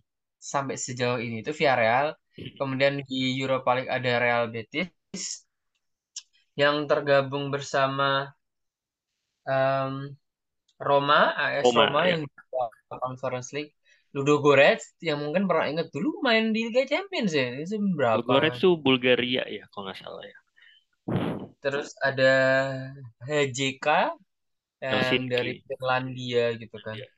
sampai 0.53 0.77
sejauh 0.79 1.19
ini. 1.27 1.37
Itu 1.43 1.53
Villarreal 1.59 2.09
kemudian 2.35 3.03
di 3.07 3.39
Europa 3.39 3.79
League 3.79 3.93
ada 3.93 4.13
Real 4.19 4.45
Betis 4.51 5.47
yang 6.55 6.87
tergabung 6.87 7.51
bersama 7.51 8.31
em, 9.47 10.15
Roma 10.79 11.35
AS 11.35 11.67
Roma, 11.67 11.91
Roma 11.91 12.01
ya. 12.07 12.11
yang 12.15 12.21
di 12.27 12.31
Conference 12.95 13.51
League 13.55 13.75
Ludogorets 14.15 14.95
yang 15.03 15.19
mungkin 15.19 15.51
pernah 15.51 15.67
ingat 15.67 15.91
dulu 15.91 16.23
main 16.23 16.55
di 16.55 16.71
Liga 16.71 16.87
Champions 16.87 17.35
ya 17.35 17.51
itu 17.59 17.79
berapa 17.95 18.23
Ludogorets 18.23 18.63
tuh 18.63 18.79
Bulgaria 18.79 19.43
ya, 19.51 19.67
kalau 19.75 19.91
nggak 19.91 19.99
salah 19.99 20.23
ya. 20.23 20.39
terus 21.59 21.95
ada 21.99 22.33
HJK 23.27 24.15
yang 24.85 25.27
dari. 25.27 25.63
Finlandia 25.67 26.55
gitu 26.55 26.77
kan 26.83 26.95
Ya. 26.95 27.09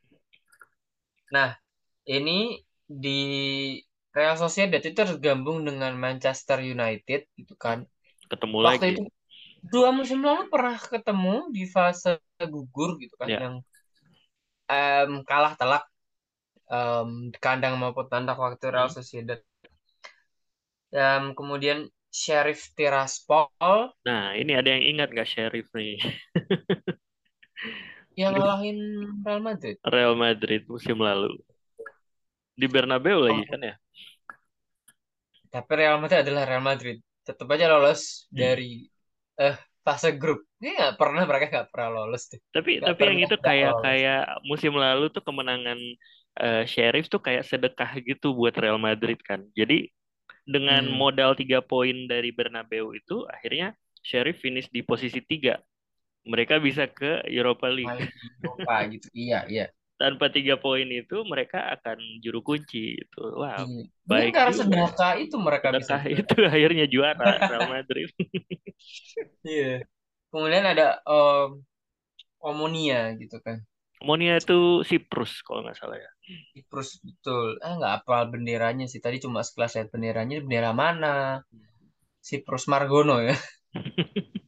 nah 1.26 1.48
ini 2.06 2.62
di 2.86 3.20
Real 4.16 4.36
Sociedad 4.44 4.80
itu 4.88 4.96
tergabung 5.02 5.58
dengan 5.68 5.92
Manchester 6.04 6.58
United 6.74 7.20
gitu 7.38 7.54
kan. 7.64 7.78
Ketemu 8.30 8.58
Waktu 8.66 8.84
lagi. 8.86 8.94
itu 8.94 9.00
dua 9.72 9.88
musim 9.98 10.20
lalu 10.28 10.42
pernah 10.52 10.76
ketemu 10.94 11.34
di 11.56 11.62
fase 11.74 12.10
gugur 12.54 12.90
gitu 13.02 13.14
kan 13.22 13.30
Ya. 13.30 13.42
yang 13.42 13.54
em, 14.68 15.10
kalah 15.28 15.54
telak 15.60 15.82
di 17.32 17.38
kandang 17.44 17.74
maupun 17.80 18.06
tandang 18.12 18.38
waktu 18.44 18.64
Real 18.74 18.88
Hmm. 18.88 18.96
Sociedad. 18.96 19.38
Em, 21.02 21.24
kemudian 21.38 21.78
Sheriff 22.10 22.74
Tiraspol 22.74 23.46
Nah, 24.06 24.38
ini 24.40 24.52
ada 24.54 24.68
yang 24.74 24.84
ingat 24.90 25.08
nggak 25.12 25.28
Sheriff 25.32 25.66
nih? 25.78 25.98
yang 28.20 28.32
ngalahin 28.36 28.78
Real 29.24 29.40
Madrid. 29.46 29.76
Real 29.92 30.14
Madrid 30.24 30.62
musim 30.68 30.98
lalu. 31.00 31.40
Di 32.60 32.66
Bernabeu 32.72 33.18
lagi 33.26 33.42
Oh, 33.42 33.46
kan 33.50 33.60
ya? 33.68 33.74
tapi 35.52 35.70
Real 35.80 35.96
Madrid 36.02 36.20
adalah 36.24 36.42
Real 36.48 36.64
Madrid. 36.70 36.96
Tetap 37.26 37.46
aja 37.54 37.66
lolos 37.72 38.02
Hmm. 38.32 38.40
dari 38.40 38.86
eh 39.40 39.56
fase 39.84 40.08
grup. 40.20 40.40
Ini 40.62 40.68
nggak 40.78 40.94
pernah 41.00 41.22
mereka 41.28 41.44
nggak 41.52 41.68
pernah 41.72 41.90
lolos 42.02 42.22
tuh. 42.30 42.40
Tapi 42.54 42.80
Nggak 42.80 42.88
tapi 42.88 43.02
yang 43.10 43.18
itu 43.24 43.36
kayak 43.36 43.72
lolos. 43.72 43.84
kayak 43.84 44.20
musim 44.48 44.72
lalu 44.84 45.04
tuh 45.14 45.20
kemenangan 45.28 45.78
eh, 46.40 46.62
Sheriff 46.72 47.06
tuh 47.12 47.20
kayak 47.26 47.44
sedekah 47.50 47.90
gitu 48.08 48.26
buat 48.38 48.54
Real 48.56 48.80
Madrid 48.80 49.18
kan. 49.28 49.44
Jadi 49.58 49.92
dengan 50.46 50.82
Hmm. 50.82 51.00
modal 51.00 51.32
tiga 51.40 51.60
poin 51.64 51.96
dari 52.12 52.30
Bernabeu 52.38 52.92
itu 52.96 53.24
akhirnya 53.34 53.74
Sheriff 54.04 54.38
finish 54.44 54.68
di 54.76 54.82
posisi 54.86 55.20
tiga. 55.24 55.60
Mereka 56.28 56.60
bisa 56.62 56.84
ke 56.90 57.24
Europa 57.30 57.68
League. 57.70 57.98
Eropa 58.42 58.74
gitu. 58.92 59.06
Iya, 59.16 59.38
iya. 59.52 59.64
Tanpa 59.96 60.28
tiga 60.28 60.60
poin 60.60 60.84
itu 60.92 61.24
mereka 61.24 61.72
akan 61.72 61.98
juru 62.24 62.40
kunci 62.44 63.00
itu. 63.00 63.20
Wah, 63.40 63.64
Iya. 63.64 63.82
Mungkin 64.08 64.28
baik 64.28 64.34
karena 64.36 64.52
sedekah 64.60 65.12
itu 65.22 65.36
mereka 65.46 65.68
bisa 65.78 65.94
Sedekah 65.98 66.02
itu 66.08 66.36
akhirnya 66.46 66.84
juara 66.86 67.30
Real 67.48 67.66
Madrid. 67.66 68.08
Iya. 69.48 69.66
Kemudian 70.30 70.64
ada 70.72 70.84
em, 71.10 71.48
Omonia 72.48 72.98
gitu 73.20 73.36
kan. 73.46 73.58
Monia 74.08 74.34
itu 74.40 74.58
Siprus 74.88 75.32
kalau 75.46 75.60
nggak 75.64 75.76
salah 75.80 75.98
ya. 76.04 76.10
Terus 76.70 76.88
betul. 77.06 77.44
Ah 77.64 77.72
nggak 77.78 77.92
apal 78.02 78.22
benderanya 78.34 78.84
sih. 78.92 79.00
Tadi 79.04 79.16
cuma 79.24 79.40
sekelas 79.46 79.72
lihat 79.76 79.88
benderanya 79.94 80.34
bendera 80.44 80.70
mana? 80.82 81.08
Siprus 82.28 82.64
Margono 82.72 83.16
ya. 83.28 83.34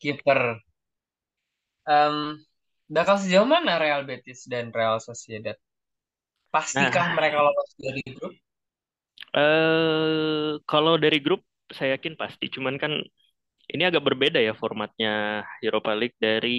Kiper. 0.00 0.40
Em, 1.86 2.44
bakal 2.96 3.16
sejauh 3.22 3.48
mana 3.54 3.72
Real 3.82 4.02
Betis 4.08 4.40
dan 4.52 4.64
Real 4.78 4.98
Sociedad? 5.08 5.56
Pastikah 6.54 7.06
Nah, 7.06 7.16
mereka 7.16 7.38
lolos 7.46 7.70
dari 7.84 8.02
grup? 8.16 8.34
eh 9.36 10.50
kalau 10.70 10.94
dari 11.04 11.18
grup 11.24 11.40
saya 11.76 11.96
yakin 11.96 12.14
pasti. 12.22 12.44
Cuman 12.54 12.74
kan 12.82 12.92
ini 13.74 13.82
agak 13.88 14.04
berbeda 14.08 14.38
ya 14.48 14.52
formatnya 14.62 15.10
Europa 15.66 15.92
League 16.00 16.18
dari 16.26 16.50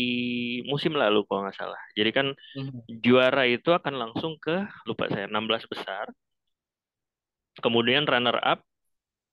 musim 0.72 0.94
lalu 1.02 1.20
kalau 1.28 1.42
nggak 1.46 1.58
salah. 1.62 1.82
Jadi 1.98 2.10
kan 2.18 2.28
Mhm. 2.56 2.88
juara 3.06 3.44
itu 3.56 3.70
akan 3.80 3.96
langsung 4.04 4.34
ke 4.46 4.56
lupa 4.90 5.06
saya 5.14 5.26
16 5.32 5.66
besar. 5.74 6.08
Kemudian 7.64 8.06
runner 8.10 8.38
up 8.44 8.60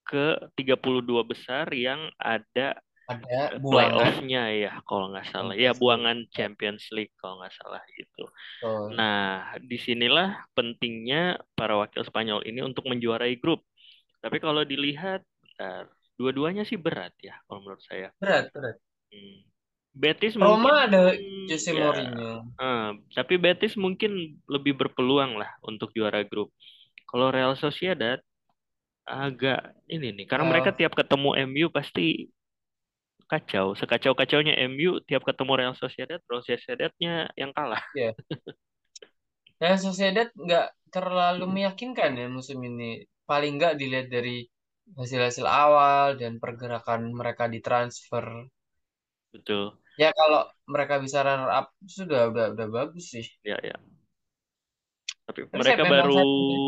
ke 0.09 0.38
32 0.59 1.24
besar 1.26 1.66
yang 1.72 2.11
ada 2.20 2.78
Ada 3.11 3.58
buangan. 3.58 3.70
playoff-nya 3.90 4.42
ya 4.54 4.72
kalau 4.88 5.11
nggak 5.11 5.26
salah. 5.32 5.54
Ya 5.58 5.70
buangan 5.74 6.16
Champions 6.30 6.84
League 6.94 7.14
kalau 7.18 7.42
nggak 7.42 7.54
salah 7.58 7.82
gitu. 7.98 8.22
Betul. 8.62 8.84
Nah, 8.98 9.18
di 9.61 9.76
sinilah 9.80 10.28
pentingnya 10.56 11.42
para 11.58 11.74
wakil 11.74 12.02
Spanyol 12.06 12.40
ini 12.46 12.61
untuk 12.62 12.86
menjuarai 12.86 13.34
grup. 13.42 13.61
Tapi 14.22 14.36
kalau 14.38 14.62
dilihat, 14.62 15.20
bentar, 15.42 15.90
dua-duanya 16.20 16.62
sih 16.62 16.78
berat 16.78 17.14
ya 17.18 17.34
kalau 17.48 17.61
menurut 17.64 17.82
saya. 17.82 18.08
Berat, 18.20 18.52
berat. 18.54 18.76
Hmm. 19.11 19.38
Betis 19.90 20.38
mungkin 20.38 20.70
Roma 20.70 20.86
ada 20.86 21.02
Jose 21.50 21.74
ya, 21.74 21.74
Mourinho. 21.74 22.46
eh, 22.62 22.88
tapi 23.11 23.34
Betis 23.42 23.74
mungkin 23.74 24.38
lebih 24.46 24.78
berpeluang 24.78 25.34
lah 25.34 25.50
untuk 25.66 25.90
juara 25.90 26.22
grup. 26.22 26.54
Kalau 27.11 27.34
Real 27.34 27.58
Sociedad 27.58 28.22
agak 29.02 29.74
ini 29.90 30.14
nih, 30.14 30.26
karena 30.30 30.46
mereka 30.46 30.70
Eh, 30.70 30.76
tiap 30.78 30.94
ketemu 30.94 31.34
MU 31.50 31.66
pasti 31.74 32.30
kacau. 33.31 33.78
Sekacau-kacaunya 33.78 34.59
MU 34.66 34.99
tiap 35.07 35.22
ketemu 35.22 35.53
Real 35.55 35.74
Sociedad, 35.78 36.18
Real 36.26 36.43
Sociedadnya 36.43 37.31
yang 37.39 37.55
kalah. 37.55 37.81
ya. 37.95 38.11
Real 39.62 39.78
Sociedad 39.78 40.26
nggak 40.35 40.91
terlalu 40.91 41.47
meyakinkan 41.47 42.18
ya 42.18 42.26
musim 42.26 42.59
ini. 42.66 43.07
Paling 43.31 43.62
nggak 43.62 43.78
dilihat 43.78 44.11
dari 44.11 44.43
hasil-hasil 44.99 45.47
awal 45.47 46.18
dan 46.18 46.43
pergerakan 46.43 47.14
mereka 47.14 47.47
di 47.47 47.62
transfer. 47.62 48.26
Betul. 49.31 49.78
Ya 49.95 50.11
kalau 50.16 50.49
mereka 50.66 50.99
bisa 50.99 51.22
runner 51.22 51.51
up 51.53 51.70
sudah 51.87 52.33
udah 52.35 52.47
udah 52.57 52.66
bagus 52.66 53.14
sih. 53.14 53.26
Ya 53.47 53.61
ya. 53.62 53.78
Tapi 55.31 55.47
saya 55.47 55.78
mereka 55.78 55.83
baru 55.87 56.18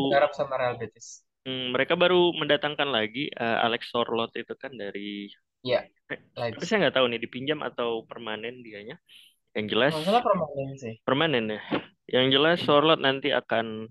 berharap 0.07 0.31
sama 0.31 0.55
Real 0.55 0.79
Betis. 0.79 1.27
hmm, 1.43 1.75
mereka 1.75 1.99
baru 1.99 2.31
mendatangkan 2.31 2.87
lagi 2.87 3.27
eh, 3.27 3.57
Alex 3.59 3.91
Sorloth 3.91 4.31
itu 4.39 4.55
kan 4.55 4.71
dari 4.71 5.27
Iya, 5.63 5.79
eh, 6.11 6.19
tapi 6.51 6.65
saya 6.67 6.77
nggak 6.83 6.95
tahu 6.99 7.05
nih 7.07 7.21
dipinjam 7.23 7.59
atau 7.63 8.03
permanen 8.03 8.59
dianya. 8.59 8.99
Yang 9.55 9.65
jelas 9.71 9.91
Kalau 9.95 10.03
nggak 10.03 10.09
salah 10.11 10.23
permanen 10.25 10.69
sih. 10.75 10.93
permanen 11.07 11.45
ya. 11.55 11.61
Yang 12.09 12.25
jelas. 12.35 12.57
Sorloth 12.67 13.01
nanti 13.01 13.31
akan 13.31 13.87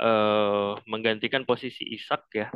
eh, 0.00 0.70
menggantikan 0.88 1.44
posisi 1.44 1.84
Isak 1.92 2.24
ya. 2.32 2.48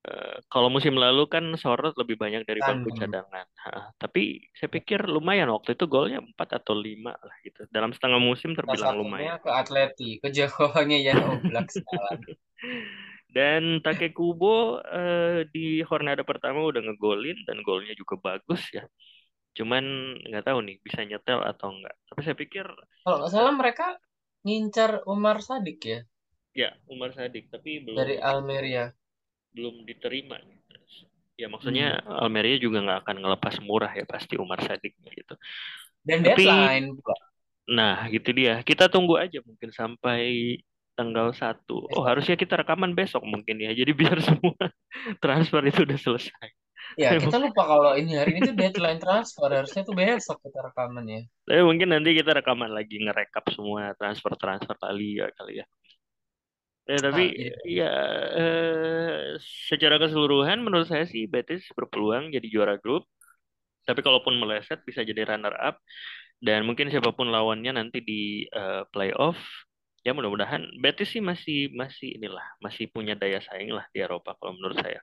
Eh, 0.00 0.36
kalau 0.48 0.72
musim 0.72 0.96
lalu 0.96 1.28
kan 1.28 1.44
Sorloth 1.60 1.92
lebih 2.00 2.16
banyak 2.16 2.48
dari 2.48 2.64
bangku 2.64 2.88
cadangan. 2.96 3.44
Ha, 3.44 3.92
tapi 4.00 4.40
saya 4.56 4.72
pikir 4.72 5.04
lumayan 5.04 5.52
waktu 5.52 5.76
itu 5.76 5.84
golnya 5.84 6.24
4 6.24 6.64
atau 6.64 6.72
5 6.72 7.12
lah 7.20 7.36
gitu. 7.44 7.68
Dalam 7.68 7.92
setengah 7.92 8.16
musim 8.16 8.56
terbilang 8.56 8.96
lumayan. 8.96 9.36
ke 9.44 9.50
Atleti, 9.52 10.16
ke 10.16 10.32
jagoannya 10.32 11.04
Jan 11.04 11.20
Oblak 11.20 11.68
sekarang. 11.76 12.20
Dan 13.36 13.62
Takekubo 13.84 14.80
eh, 14.82 15.46
di 15.54 15.60
Hornada 15.88 16.22
pertama 16.30 16.58
udah 16.70 16.80
ngegolin 16.84 17.38
dan 17.48 17.56
golnya 17.66 17.94
juga 18.00 18.14
bagus 18.26 18.62
ya. 18.76 18.82
Cuman 19.58 19.84
nggak 20.28 20.44
tahu 20.48 20.58
nih 20.66 20.76
bisa 20.86 21.00
nyetel 21.08 21.40
atau 21.50 21.68
enggak. 21.74 21.94
Tapi 22.08 22.20
saya 22.26 22.36
pikir 22.42 22.66
Kalau 23.04 23.16
nggak 23.20 23.32
salah 23.34 23.52
mereka 23.60 23.86
ngincar 24.44 24.90
Umar 25.12 25.36
Sadik 25.48 25.78
ya 25.92 25.98
ya 26.54 26.70
Umar 26.92 27.10
Sadik 27.16 27.44
tapi 27.54 27.70
belum 27.86 27.98
dari 27.98 28.16
Almeria. 28.18 28.84
belum 29.54 29.74
diterima. 29.88 30.36
Ya 31.40 31.46
maksudnya 31.48 31.84
Hmm. 32.04 32.20
Almeria 32.20 32.56
juga 32.60 32.78
nggak 32.84 32.98
akan 33.06 33.16
ngelepas 33.22 33.54
murah 33.64 33.92
ya 33.96 34.04
pasti 34.04 34.34
Umar 34.36 34.60
Sadiknya 34.66 35.10
gitu. 35.16 35.34
Dan 36.06 36.20
Tapi 36.24 36.42
deadline 36.44 36.96
pula. 37.00 37.16
nah 37.76 37.96
gitu 38.14 38.28
dia. 38.38 38.52
Kita 38.68 38.84
tunggu 38.92 39.14
aja 39.22 39.38
mungkin 39.48 39.70
sampai 39.70 40.20
tanggal 40.98 41.28
satu. 41.40 41.74
Oh 41.94 42.02
Besok. 42.02 42.08
harusnya 42.08 42.34
kita 42.42 42.54
rekaman 42.60 42.92
besok 42.98 43.22
mungkin 43.32 43.56
ya. 43.64 43.70
Jadi 43.80 43.92
biar 44.00 44.18
semua 44.28 44.56
transfer 45.22 45.62
itu 45.70 45.80
udah 45.88 45.98
selesai. 46.06 46.48
Ya, 47.02 47.10
kita 47.22 47.36
lupa 47.44 47.62
kalau 47.72 47.92
ini 48.00 48.12
hari 48.18 48.30
ini 48.34 48.40
tuh 48.48 48.54
deadline 48.60 49.00
transfer. 49.04 49.48
Harusnya 49.56 49.82
tuh 49.88 49.94
besok 50.00 50.36
kita 50.44 50.58
rekaman 50.68 51.04
ya. 51.14 51.20
Tapi 51.46 51.62
mungkin 51.68 51.88
nanti 51.92 52.10
kita 52.18 52.30
rekaman 52.38 52.70
lagi 52.78 52.96
ngerekap 53.04 53.44
semua 53.56 53.92
transfer-transfer 53.98 54.76
kali 54.84 55.18
ya 55.20 55.26
kali 55.38 55.52
ya. 55.60 55.66
Ya, 56.90 56.96
tapi 57.06 57.22
Ah, 57.22 57.30
iya. 57.36 57.52
ya 57.62 57.90
eh, 58.40 59.38
secara 59.70 59.94
keseluruhan 60.02 60.58
menurut 60.64 60.88
saya 60.90 61.04
sih 61.06 61.30
Betis 61.30 61.62
berpeluang 61.76 62.34
jadi 62.34 62.46
juara 62.50 62.74
grup. 62.82 63.06
Tapi 63.88 64.00
kalaupun 64.06 64.36
meleset 64.40 64.80
bisa 64.88 65.02
jadi 65.02 65.22
runner 65.28 65.54
up 65.58 65.76
dan 66.42 66.64
mungkin 66.68 66.88
siapa 66.92 67.12
pun 67.16 67.28
lawannya 67.34 67.72
nanti 67.78 67.98
di 68.04 68.46
eh, 68.48 68.82
playoff 68.92 69.38
ya 70.06 70.10
mudah-mudahan 70.16 70.62
Betis 70.82 71.08
sih 71.12 71.22
masih 71.30 71.72
masih 71.80 72.08
inilah 72.16 72.46
masih 72.64 72.84
punya 72.94 73.14
daya 73.20 73.38
saing 73.44 73.70
lah 73.76 73.84
di 73.92 73.98
Eropa 74.04 74.36
kalau 74.38 74.52
menurut 74.56 74.78
saya. 74.80 75.00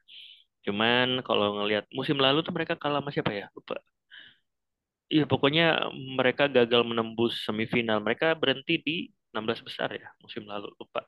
Cuman 0.66 1.24
kalau 1.28 1.48
ngelihat 1.64 1.86
musim 1.98 2.18
lalu 2.20 2.44
tuh 2.46 2.54
mereka 2.58 2.76
kalah 2.76 3.00
sama 3.02 3.12
siapa 3.16 3.32
ya? 3.32 3.46
Lupa. 3.56 3.78
Iya, 5.08 5.24
pokoknya 5.32 5.64
mereka 6.20 6.44
gagal 6.52 6.82
menembus 6.84 7.34
semifinal. 7.48 7.98
Mereka 8.04 8.36
berhenti 8.42 8.74
di 8.84 8.96
16 9.32 9.64
besar 9.64 9.90
ya 9.96 10.08
musim 10.24 10.44
lalu, 10.52 10.68
lupa. 10.80 11.00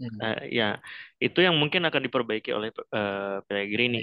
Hmm. 0.00 0.16
Eh, 0.24 0.56
ya, 0.58 0.80
itu 1.20 1.38
yang 1.44 1.56
mungkin 1.60 1.84
akan 1.84 2.00
diperbaiki 2.08 2.50
oleh 2.56 2.72
eh, 2.72 3.36
Pellegrini 3.44 3.98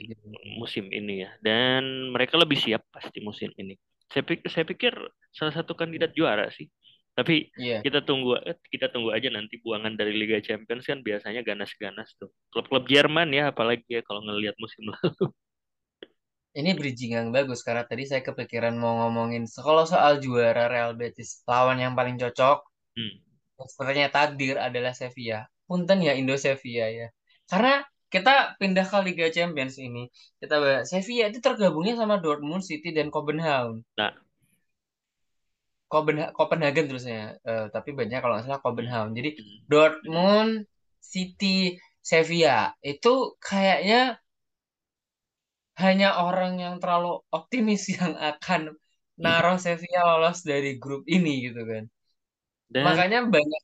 musim 0.62 0.86
ini 0.94 1.26
ya. 1.26 1.30
Dan 1.42 2.14
mereka 2.14 2.38
lebih 2.38 2.58
siap 2.62 2.86
pasti 2.94 3.18
musim 3.26 3.50
ini. 3.58 3.74
Saya 4.12 4.24
pikir, 4.26 4.46
saya 4.54 4.66
pikir 4.70 4.94
salah 5.34 5.54
satu 5.58 5.74
kandidat 5.74 6.14
juara 6.14 6.46
sih. 6.54 6.70
Tapi 7.18 7.51
Iya. 7.60 7.84
kita 7.84 7.99
tunggu 8.07 8.39
eh, 8.39 8.55
kita 8.74 8.88
tunggu 8.93 9.12
aja 9.12 9.28
nanti 9.34 9.60
buangan 9.60 9.93
dari 9.99 10.16
Liga 10.16 10.39
Champions 10.39 10.88
kan 10.88 10.99
biasanya 11.03 11.41
ganas-ganas 11.43 12.16
tuh. 12.20 12.30
Klub-klub 12.53 12.88
Jerman 12.88 13.30
ya 13.36 13.51
apalagi 13.51 13.86
ya 13.89 14.01
kalau 14.07 14.24
ngelihat 14.24 14.55
musim 14.62 14.88
lalu. 14.93 15.30
Ini 16.49 16.74
bridging 16.74 17.14
yang 17.14 17.30
bagus 17.30 17.62
karena 17.62 17.86
tadi 17.86 18.10
saya 18.10 18.26
kepikiran 18.26 18.74
mau 18.74 19.05
ngomongin 19.05 19.45
kalau 19.45 19.86
soal 19.86 20.18
juara 20.18 20.66
Real 20.66 20.97
Betis 20.97 21.45
lawan 21.45 21.78
yang 21.78 21.93
paling 21.93 22.18
cocok 22.18 22.66
Hmm. 22.97 23.16
sepertinya 23.70 24.10
takdir 24.12 24.55
adalah 24.57 24.91
Sevilla. 24.97 25.45
Punten 25.70 26.01
ya 26.01 26.18
Indo 26.18 26.36
Sevilla 26.36 26.89
ya. 26.89 27.07
Karena 27.45 27.86
kita 28.10 28.57
pindah 28.57 28.86
ke 28.89 28.97
Liga 29.05 29.28
Champions 29.30 29.78
ini. 29.78 30.10
Kita 30.41 30.57
bahas 30.57 30.89
Sevilla 30.89 31.30
itu 31.30 31.39
tergabungnya 31.39 31.93
sama 31.95 32.18
Dortmund, 32.18 32.66
City 32.66 32.89
dan 32.91 33.14
Copenhagen. 33.14 33.86
Nah, 33.95 34.12
Copenhagen, 35.92 36.34
Copenhagen 36.38 36.86
terusnya. 36.90 37.18
Eh, 37.48 37.66
tapi 37.76 37.90
banyak 38.00 38.18
kalau 38.22 38.34
nggak 38.36 38.46
salah. 38.48 38.62
Copenhagen. 38.66 39.12
Jadi 39.18 39.30
Hmm. 39.38 39.60
Dortmund, 39.72 40.52
City, 41.14 41.78
Sevilla 42.10 42.74
itu 42.86 43.10
kayaknya 43.48 43.96
hanya 45.84 46.08
orang 46.28 46.54
yang 46.64 46.76
terlalu 46.82 47.10
optimis 47.38 47.82
yang 47.98 48.14
akan 48.30 48.62
naruh 49.24 49.58
Sevilla 49.66 50.02
lolos 50.10 50.40
dari 50.52 50.70
grup 50.84 51.04
ini 51.16 51.30
gitu 51.50 51.62
kan. 51.72 51.84
Dan 52.74 52.86
Makanya 52.88 53.18
banyak 53.36 53.62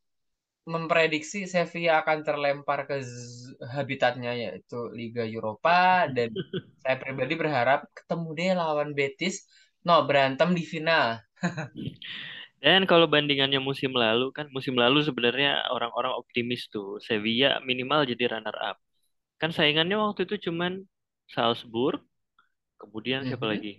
memprediksi 0.73 1.37
Sevilla 1.53 1.93
akan 2.03 2.19
terlempar 2.27 2.79
ke 2.89 2.95
habitatnya 3.75 4.31
yaitu 4.43 4.75
Liga 4.99 5.23
Eropa 5.35 6.07
dan 6.15 6.29
saya 6.81 6.95
pribadi 7.03 7.33
berharap 7.41 7.79
ketemu 7.97 8.27
deh 8.37 8.49
lawan 8.61 8.89
Betis 8.97 9.35
no 9.85 9.95
berantem 10.07 10.49
di 10.57 10.63
final. 10.71 11.07
Dan 12.63 12.81
kalau 12.89 13.05
bandingannya 13.13 13.59
musim 13.69 13.91
lalu 14.03 14.25
kan 14.37 14.45
musim 14.55 14.75
lalu 14.83 14.99
sebenarnya 15.07 15.69
orang-orang 15.75 16.13
optimis 16.21 16.61
tuh 16.73 16.97
Sevilla 17.07 17.61
minimal 17.69 18.01
jadi 18.11 18.23
runner 18.33 18.55
up. 18.69 18.77
Kan 19.41 19.51
saingannya 19.57 19.97
waktu 20.05 20.21
itu 20.27 20.35
cuman 20.51 20.73
Salzburg, 21.33 21.99
kemudian 22.81 23.21
siapa 23.27 23.45
Mhm. 23.45 23.53
lagi? 23.53 23.73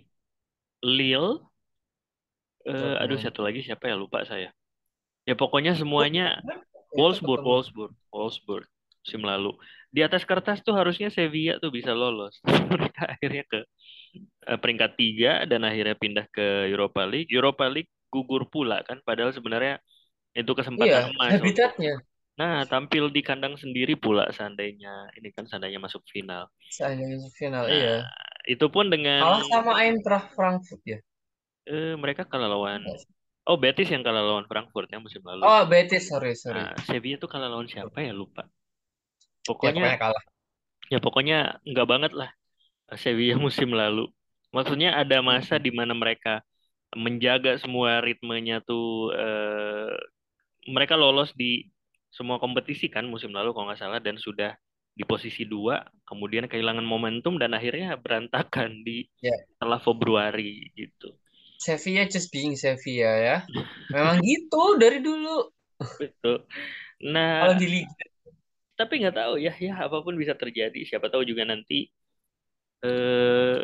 Lille, 0.83 1.41
eh, 2.67 2.93
aduh 3.03 3.19
satu 3.19 3.39
lagi 3.45 3.59
siapa 3.67 3.85
ya 3.91 3.95
lupa 3.97 4.19
saya. 4.31 4.49
Ya 5.29 5.35
pokoknya 5.41 5.73
semuanya 5.81 6.41
Wolfsburg. 6.97 7.43
Wolfsburg, 7.45 7.93
Wolfsburg 8.13 8.67
musim 9.03 9.23
lalu. 9.23 9.51
Di 9.95 10.01
atas 10.07 10.23
kertas 10.29 10.59
tuh 10.65 10.75
harusnya 10.79 11.09
Sevilla 11.13 11.57
tuh 11.63 11.71
bisa 11.77 11.91
lolos. 11.95 12.35
Mereka 12.45 13.03
akhirnya 13.15 13.43
ke 13.51 13.59
peringkat 14.61 14.91
tiga 14.99 15.29
dan 15.49 15.61
akhirnya 15.69 15.95
pindah 16.03 16.25
ke 16.35 16.45
Europa 16.71 17.01
League. 17.11 17.29
Europa 17.37 17.65
League 17.73 17.91
gugur 18.13 18.43
pula 18.53 18.75
kan, 18.87 18.97
padahal 19.07 19.31
sebenarnya 19.37 19.73
itu 20.39 20.51
Iya, 20.81 20.97
kesempatan 20.99 21.03
emas 21.11 21.37
untuk 21.45 21.65
habitatnya 21.69 21.93
Nah, 22.39 22.65
tampil 22.71 23.03
di 23.15 23.21
kandang 23.25 23.55
sendiri 23.63 23.93
pula 24.03 24.23
seandainya 24.37 25.09
ini 25.17 25.29
kan 25.35 25.45
seandainya 25.49 25.79
masuk 25.85 26.03
final. 26.15 26.43
seandainya 26.75 27.29
final 27.39 27.65
Nah, 27.67 27.77
iya. 27.77 27.95
itu 28.53 28.65
pun 28.73 28.85
dengan 28.93 29.23
Kalah 29.23 29.43
sama 29.51 29.73
Eintracht 29.83 30.27
Frankfurt 30.35 30.81
ya. 30.91 30.97
eh, 31.69 31.93
mereka 32.01 32.23
kalah 32.31 32.49
lawan 32.53 32.83
Enggak. 32.83 33.07
Oh, 33.49 33.57
Betis 33.63 33.87
yang 33.93 34.03
kalah 34.07 34.23
lawan 34.27 34.45
Frankfurt 34.51 34.87
ya 34.93 34.99
musim 35.05 35.23
lalu. 35.31 35.47
Oh, 35.51 35.65
Betis, 35.65 36.09
sorry, 36.09 36.35
sorry. 36.35 36.67
Nah, 36.67 36.83
Sevilla 36.87 37.17
tuh 37.23 37.29
kalah 37.33 37.49
lawan 37.53 37.69
siapa 37.73 37.97
ya 38.07 38.11
lupa. 38.21 38.41
Ya 39.61 39.71
Pokoknya 39.73 39.73
pokoknya 39.73 39.97
kalah. 39.99 40.23
ya 40.93 40.97
pokoknya 41.05 41.35
nggak 41.69 41.87
banget 41.91 42.11
lah 42.19 42.29
Sevilla 42.95 43.35
musim 43.45 43.73
lalu. 43.75 44.07
Maksudnya 44.55 44.95
ada 44.95 45.19
masa 45.19 45.59
di 45.59 45.73
mana 45.75 45.91
mereka 45.91 46.39
menjaga 46.95 47.59
semua 47.59 47.99
ritmenya 47.99 48.63
tuh 48.63 49.11
eh, 49.11 49.91
mereka 50.71 50.95
lolos 50.95 51.35
di 51.35 51.67
semua 52.07 52.39
kompetisi 52.39 52.87
kan 52.87 53.03
musim 53.03 53.35
lalu 53.35 53.51
kalau 53.51 53.67
nggak 53.67 53.79
salah 53.83 53.99
dan 53.99 54.15
sudah 54.15 54.55
di 54.97 55.05
posisi 55.05 55.45
dua, 55.45 55.83
kemudian 56.09 56.49
kehilangan 56.49 56.81
momentum 56.81 57.37
dan 57.37 57.53
akhirnya 57.53 57.93
berantakan 58.01 58.81
di 58.81 59.05
Ya, 59.21 59.35
setelah 59.53 59.77
Februari 59.77 60.73
gitu. 60.73 61.13
Sevilla 61.61 62.09
just 62.09 62.33
being 62.33 62.57
Sevilla 62.57 63.13
ya. 63.21 63.37
Memang 63.93 64.17
gitu 64.25 64.81
dari 64.81 64.97
dulu. 65.05 65.53
Betul. 66.01 66.49
Nah, 67.05 67.45
Kalau 67.45 67.55
di 67.61 67.67
Liga 67.69 68.05
tapi 68.77 69.01
nggak 69.01 69.17
tahu 69.17 69.33
ya, 69.41 69.53
ya 69.57 69.73
apa 69.89 70.05
pun 70.05 70.13
bisa 70.13 70.37
terjadi. 70.37 70.85
Siapa 70.85 71.09
tahu 71.09 71.25
juga 71.25 71.41
nanti 71.49 71.89
eh 72.87 73.59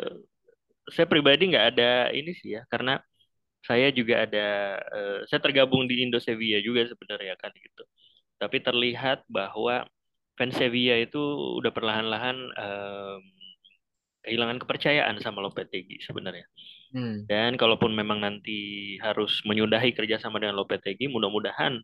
saya 0.92 1.06
pribadi 1.08 1.48
nggak 1.48 1.66
ada 1.74 2.12
ini 2.12 2.36
sih 2.36 2.60
ya, 2.60 2.62
karena 2.68 3.00
saya 3.64 3.88
juga 3.88 4.28
ada 4.28 4.46
eh, 4.80 5.18
saya 5.28 5.40
tergabung 5.40 5.88
di 5.88 6.04
Indo 6.04 6.20
Sevilla 6.20 6.60
juga 6.60 6.84
sebenarnya 6.84 7.34
kan 7.40 7.52
gitu. 7.56 7.82
Tapi 8.36 8.60
terlihat 8.60 9.24
bahwa 9.30 9.88
fans 10.36 10.54
Sevilla 10.58 11.00
itu 11.00 11.20
udah 11.62 11.72
perlahan-lahan 11.72 12.36
em, 12.36 13.20
kehilangan 14.24 14.58
kepercayaan 14.64 15.16
sama 15.20 15.40
Lopetegui 15.44 16.00
sebenarnya. 16.04 16.44
Hmm. 16.94 17.24
Dan 17.28 17.56
kalaupun 17.60 17.92
memang 17.92 18.20
nanti 18.20 18.94
harus 19.00 19.40
menyudahi 19.48 19.92
kerjasama 19.96 20.40
dengan 20.40 20.58
Lopetegui, 20.60 21.08
mudah-mudahan 21.12 21.80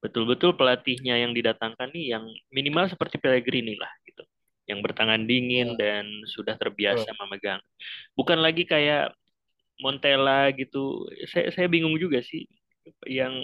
betul-betul 0.00 0.56
pelatihnya 0.56 1.20
yang 1.20 1.36
didatangkan 1.36 1.92
nih 1.92 2.16
yang 2.16 2.24
minimal 2.48 2.88
seperti 2.88 3.20
Pellegrini 3.20 3.76
lah. 3.76 3.92
Yang 4.70 4.78
bertangan 4.86 5.22
dingin 5.30 5.68
Ya, 5.68 5.74
dan 5.80 6.04
sudah 6.34 6.54
terbiasa 6.54 7.10
memegang. 7.20 7.60
Bukan 8.18 8.38
lagi 8.38 8.62
kayak 8.72 9.12
Montella 9.82 10.52
gitu. 10.60 11.08
Saya 11.32 11.50
saya 11.54 11.66
bingung 11.74 11.96
juga 11.98 12.20
sih 12.22 12.46
yang 13.08 13.34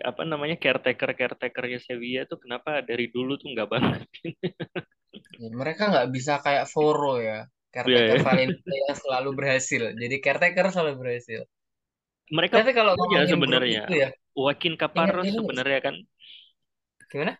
apa 0.00 0.22
namanya 0.24 0.56
caretaker 0.56 1.10
caretakernya 1.20 1.78
Sevilla 1.86 2.22
tuh 2.30 2.38
kenapa 2.44 2.80
dari 2.84 3.06
dulu 3.14 3.36
tuh 3.40 3.48
nggak 3.52 3.68
banget. 3.74 4.02
Ya, 5.40 5.48
mereka 5.60 5.82
nggak 5.90 6.08
bisa 6.16 6.32
kayak 6.44 6.64
Foro 6.72 7.14
ya, 7.28 7.38
Ya, 7.86 8.04
caretaker 8.04 8.18
Valencia 8.26 8.74
yang 8.86 8.96
selalu 9.02 9.30
berhasil. 9.38 9.82
Jadi 10.02 10.14
caretaker 10.24 10.66
selalu 10.74 10.92
berhasil. 11.02 11.40
mereka 12.36 12.62
Tapi 12.62 12.70
kalau 12.78 12.92
punya 12.94 13.20
ngomongin 13.20 13.40
grup 13.48 13.64
sebenarnya 13.64 13.82
itu 13.82 13.92
ya, 14.02 14.08
Joaquin 14.36 14.74
Caparros 14.80 15.26
nggak 15.26 15.30
sih? 15.32 15.38
sebenarnya 15.38 15.80
kan. 15.86 15.94
Gimana? 17.10 17.32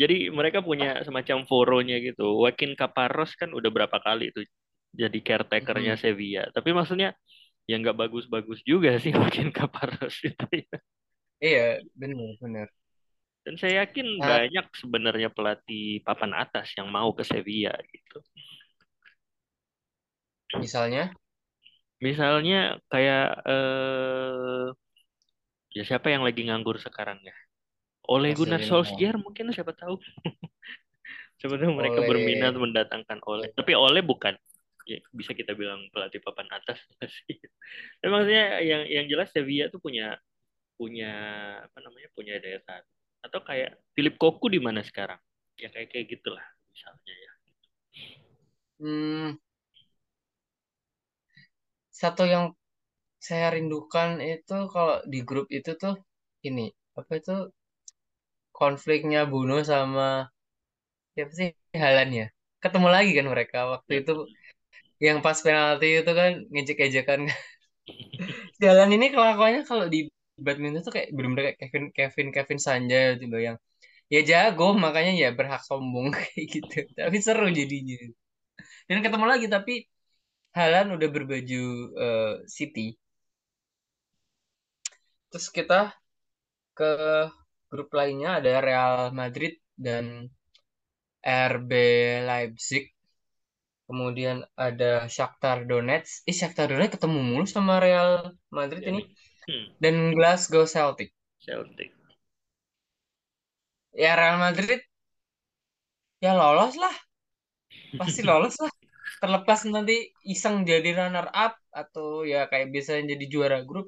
Jadi 0.00 0.28
mereka 0.38 0.58
punya 0.68 0.86
semacam 1.06 1.38
foronya 1.50 1.96
gitu. 2.06 2.22
Joaquin 2.40 2.72
Caparros 2.80 3.32
kan 3.40 3.50
udah 3.58 3.70
berapa 3.76 3.98
kali 4.06 4.24
tuh 4.36 4.44
jadi 4.92 5.18
caretakernya 5.28 5.94
Hmm. 5.94 6.02
Sevilla. 6.02 6.42
Tapi 6.56 6.70
maksudnya 6.76 7.08
ya 7.70 7.74
nggak 7.82 7.96
bagus-bagus 8.02 8.60
juga 8.70 8.90
sih 9.02 9.12
Joaquin 9.16 9.50
Caparros 9.56 10.16
itu 10.28 10.46
ya. 10.64 10.78
Iya, 11.44 11.60
benar, 12.00 12.30
benar. 12.42 12.68
Dan 13.46 13.54
saya 13.60 13.74
yakin 13.86 14.06
Nah, 14.18 14.30
banyak 14.30 14.66
sebenarnya 14.82 15.28
pelatih 15.36 16.02
papan 16.06 16.32
atas 16.42 16.66
yang 16.78 16.88
mau 16.96 17.10
ke 17.18 17.22
Sevilla 17.30 17.72
gitu. 17.94 18.18
misalnya 20.60 21.02
Misalnya 22.04 22.56
kayak 22.90 23.22
eh 23.48 24.64
ya 25.76 25.82
siapa 25.88 26.08
yang 26.14 26.22
lagi 26.26 26.40
nganggur 26.46 26.76
sekarang 26.82 27.18
ya? 27.28 27.34
Ole 28.06 28.34
Gunnar 28.34 28.62
Marcelino 28.62 28.82
Solskjaer 28.82 29.16
mungkin 29.18 29.50
siapa 29.50 29.74
tahu. 29.74 29.98
Siapa 31.36 31.60
tahu 31.60 31.76
mereka 31.76 32.00
berminat 32.00 32.56
oleh 32.56 32.64
mendatangkan 32.64 33.20
Ole. 33.28 33.52
Tapi 33.52 33.76
Ole 33.76 34.00
bukan 34.00 34.32
ya, 34.88 34.96
bisa 35.12 35.36
kita 35.36 35.52
bilang 35.52 35.84
pelatih 35.92 36.22
papan 36.24 36.48
atas 36.48 36.80
sih. 37.04 37.36
Tapi 38.00 38.08
maksudnya 38.08 38.64
yang 38.64 38.88
yang 38.88 39.04
jelas 39.04 39.28
Sevilla 39.34 39.68
tuh 39.68 39.82
punya 39.82 40.16
punya 40.80 41.12
apa 41.60 41.78
namanya? 41.84 42.08
punya 42.16 42.40
daya 42.40 42.62
tarik. 42.64 42.88
Atau 43.20 43.44
kayak 43.44 43.76
Philip 43.92 44.16
Koku 44.16 44.48
di 44.48 44.62
mana 44.62 44.80
sekarang? 44.80 45.20
Ya 45.60 45.68
kayak 45.68 45.92
kayak 45.92 46.06
gitulah 46.08 46.46
misalnya 46.72 47.14
ya. 47.16 47.32
hmm, 48.76 49.28
satu 51.88 52.28
yang 52.28 52.52
saya 53.16 53.48
rindukan 53.56 54.20
itu 54.20 54.56
kalau 54.68 55.00
di 55.08 55.24
grup 55.24 55.48
itu 55.48 55.72
tuh 55.80 55.96
ini 56.44 56.68
apa 56.92 57.12
itu 57.16 57.36
konfliknya 58.60 59.20
Bruno 59.30 59.56
sama 59.72 60.06
siapa 61.14 61.32
sih 61.40 61.48
Halan 61.82 62.08
ya? 62.20 62.24
Ketemu 62.62 62.88
lagi 62.94 63.10
kan 63.18 63.26
mereka 63.34 63.58
waktu 63.72 63.90
Ya. 63.92 63.98
itu 64.00 64.12
yang 65.06 65.18
pas 65.26 65.38
penalti 65.46 65.86
itu 66.00 66.12
kan 66.20 66.30
ngejek-ejekan 66.52 67.20
si 68.58 68.62
Halan 68.68 68.90
ini 68.96 69.06
kelakuannya 69.14 69.62
kalau 69.70 69.86
di 69.92 69.98
badminton 70.46 70.82
tuh 70.86 70.92
kayak 70.96 71.08
bener-bener 71.16 71.42
kayak 71.52 71.58
Kevin 71.62 71.84
Kevin 71.96 72.28
Kevin 72.34 72.58
Sanjay 72.66 73.04
gitu 73.22 73.36
yang 73.46 73.56
ya 74.14 74.20
jago 74.30 74.66
makanya 74.84 75.12
ya 75.22 75.28
berhak 75.38 75.62
sombong 75.68 76.08
kayak 76.16 76.44
gitu. 76.54 76.76
Tapi 76.98 77.18
seru 77.26 77.46
jadinya. 77.58 77.96
Dan 78.88 78.98
ketemu 79.04 79.26
lagi 79.32 79.46
tapi 79.56 79.72
Halan 80.58 80.86
udah 80.96 81.08
berbaju 81.16 81.62
eh, 82.04 82.34
City. 82.50 82.96
Terus 85.30 85.46
kita 85.56 85.78
ke 86.76 86.90
grup 87.70 87.88
lainnya 87.98 88.28
ada 88.38 88.52
Real 88.66 88.94
Madrid 89.20 89.52
dan 89.86 90.04
RB 91.52 91.70
Leipzig. 92.28 92.84
Kemudian 93.88 94.36
ada 94.66 94.92
Shakhtar 95.16 95.58
Donetsk. 95.70 96.12
Ih, 96.30 96.36
Shakhtar 96.40 96.66
Donetsk 96.70 96.94
ketemu 96.98 97.18
mulu 97.28 97.46
sama 97.54 97.74
Real 97.84 98.10
Madrid 98.58 98.82
Ya 98.82 98.90
ini. 98.92 99.00
nih. 99.00 99.06
Hmm, 99.48 99.66
Dan 99.82 99.96
Glasgow 100.16 100.64
Celtic. 100.74 101.10
Celtic. 101.38 101.92
Ya 103.92 104.14
Real 104.16 104.38
Madrid 104.38 104.80
ya 106.20 106.32
lolos 106.36 106.74
lah. 106.76 106.94
Pasti 107.98 108.20
lolos 108.28 108.56
lah. 108.64 108.72
Terlepas 109.22 109.60
nanti 109.74 109.96
iseng 110.34 110.56
jadi 110.70 110.88
runner 110.98 111.26
up 111.44 111.52
atau 111.80 112.06
ya 112.32 112.40
kayak 112.50 112.68
biasanya 112.74 113.02
jadi 113.16 113.24
juara 113.32 113.58
grup. 113.68 113.86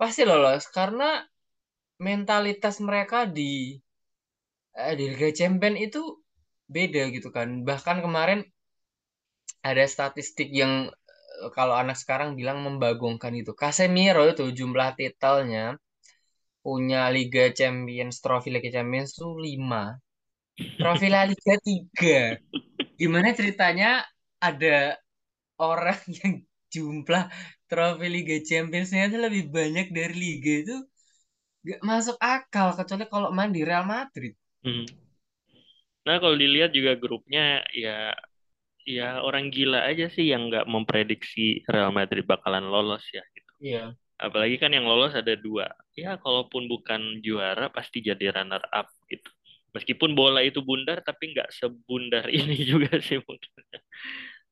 Pasti 0.00 0.22
lolos. 0.30 0.62
Karena 0.76 1.04
mentalitas 1.98 2.76
mereka 2.80 3.24
di, 3.24 3.80
eh, 4.76 4.94
di 4.98 5.04
Liga 5.12 5.30
Champion 5.32 5.74
itu 5.76 6.00
beda 6.68 7.02
gitu 7.14 7.28
kan. 7.36 7.64
Bahkan 7.68 8.04
kemarin 8.04 8.40
ada 9.64 9.84
statistik 9.88 10.48
yang 10.52 10.72
eh, 11.42 11.50
kalau 11.56 11.74
anak 11.76 11.96
sekarang 11.96 12.36
bilang 12.38 12.62
membagongkan 12.66 13.32
itu. 13.40 13.52
Casemiro 13.56 14.22
itu 14.28 14.44
jumlah 14.52 14.94
titelnya 14.98 15.76
punya 16.66 17.06
Liga 17.14 17.54
Champions, 17.54 18.18
trofi 18.24 18.50
Liga 18.50 18.70
Champions 18.74 19.14
itu 19.14 19.28
5. 19.38 19.96
Trofi 20.80 21.06
La 21.14 21.22
Liga 21.30 21.54
3. 21.62 22.42
Gimana 23.00 23.28
ceritanya 23.38 24.02
ada 24.40 24.96
orang 25.60 26.00
yang 26.20 26.32
jumlah 26.74 27.24
trofi 27.70 28.06
Liga 28.10 28.36
Champions-nya 28.42 29.08
itu 29.08 29.18
lebih 29.20 29.44
banyak 29.56 29.86
dari 29.94 30.14
Liga 30.14 30.54
itu 30.64 30.76
gak 31.66 31.82
masuk 31.82 32.16
akal 32.22 32.78
kecuali 32.78 33.04
kalau 33.10 33.34
main 33.34 33.50
di 33.50 33.66
Real 33.66 33.82
Madrid. 33.82 34.38
Hmm. 34.62 34.86
Nah, 36.06 36.22
kalau 36.22 36.38
dilihat 36.38 36.70
juga 36.70 36.94
grupnya 36.94 37.66
ya 37.74 38.14
ya 38.86 39.18
orang 39.18 39.50
gila 39.50 39.82
aja 39.82 40.06
sih 40.06 40.30
yang 40.30 40.46
nggak 40.46 40.70
memprediksi 40.70 41.66
Real 41.66 41.90
Madrid 41.90 42.22
bakalan 42.22 42.70
lolos 42.70 43.02
ya 43.10 43.26
gitu. 43.34 43.52
Iya. 43.58 43.84
Apalagi 44.16 44.56
kan 44.62 44.70
yang 44.70 44.86
lolos 44.86 45.12
ada 45.18 45.34
dua. 45.34 45.66
Ya, 45.98 46.14
kalaupun 46.22 46.70
bukan 46.70 47.20
juara 47.20 47.66
pasti 47.68 48.00
jadi 48.00 48.30
runner 48.30 48.62
up 48.70 48.86
gitu. 49.10 49.28
Meskipun 49.74 50.16
bola 50.16 50.40
itu 50.40 50.64
bundar, 50.64 51.02
tapi 51.04 51.34
nggak 51.34 51.52
sebundar 51.52 52.30
ini 52.38 52.56
juga 52.62 52.96
sih 53.02 53.18
mungkin. 53.20 53.52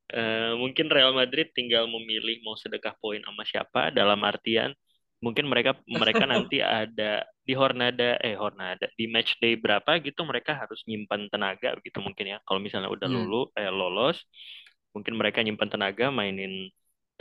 Eh, 0.05 0.53
mungkin 0.53 0.85
Real 0.93 1.17
Madrid 1.17 1.49
tinggal 1.49 1.89
memilih 1.89 2.37
mau 2.45 2.53
sedekah 2.53 2.93
poin 3.01 3.23
sama 3.25 3.41
siapa 3.41 3.89
dalam 3.89 4.21
artian 4.21 4.75
mungkin 5.23 5.45
mereka 5.51 5.71
mereka 5.87 6.23
nanti 6.29 6.59
ada 6.61 7.23
di 7.47 7.53
Hornada 7.57 8.17
eh 8.25 8.35
Hornada 8.37 8.85
di 8.99 9.05
match 9.09 9.37
day 9.41 9.55
berapa 9.57 9.97
gitu 10.03 10.21
mereka 10.27 10.51
harus 10.61 10.81
nyimpan 10.89 11.27
tenaga 11.31 11.75
gitu 11.85 11.99
mungkin 12.03 12.25
ya 12.35 12.37
kalau 12.47 12.59
misalnya 12.63 12.89
udah 12.91 13.05
Hmm. 13.05 13.15
lulu 13.15 13.49
eh 13.57 13.69
lolos 13.71 14.17
mungkin 14.95 15.13
mereka 15.19 15.39
nyimpan 15.43 15.69
tenaga 15.71 16.05
mainin 16.13 16.71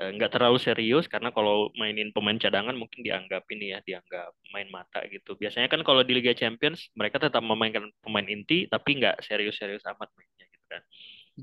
eh, 0.01 0.11
nggak 0.15 0.31
terlalu 0.35 0.59
serius 0.63 1.07
karena 1.11 1.31
kalau 1.35 1.71
mainin 1.81 2.11
pemain 2.15 2.39
cadangan 2.39 2.75
mungkin 2.79 3.01
dianggap 3.07 3.43
ini 3.55 3.75
ya 3.75 3.79
dianggap 3.87 4.31
main 4.55 4.69
mata 4.71 5.01
gitu 5.11 5.35
biasanya 5.41 5.69
kan 5.73 5.81
kalau 5.87 6.03
di 6.07 6.13
Liga 6.19 6.35
Champions 6.37 6.91
mereka 6.99 7.19
tetap 7.23 7.43
memainkan 7.43 7.89
pemain 8.05 8.27
inti 8.27 8.67
tapi 8.71 8.99
nggak 9.01 9.23
serius-serius 9.27 9.83
amat 9.95 10.09
mainnya 10.19 10.47
gitu 10.51 10.67
kan 10.71 10.83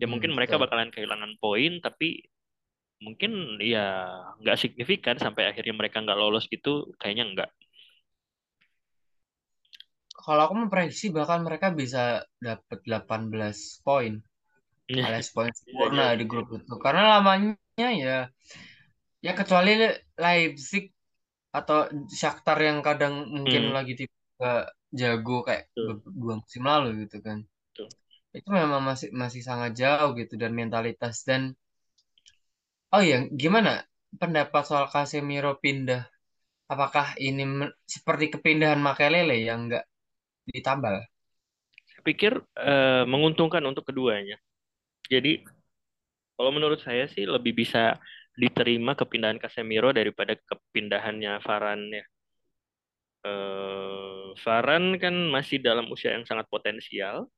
ya 0.02 0.06
Hmm, 0.06 0.12
mungkin 0.12 0.32
mereka 0.36 0.56
betul. 0.58 0.62
bakalan 0.62 0.90
kehilangan 0.94 1.38
poin 1.42 1.80
tapi 1.84 2.26
mungkin 3.06 3.32
ya 3.72 3.80
nggak 4.42 4.60
signifikan 4.64 5.18
sampai 5.24 5.44
akhirnya 5.50 5.74
mereka 5.80 5.98
nggak 6.04 6.20
lolos 6.22 6.46
gitu 6.54 6.70
kayaknya 7.02 7.24
nggak 7.34 7.50
Kalau 10.26 10.42
aku 10.46 10.56
memprediksi 10.62 11.06
bahkan 11.18 11.40
mereka 11.48 11.68
bisa 11.82 12.04
dapat 12.48 12.78
18 12.88 13.58
poin 13.86 14.14
alias 15.06 15.30
poin 15.36 15.52
bisa 15.54 15.58
sempurna 15.60 16.04
jadi 16.14 16.20
di 16.20 16.26
grup 16.32 16.48
itu. 16.58 16.74
Karena 16.86 17.02
lamanya 17.20 17.52
ya 18.04 18.18
ya 19.26 19.32
kecuali 19.40 19.70
Leipzig 20.24 20.84
atau 21.60 21.78
Shakhtar 22.20 22.58
yang 22.70 22.80
kadang 22.88 23.14
mungkin 23.36 23.64
hmm, 23.64 23.76
lagi 23.78 23.94
tiba 24.00 24.52
jago 25.00 25.36
kayak 25.48 25.66
tuh, 25.76 25.92
dua 26.22 26.36
musim 26.42 26.64
lalu 26.72 26.88
gitu 27.08 27.18
kan. 27.28 27.40
tuh. 27.76 27.92
Itu 28.38 28.50
memang 28.60 28.82
masih 28.90 29.10
masih 29.22 29.42
sangat 29.50 29.72
jauh 29.82 30.12
gitu 30.20 30.34
dan 30.42 30.52
mentalitas 30.60 31.16
dan 31.30 31.42
oh 32.94 33.02
ya 33.04 33.28
gimana 33.32 33.84
pendapat 34.20 34.64
soal 34.68 34.86
Casemiro 34.92 35.58
pindah? 35.64 36.04
Apakah 36.72 37.20
ini 37.20 37.44
seperti 37.84 38.32
kepindahan 38.32 38.80
Makelele 38.80 39.36
yang 39.44 39.68
nggak 39.68 39.84
ditambal? 40.48 41.04
saya 42.02 42.02
pikir 42.18 42.34
eh, 42.58 43.04
menguntungkan 43.06 43.62
untuk 43.70 43.86
keduanya 43.86 44.42
jadi 45.06 45.46
kalau 46.34 46.50
menurut 46.50 46.82
saya 46.82 47.06
sih 47.06 47.30
lebih 47.30 47.54
bisa 47.54 48.02
diterima 48.34 48.98
kepindahan 48.98 49.38
Casemiro 49.38 49.94
daripada 49.94 50.34
kepindahannya 50.34 51.38
Varane 51.46 51.86
ya 51.94 52.06
eh, 53.30 54.28
Varane 54.42 54.98
kan 54.98 55.14
masih 55.30 55.62
dalam 55.62 55.86
usia 55.94 56.18
yang 56.18 56.26
sangat 56.26 56.50
potensial 56.50 57.30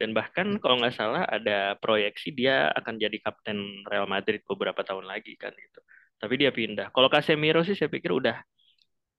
dan 0.00 0.10
bahkan 0.18 0.46
kalau 0.62 0.76
nggak 0.80 0.94
salah 0.96 1.22
ada 1.26 1.78
proyeksi 1.82 2.34
dia 2.34 2.68
akan 2.78 2.94
jadi 2.98 3.16
kapten 3.24 3.58
Real 3.86 4.06
Madrid 4.10 4.42
beberapa 4.50 4.82
tahun 4.82 5.06
lagi 5.06 5.34
kan 5.38 5.52
gitu 5.54 5.80
tapi 6.20 6.34
dia 6.40 6.50
pindah 6.54 6.90
kalau 6.94 7.08
Casemiro 7.12 7.60
sih 7.66 7.76
saya 7.78 7.90
pikir 7.92 8.10
udah 8.14 8.36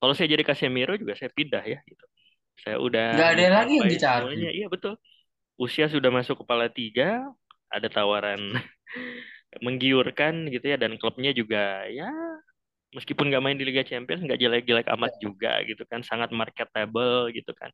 Kalau 0.02 0.14
saya 0.18 0.28
jadi 0.34 0.44
Casemiro 0.46 0.94
juga 1.02 1.14
saya 1.18 1.32
pindah 1.34 1.64
ya 1.66 1.80
gitu. 1.90 2.06
Saya 2.62 2.78
udah 2.80 3.08
Nggak 3.14 3.30
ada 3.34 3.46
lagi 3.56 3.74
yang 3.80 3.90
dicari. 3.90 4.26
semuanya. 4.28 4.50
Iya 4.58 4.68
betul. 4.74 4.94
Usia 5.60 5.86
sudah 5.92 6.12
masuk 6.14 6.44
kepala 6.44 6.68
tiga, 6.72 7.26
ada 7.72 7.88
tawaran 7.92 8.40
menggiurkan 9.66 10.50
gitu 10.54 10.66
ya 10.74 10.78
dan 10.82 10.98
klubnya 11.02 11.32
juga 11.36 11.86
ya 11.90 12.10
Meskipun 12.96 13.28
nggak 13.28 13.44
main 13.44 13.60
di 13.60 13.68
Liga 13.68 13.84
Champions, 13.84 14.24
nggak 14.24 14.40
jelek-jelek 14.40 14.88
amat 14.96 15.14
juga 15.20 15.60
gitu 15.68 15.84
kan, 15.92 16.00
sangat 16.02 16.32
marketable 16.32 17.28
gitu 17.36 17.52
kan. 17.52 17.68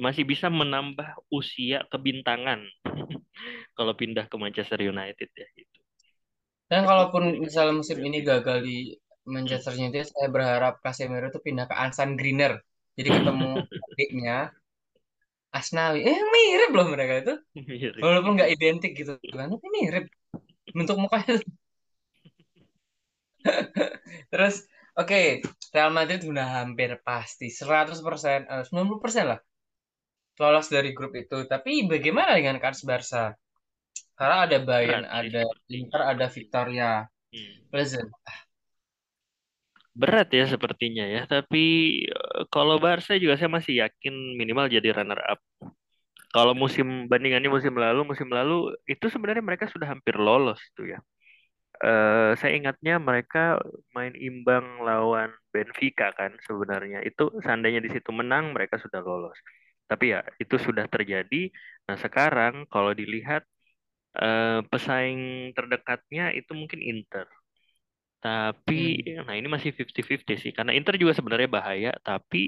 Masih 0.00 0.24
bisa 0.24 0.48
menambah 0.48 1.28
usia 1.28 1.84
kebintangan 1.92 2.64
kalau 3.76 3.92
pindah 3.92 4.26
ke 4.26 4.36
Manchester 4.40 4.80
United 4.80 5.28
ya 5.28 5.46
gitu. 5.52 5.78
Dan 6.70 6.86
Itu 6.86 6.88
kalaupun 6.88 7.22
misalnya 7.44 7.74
musim 7.76 7.98
ini 8.00 8.24
gagal 8.24 8.64
di. 8.64 8.78
Manchester 9.20 9.76
United, 9.76 10.10
saya 10.10 10.32
berharap 10.32 10.80
Casemiro 10.80 11.28
itu 11.28 11.38
pindah 11.38 11.68
ke 11.68 11.76
Ansan 11.76 12.16
Greener. 12.16 12.56
Jadi 12.96 13.08
ketemu 13.20 13.62
adiknya 13.92 14.38
Asnawi. 15.52 16.02
Eh 16.02 16.18
mirip 16.18 16.72
loh 16.72 16.88
mereka 16.88 17.14
itu. 17.20 17.34
mirip. 17.68 18.00
Walaupun 18.00 18.40
nggak 18.40 18.50
identik 18.50 18.96
gitu 18.96 19.20
kan, 19.30 19.52
tapi 19.52 19.66
mirip. 19.70 20.08
Bentuk 20.72 20.96
mukanya. 20.98 21.36
Terus, 24.32 24.64
oke, 24.96 25.44
Real 25.70 25.92
Madrid 25.92 26.24
udah 26.24 26.64
hampir 26.64 26.96
pasti 27.04 27.52
100%, 27.52 28.48
eh, 28.48 28.64
90% 28.66 29.26
lah 29.30 29.38
lolos 30.40 30.72
dari 30.72 30.96
grup 30.96 31.12
itu. 31.12 31.44
Tapi 31.44 31.84
bagaimana 31.84 32.32
dengan 32.34 32.56
kans 32.56 32.80
Barca? 32.88 33.36
Karena 34.16 34.36
ada 34.48 34.58
Bayern, 34.64 35.04
Berat 35.04 35.20
ada 35.20 35.42
Inter, 35.68 36.00
ada 36.04 36.26
Victoria 36.28 36.92
Hmm. 37.30 37.62
Pleasant. 37.70 38.10
Berat 39.94 40.30
ya 40.34 40.46
sepertinya 40.50 41.06
ya, 41.06 41.22
tapi 41.30 41.64
eh, 42.06 42.42
kalau 42.50 42.78
Barca 42.82 43.14
juga 43.18 43.34
saya 43.38 43.50
masih 43.50 43.86
yakin 43.86 44.14
minimal 44.38 44.66
jadi 44.70 44.90
runner 44.94 45.18
up. 45.30 45.40
Kalau 46.30 46.54
musim 46.54 47.10
bandingannya 47.10 47.50
musim 47.50 47.74
lalu, 47.74 48.06
musim 48.06 48.30
lalu 48.30 48.74
itu 48.86 49.06
sebenarnya 49.10 49.42
mereka 49.42 49.66
sudah 49.66 49.90
hampir 49.90 50.14
lolos 50.18 50.62
tuh 50.78 50.94
ya. 50.94 50.98
Eh, 51.80 52.32
saya 52.38 52.52
ingatnya 52.58 53.00
mereka 53.02 53.58
main 53.96 54.14
imbang 54.18 54.84
lawan 54.84 55.30
Benfica 55.54 56.12
kan 56.14 56.34
sebenarnya. 56.46 57.02
Itu 57.06 57.34
seandainya 57.42 57.80
di 57.82 57.90
situ 57.94 58.10
menang 58.14 58.54
mereka 58.54 58.78
sudah 58.78 59.00
lolos. 59.02 59.38
Tapi 59.90 60.04
ya 60.14 60.18
itu 60.42 60.54
sudah 60.66 60.84
terjadi. 60.94 61.36
Nah 61.86 61.96
sekarang 62.04 62.54
kalau 62.72 62.92
dilihat 63.00 63.42
eh, 64.22 64.60
pesaing 64.70 65.20
terdekatnya 65.56 66.22
itu 66.38 66.52
mungkin 66.60 66.80
Inter. 66.92 67.26
Tapi 68.24 68.74
Hmm, 68.74 69.24
nah 69.26 69.34
ini 69.38 69.48
masih 69.54 69.70
50-50 69.72 70.36
sih 70.42 70.52
karena 70.56 70.72
Inter 70.78 70.94
juga 71.02 71.12
sebenarnya 71.18 71.48
bahaya 71.56 71.90
tapi 72.08 72.38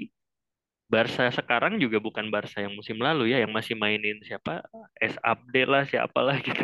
Barca 0.93 1.23
sekarang 1.39 1.73
juga 1.83 1.97
bukan 2.07 2.25
Barca 2.33 2.57
yang 2.65 2.73
musim 2.79 2.97
lalu 3.07 3.23
ya 3.33 3.37
yang 3.43 3.51
masih 3.57 3.75
mainin 3.83 4.17
siapa 4.27 4.51
S 5.01 5.15
Abde 5.31 5.61
lah 5.71 5.83
siapa 5.91 6.19
lah 6.27 6.37
gitu. 6.47 6.63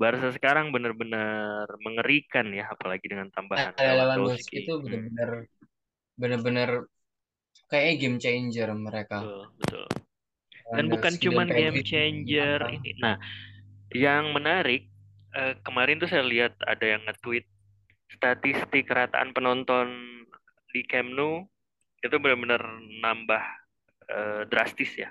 Barca 0.00 0.28
sekarang 0.36 0.66
benar-benar 0.74 1.66
mengerikan 1.86 2.46
ya 2.58 2.64
apalagi 2.74 3.06
dengan 3.06 3.28
tambahan 3.30 3.74
ada 3.78 3.94
Lewandowski 3.98 4.58
itu. 4.58 4.70
Hmm, 4.86 5.06
benar-benar 5.14 5.30
benar-benar 6.20 6.70
kayaknya 7.74 7.94
game 7.98 8.18
changer 8.22 8.68
mereka. 8.78 9.18
betul, 9.18 9.42
betul. 9.58 9.86
Dan 10.72 10.84
bukan 10.88 11.12
cuman 11.18 11.48
game 11.50 11.82
Pedri 11.82 11.84
changer 11.84 12.60
ini. 12.70 12.90
Nah, 13.02 13.18
yang 13.90 14.30
menarik 14.30 14.86
eh, 15.34 15.54
kemarin 15.66 15.98
tuh 15.98 16.06
saya 16.06 16.22
lihat 16.22 16.54
ada 16.62 16.86
yang 16.86 17.02
nge-tweet 17.04 17.44
statistik 18.14 18.86
rataan 18.86 19.34
penonton 19.34 19.90
di 20.70 20.86
Camp 20.86 21.10
Nou 21.10 21.50
itu 22.00 22.16
benar-benar 22.16 22.62
nambah 23.02 23.42
eh, 24.08 24.42
drastis 24.46 24.94
ya. 24.94 25.10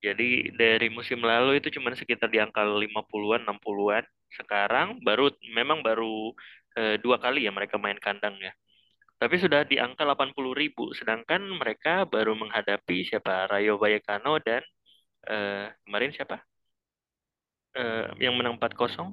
Jadi 0.00 0.56
dari 0.56 0.88
musim 0.88 1.20
lalu 1.20 1.60
itu 1.60 1.68
cuma 1.76 1.92
sekitar 1.92 2.32
di 2.32 2.40
angka 2.40 2.64
50-an, 2.64 3.44
60-an. 3.44 4.04
Sekarang 4.32 4.96
baru 5.04 5.28
memang 5.52 5.84
baru 5.84 6.32
eh, 6.74 6.96
dua 6.98 7.20
kali 7.20 7.44
ya 7.44 7.52
mereka 7.52 7.76
main 7.76 8.00
kandang 8.00 8.36
ya. 8.40 8.52
Tapi 9.20 9.36
sudah 9.36 9.68
di 9.68 9.76
angka 9.76 10.08
80 10.08 10.32
ribu. 10.56 10.96
Sedangkan 10.96 11.44
mereka 11.44 12.08
baru 12.08 12.32
menghadapi 12.32 13.04
siapa? 13.04 13.52
Rayo 13.52 13.76
Vallecano 13.76 14.40
dan 14.40 14.64
eh, 15.28 15.68
kemarin 15.84 16.08
siapa? 16.16 16.40
Eh, 17.76 18.16
yang 18.24 18.40
menang 18.40 18.56
4-0. 18.56 19.12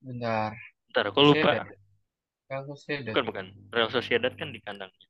Bentar, 0.00 0.54
Bentar, 0.86 1.04
aku 1.10 1.20
lupa. 1.34 1.66
Real 2.46 2.64
Sociedad. 2.70 3.10
Bukan, 3.10 3.24
bukan. 3.26 3.46
Real 3.74 3.90
Sociedad 3.90 4.32
kan 4.38 4.54
di 4.54 4.62
kandangnya. 4.62 5.06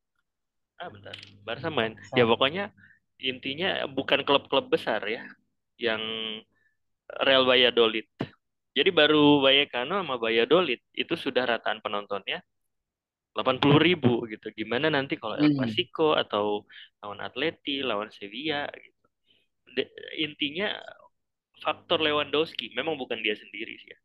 Ah, 0.80 0.88
bentar. 0.88 1.12
Barca 1.44 1.68
main. 1.68 1.92
Ya 2.16 2.24
Bangsat. 2.24 2.32
pokoknya 2.32 2.64
intinya 3.20 3.84
bukan 3.92 4.24
klub-klub 4.24 4.72
besar 4.72 5.04
ya. 5.04 5.28
Yang 5.76 6.00
Real 7.20 7.44
Valladolid. 7.44 8.08
Jadi 8.72 8.88
baru 8.88 9.44
Vallecano 9.44 10.00
sama 10.00 10.16
Valladolid 10.16 10.80
itu 10.96 11.12
sudah 11.12 11.44
rataan 11.44 11.84
penontonnya 11.84 12.40
80 13.36 13.78
ribu 13.86 14.08
gitu. 14.32 14.46
Gimana 14.58 14.86
nanti 14.96 15.14
kalau 15.22 15.36
El 15.42 15.50
Hmm. 15.50 15.54
Clasico 15.56 16.14
atau 16.22 16.44
lawan 17.02 17.20
Atleti, 17.26 17.80
lawan 17.88 18.10
Sevilla 18.18 18.66
gitu. 18.84 19.04
De- 19.76 19.92
intinya 20.26 20.66
faktor 21.64 21.98
Lewandowski 22.06 22.66
memang 22.78 22.94
bukan 23.02 23.18
dia 23.24 23.36
sendiri 23.42 23.74
sih 23.82 23.90
ya. 23.94 23.98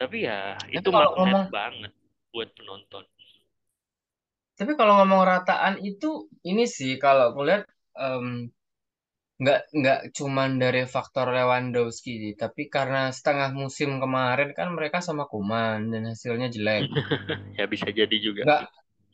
Tapi 0.00 0.16
ya 0.28 0.38
Tapi 0.74 0.78
itu 0.78 0.88
kalau 0.94 1.10
magnet 1.18 1.18
ngomong 1.18 1.44
banget 1.54 1.92
buat 2.32 2.48
penonton. 2.58 3.04
tapi 4.58 4.72
kalau 4.78 4.92
ngomong 5.00 5.22
rataan 5.30 5.74
itu 5.90 6.08
ini 6.50 6.64
sih 6.76 6.90
kalau 7.04 7.22
aku 7.32 7.40
lihat 7.48 7.62
em, 7.98 8.26
nggak 9.42 9.60
nggak 9.74 10.00
cuman 10.14 10.50
dari 10.62 10.82
faktor 10.86 11.26
Lewandowski 11.34 12.12
sih, 12.22 12.34
tapi 12.38 12.70
karena 12.70 13.10
setengah 13.10 13.50
musim 13.50 13.98
kemarin 13.98 14.54
kan 14.58 14.68
mereka 14.76 14.98
sama 15.02 15.26
Koeman 15.26 15.90
dan 15.90 16.02
hasilnya 16.10 16.48
jelek. 16.54 16.86
ya 17.58 17.64
bisa 17.66 17.90
jadi 17.90 18.16
juga. 18.22 18.46
Nggak 18.46 18.62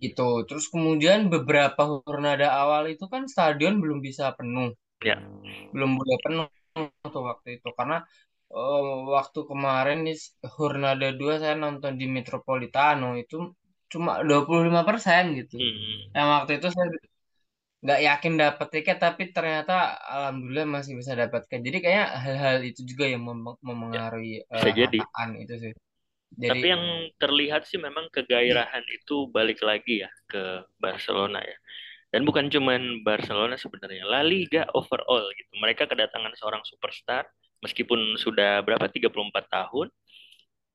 itu. 0.05 0.29
Terus 0.49 0.65
kemudian 0.69 1.33
beberapa 1.33 1.83
Hurnada 2.05 2.49
awal 2.63 2.93
itu 2.93 3.05
kan 3.13 3.25
stadion 3.33 3.81
belum 3.83 3.99
bisa 4.05 4.25
penuh, 4.39 4.77
Ya. 5.01 5.17
belum 5.73 5.91
boleh 5.99 6.19
penuh 6.25 6.47
tuh 7.15 7.23
waktu 7.31 7.49
itu 7.59 7.69
karena 7.79 7.97
eh, 8.53 8.95
waktu 9.17 9.41
kemarin 9.51 9.99
di 10.07 10.15
Hurnada 10.57 11.09
2 11.21 11.35
saya 11.43 11.55
nonton 11.65 11.93
di 12.01 12.07
Metropolitano 12.17 13.17
itu 13.23 13.37
cuma 13.93 14.21
25% 14.29 15.25
gitu. 15.41 15.57
Hmm. 15.57 16.13
Yang 16.13 16.29
waktu 16.37 16.51
itu 16.61 16.69
saya 16.77 16.89
nggak 17.83 18.01
yakin 18.09 18.33
dapat 18.43 18.67
tiket 18.75 18.97
tapi 19.05 19.23
ternyata 19.37 19.73
alhamdulillah 20.15 20.67
masih 20.77 20.93
bisa 21.01 21.13
dapatkan. 21.23 21.59
Jadi 21.67 21.77
kayaknya 21.83 22.07
hal-hal 22.25 22.57
itu 22.71 22.81
juga 22.91 23.05
yang 23.13 23.23
mem- 23.29 23.61
Ya, 23.93 24.01
memengaruhi 24.03 24.31
bisa 24.53 24.69
eh, 24.69 24.75
jadi. 24.77 25.01
itu 25.43 25.55
sih. 25.63 25.73
Jadi 26.43 26.49
Tapi 26.49 26.65
yang 26.73 26.85
terlihat 27.21 27.69
sih 27.69 27.77
memang 27.77 28.09
kegairahan 28.09 28.81
itu 28.97 29.29
balik 29.29 29.61
lagi 29.61 30.01
ya 30.05 30.11
ke 30.25 30.65
Barcelona 30.81 31.45
ya. 31.45 31.57
Dan 32.15 32.23
bukan 32.29 32.47
cuman 32.55 33.03
Barcelona 33.05 33.57
sebenarnya, 33.59 34.05
La 34.07 34.23
Liga 34.23 34.65
overall 34.77 35.27
gitu. 35.35 35.53
Mereka 35.61 35.85
kedatangan 35.91 36.33
seorang 36.39 36.63
superstar 36.69 37.25
meskipun 37.65 38.17
sudah 38.21 38.63
berapa 38.67 38.87
34 38.93 39.47
tahun, 39.51 39.89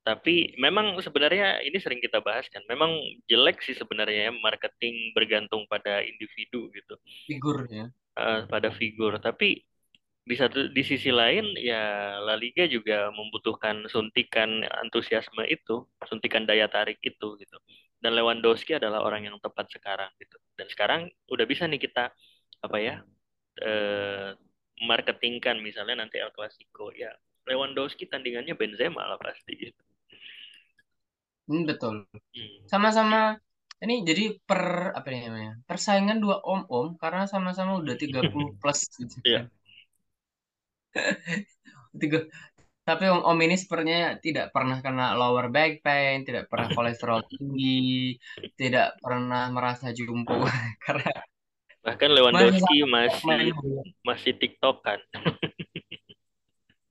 tapi 0.07 0.55
memang 0.59 0.99
sebenarnya 1.05 1.63
ini 1.67 1.77
sering 1.83 1.99
kita 2.03 2.19
bahas 2.27 2.45
kan. 2.51 2.63
Memang 2.71 2.91
jelek 3.31 3.63
sih 3.65 3.75
sebenarnya 3.81 4.29
ya 4.29 4.33
marketing 4.35 5.15
bergantung 5.15 5.63
pada 5.71 6.03
individu 6.03 6.67
gitu, 6.75 6.95
figurnya. 7.27 7.93
eh, 8.19 8.39
pada 8.51 8.69
figur. 8.73 9.17
Tapi 9.21 9.47
di 10.29 10.35
satu 10.41 10.71
di 10.77 10.83
sisi 10.85 11.11
lain 11.11 11.45
ya 11.59 11.81
La 12.27 12.35
Liga 12.39 12.63
juga 12.69 13.11
membutuhkan 13.15 13.87
suntikan 13.93 14.63
antusiasme 14.83 15.43
itu, 15.49 15.85
suntikan 16.09 16.43
daya 16.49 16.67
tarik 16.71 16.99
itu 17.03 17.27
gitu. 17.41 17.57
Dan 18.03 18.13
Lewandowski 18.17 18.77
adalah 18.79 19.01
orang 19.07 19.27
yang 19.29 19.37
tepat 19.43 19.67
sekarang 19.75 20.11
gitu. 20.21 20.37
Dan 20.59 20.67
sekarang 20.73 21.01
udah 21.33 21.45
bisa 21.49 21.65
nih 21.71 21.81
kita 21.81 22.11
apa 22.65 22.77
ya 22.81 22.95
eh, 23.63 24.31
marketingkan 24.89 25.57
misalnya 25.63 25.95
nanti 26.05 26.17
El 26.21 26.31
Clasico 26.35 26.91
ya 26.95 27.11
Lewandowski 27.49 28.05
tandingannya 28.11 28.55
Benzema 28.59 29.03
lah 29.09 29.19
pasti 29.21 29.53
gitu. 29.59 29.81
Hmm, 31.49 31.63
betul. 31.67 32.07
Hmm. 32.35 32.49
Sama-sama 32.71 33.35
ini 33.83 34.07
jadi 34.07 34.23
per 34.47 34.95
apa 34.95 35.07
ini 35.11 35.27
namanya? 35.27 35.53
Persaingan 35.67 36.17
dua 36.23 36.39
om-om 36.39 36.95
karena 36.95 37.27
sama-sama 37.27 37.79
udah 37.83 37.95
30 37.99 38.47
plus 38.61 38.79
gitu 38.95 39.15
Iya, 39.27 39.39
kan. 39.43 39.45
Tiga, 42.01 42.19
tapi 42.87 43.05
om-om 43.11 43.37
ini 43.43 43.55
sepertinya 43.59 44.19
tidak 44.19 44.51
pernah 44.55 44.79
kena 44.79 45.15
lower 45.19 45.47
back 45.51 45.83
pain, 45.83 46.23
tidak 46.27 46.47
pernah 46.51 46.69
kolesterol 46.77 47.21
tinggi, 47.27 48.15
tidak 48.55 48.95
pernah 49.03 49.51
merasa 49.51 49.91
jumpo 49.91 50.47
karena 50.83 51.11
bahkan 51.83 52.09
masih 52.09 52.15
Lewandowski 52.15 52.77
masih 52.87 53.39
masih 54.07 54.31
TikTok 54.39 54.75
kan. 54.83 54.99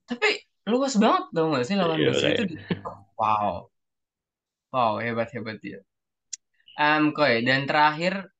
Tapi 0.05 0.29
luas 0.69 0.95
banget 1.01 1.23
tau 1.35 1.47
gak 1.57 1.65
sih 1.67 1.75
lawan 1.75 1.99
Iya 1.99 2.11
Dasi 2.13 2.27
itu 2.37 2.43
kayak. 2.45 2.51
di 2.53 2.57
Wow, 3.19 3.72
wow 4.73 4.99
hebat 4.99 5.29
hebat 5.37 5.61
dia. 5.61 5.79
Em, 6.81 7.13
Koy, 7.13 7.45
dan 7.45 7.69
terakhir 7.69 8.33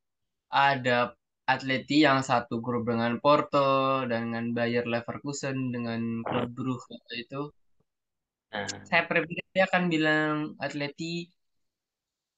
ada 0.49 1.13
Atleti 1.45 2.01
yang 2.07 2.25
satu 2.25 2.65
grup 2.65 2.89
dengan 2.89 3.21
Porto, 3.21 4.03
dengan 4.09 4.57
Bayer 4.57 4.89
Leverkusen, 4.89 5.75
dengan 5.75 6.25
Klub 6.25 6.49
Brugge 6.57 6.97
itu. 7.13 7.53
Nah, 8.53 8.69
Saya 8.89 9.05
pribadi 9.09 9.59
akan 9.61 9.83
bilang 9.93 10.33
Atleti 10.61 11.29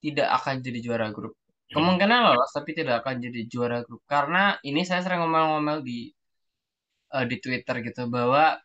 tidak 0.03 0.29
akan 0.43 0.55
jadi 0.67 0.79
juara 0.83 1.09
grup. 1.15 1.35
Hmm. 1.35 1.75
Kemungkinan 1.81 2.21
lolos 2.27 2.51
tapi 2.55 2.71
tidak 2.77 3.03
akan 3.03 3.17
jadi 3.25 3.41
juara 3.49 3.79
grup 3.87 4.03
karena 4.05 4.59
ini 4.67 4.83
saya 4.85 5.01
sering 5.03 5.21
ngomel-ngomel 5.23 5.81
di 5.83 6.13
eh, 7.15 7.27
di 7.31 7.37
Twitter 7.43 7.77
gitu 7.87 8.03
bahwa 8.11 8.59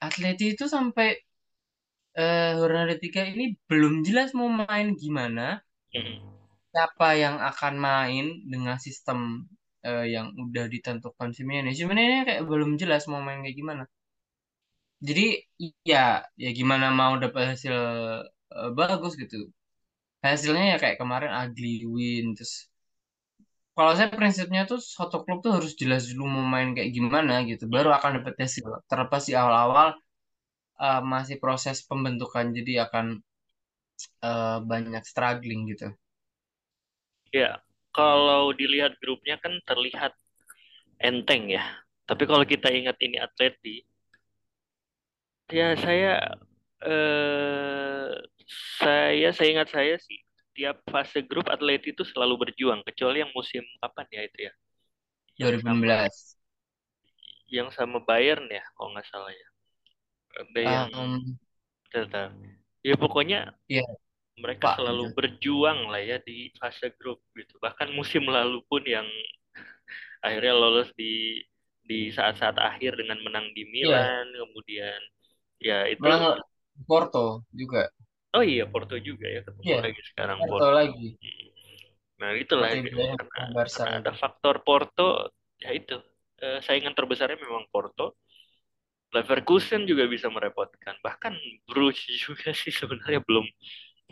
Atleti 0.00 0.54
itu 0.54 0.64
sampai 0.68 1.25
eh 2.22 2.50
ronde 2.70 2.94
tiga 3.04 3.22
ini 3.32 3.44
belum 3.68 3.94
jelas 4.06 4.28
mau 4.38 4.48
main 4.60 4.88
gimana, 5.02 5.42
Hmm. 5.94 6.36
siapa 6.72 7.08
yang 7.22 7.36
akan 7.50 7.74
main 7.88 8.24
dengan 8.52 8.76
sistem 8.86 9.18
eh, 9.88 10.04
yang 10.14 10.26
udah 10.44 10.64
ditentukan 10.74 11.28
Simeone. 11.36 11.70
Simeone 11.78 12.02
ini 12.08 12.16
kayak 12.28 12.42
belum 12.50 12.70
jelas 12.82 13.02
mau 13.10 13.20
main 13.26 13.40
kayak 13.44 13.56
gimana. 13.60 13.82
Jadi 15.08 15.22
ya 15.90 15.98
ya 16.42 16.48
gimana 16.58 16.86
mau 17.00 17.12
dapat 17.22 17.42
hasil 17.52 17.74
eh, 18.56 18.70
bagus 18.78 19.12
gitu. 19.22 19.36
Hasilnya 20.26 20.64
ya 20.72 20.76
kayak 20.82 20.98
kemarin 21.02 21.32
ugly 21.42 21.68
win 21.94 22.24
terus 22.36 22.54
kalau 23.76 23.92
saya 23.98 24.08
prinsipnya 24.18 24.62
tuh 24.70 24.78
suatu 24.94 25.16
klub 25.24 25.38
tuh 25.44 25.52
harus 25.56 25.72
jelas 25.80 26.02
dulu 26.10 26.24
mau 26.34 26.44
main 26.54 26.68
kayak 26.76 26.90
gimana 26.96 27.32
gitu 27.50 27.64
baru 27.74 27.88
akan 27.98 28.10
dapat 28.22 28.34
hasil 28.44 28.64
terlepas 28.90 29.22
di 29.28 29.32
awal-awal 29.40 29.88
eh, 30.80 31.00
masih 31.12 31.36
proses 31.42 31.76
pembentukan 31.88 32.46
jadi 32.56 32.72
akan 32.88 33.06
eh, 34.28 34.58
banyak 34.70 35.02
struggling 35.10 35.60
gitu. 35.72 35.86
Ya, 37.38 37.50
kalau 37.96 38.50
dilihat 38.60 38.92
grupnya 39.02 39.36
kan 39.44 39.52
terlihat 39.68 40.12
enteng 41.08 41.44
ya. 41.56 41.64
Tapi 42.08 42.24
kalau 42.30 42.44
kita 42.52 42.68
ingat 42.78 42.96
ini 43.06 43.16
Atleti, 43.26 43.76
ya 45.50 45.66
saya 45.84 46.10
eh 46.86 48.10
saya 48.80 49.28
saya 49.36 49.48
ingat 49.54 49.68
saya 49.76 49.94
sih 50.06 50.18
tiap 50.56 50.76
fase 50.92 51.18
grup 51.30 51.46
Atleti 51.54 51.92
itu 51.94 52.04
selalu 52.12 52.34
berjuang 52.48 52.80
kecuali 52.88 53.16
yang 53.22 53.32
musim 53.36 53.62
kapan 53.82 54.06
ya 54.16 54.22
itu 54.28 54.38
ya? 54.48 54.52
Yang 55.40 55.56
sama 55.64 55.90
2016 55.90 56.38
yang 57.56 57.68
sama 57.76 57.98
Bayern 58.08 58.46
ya 58.56 58.62
kalau 58.74 58.88
nggak 58.94 59.06
salah 59.10 59.32
ya 59.34 59.46
ada 60.36 60.60
yang 60.60 60.88
um, 60.92 61.20
tetap 61.88 62.30
ya 62.84 62.94
pokoknya 62.94 63.56
ya 63.66 63.82
mereka 64.36 64.76
Pak 64.76 64.76
selalu 64.80 65.16
berjuang 65.16 65.88
lah 65.88 66.02
ya 66.04 66.20
di 66.20 66.52
fase 66.60 66.92
grup 67.00 67.24
gitu. 67.32 67.56
Bahkan 67.56 67.92
musim 67.96 68.28
lalu 68.28 68.60
pun 68.68 68.84
yang 68.84 69.08
akhirnya 70.26 70.54
lolos 70.54 70.92
di 70.92 71.40
di 71.86 72.10
saat-saat 72.12 72.58
akhir 72.58 72.98
dengan 73.00 73.22
menang 73.22 73.48
di 73.54 73.64
iya. 73.64 73.72
Milan 73.72 74.26
kemudian 74.34 75.00
ya 75.62 75.78
itu 75.88 76.04
malah 76.04 76.36
Porto 76.84 77.48
juga. 77.56 77.88
Oh 78.36 78.44
iya 78.44 78.68
Porto 78.68 79.00
juga 79.00 79.24
ya 79.24 79.40
ketemu 79.40 79.64
iya. 79.64 79.80
lagi 79.80 80.02
sekarang 80.12 80.38
Porto 80.44 80.60
Porto. 80.60 80.68
lagi. 80.76 81.08
Nah 82.20 82.30
itulah 82.36 82.68
seperti 82.68 82.84
gitu. 82.92 82.96
biasanya 82.96 83.16
karena 83.16 83.46
Barca 83.56 83.76
karena 83.80 83.96
ada 84.04 84.12
faktor 84.12 84.56
Porto 84.60 85.08
ya 85.56 85.70
itu 85.72 85.96
eh, 86.44 86.60
saingan 86.60 86.92
terbesarnya 86.92 87.40
memang 87.40 87.64
Porto 87.72 88.20
Leverkusen 89.16 89.88
juga 89.88 90.04
bisa 90.06 90.28
merepotkan. 90.28 90.94
Bahkan 91.00 91.32
Bruges 91.68 92.04
juga 92.20 92.52
sih 92.52 92.72
sebenarnya 92.74 93.20
belum 93.24 93.46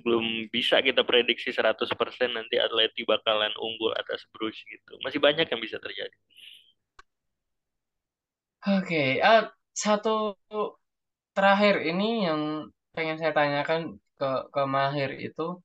belum 0.03 0.51
bisa 0.51 0.83
kita 0.83 1.07
prediksi 1.07 1.55
100% 1.55 1.87
nanti 2.35 2.59
Atleti 2.59 3.07
bakalan 3.07 3.53
unggul 3.61 3.95
atas 3.95 4.27
Bruges 4.35 4.65
gitu. 4.67 4.97
Masih 5.05 5.21
banyak 5.23 5.47
yang 5.47 5.61
bisa 5.63 5.77
terjadi. 5.79 6.17
Oke 8.65 9.21
ah, 9.21 9.53
satu 9.77 10.41
terakhir 11.37 11.85
ini 11.85 12.25
yang 12.25 12.41
pengen 12.97 13.21
saya 13.21 13.37
tanyakan 13.37 14.01
ke 14.17 14.31
ke 14.55 14.63
Mahir 14.65 15.11
itu 15.21 15.61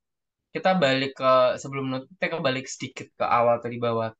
kita 0.50 0.76
balik 0.76 1.14
ke 1.16 1.34
sebelum 1.62 2.10
kita 2.18 2.42
balik 2.42 2.66
sedikit 2.66 3.08
ke 3.14 3.26
awal 3.26 3.62
tadi 3.62 3.78
bahwa 3.78 4.12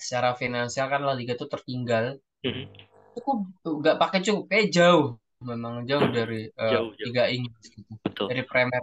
secara 0.00 0.32
finansial 0.34 0.88
kan 0.88 1.04
La 1.04 1.12
Liga 1.12 1.36
tuh 1.36 1.50
tertinggal. 1.50 2.16
Mhm. 2.46 2.87
Cukup 3.18 3.38
nggak 3.66 3.96
pakai 3.98 4.20
cukup 4.22 4.44
kayak 4.46 4.68
jauh. 4.70 5.18
Memang 5.38 5.86
jauh 5.86 6.08
dari 6.10 6.50
eh, 6.50 6.70
jauh 6.70 6.90
jauh. 6.94 7.06
Liga 7.10 7.24
Inggris 7.30 7.66
gitu. 7.70 7.92
Betul. 8.02 8.26
Dari 8.30 8.42
Premier 8.46 8.82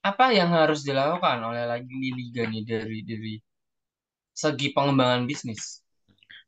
apa 0.00 0.32
yang 0.32 0.48
harus 0.48 0.80
dilakukan 0.80 1.44
oleh 1.44 1.68
lagi 1.68 1.92
Liga 1.92 2.48
nih 2.48 2.64
dari 2.64 2.98
dari 3.04 3.34
segi 4.32 4.72
pengembangan 4.72 5.28
bisnis? 5.28 5.84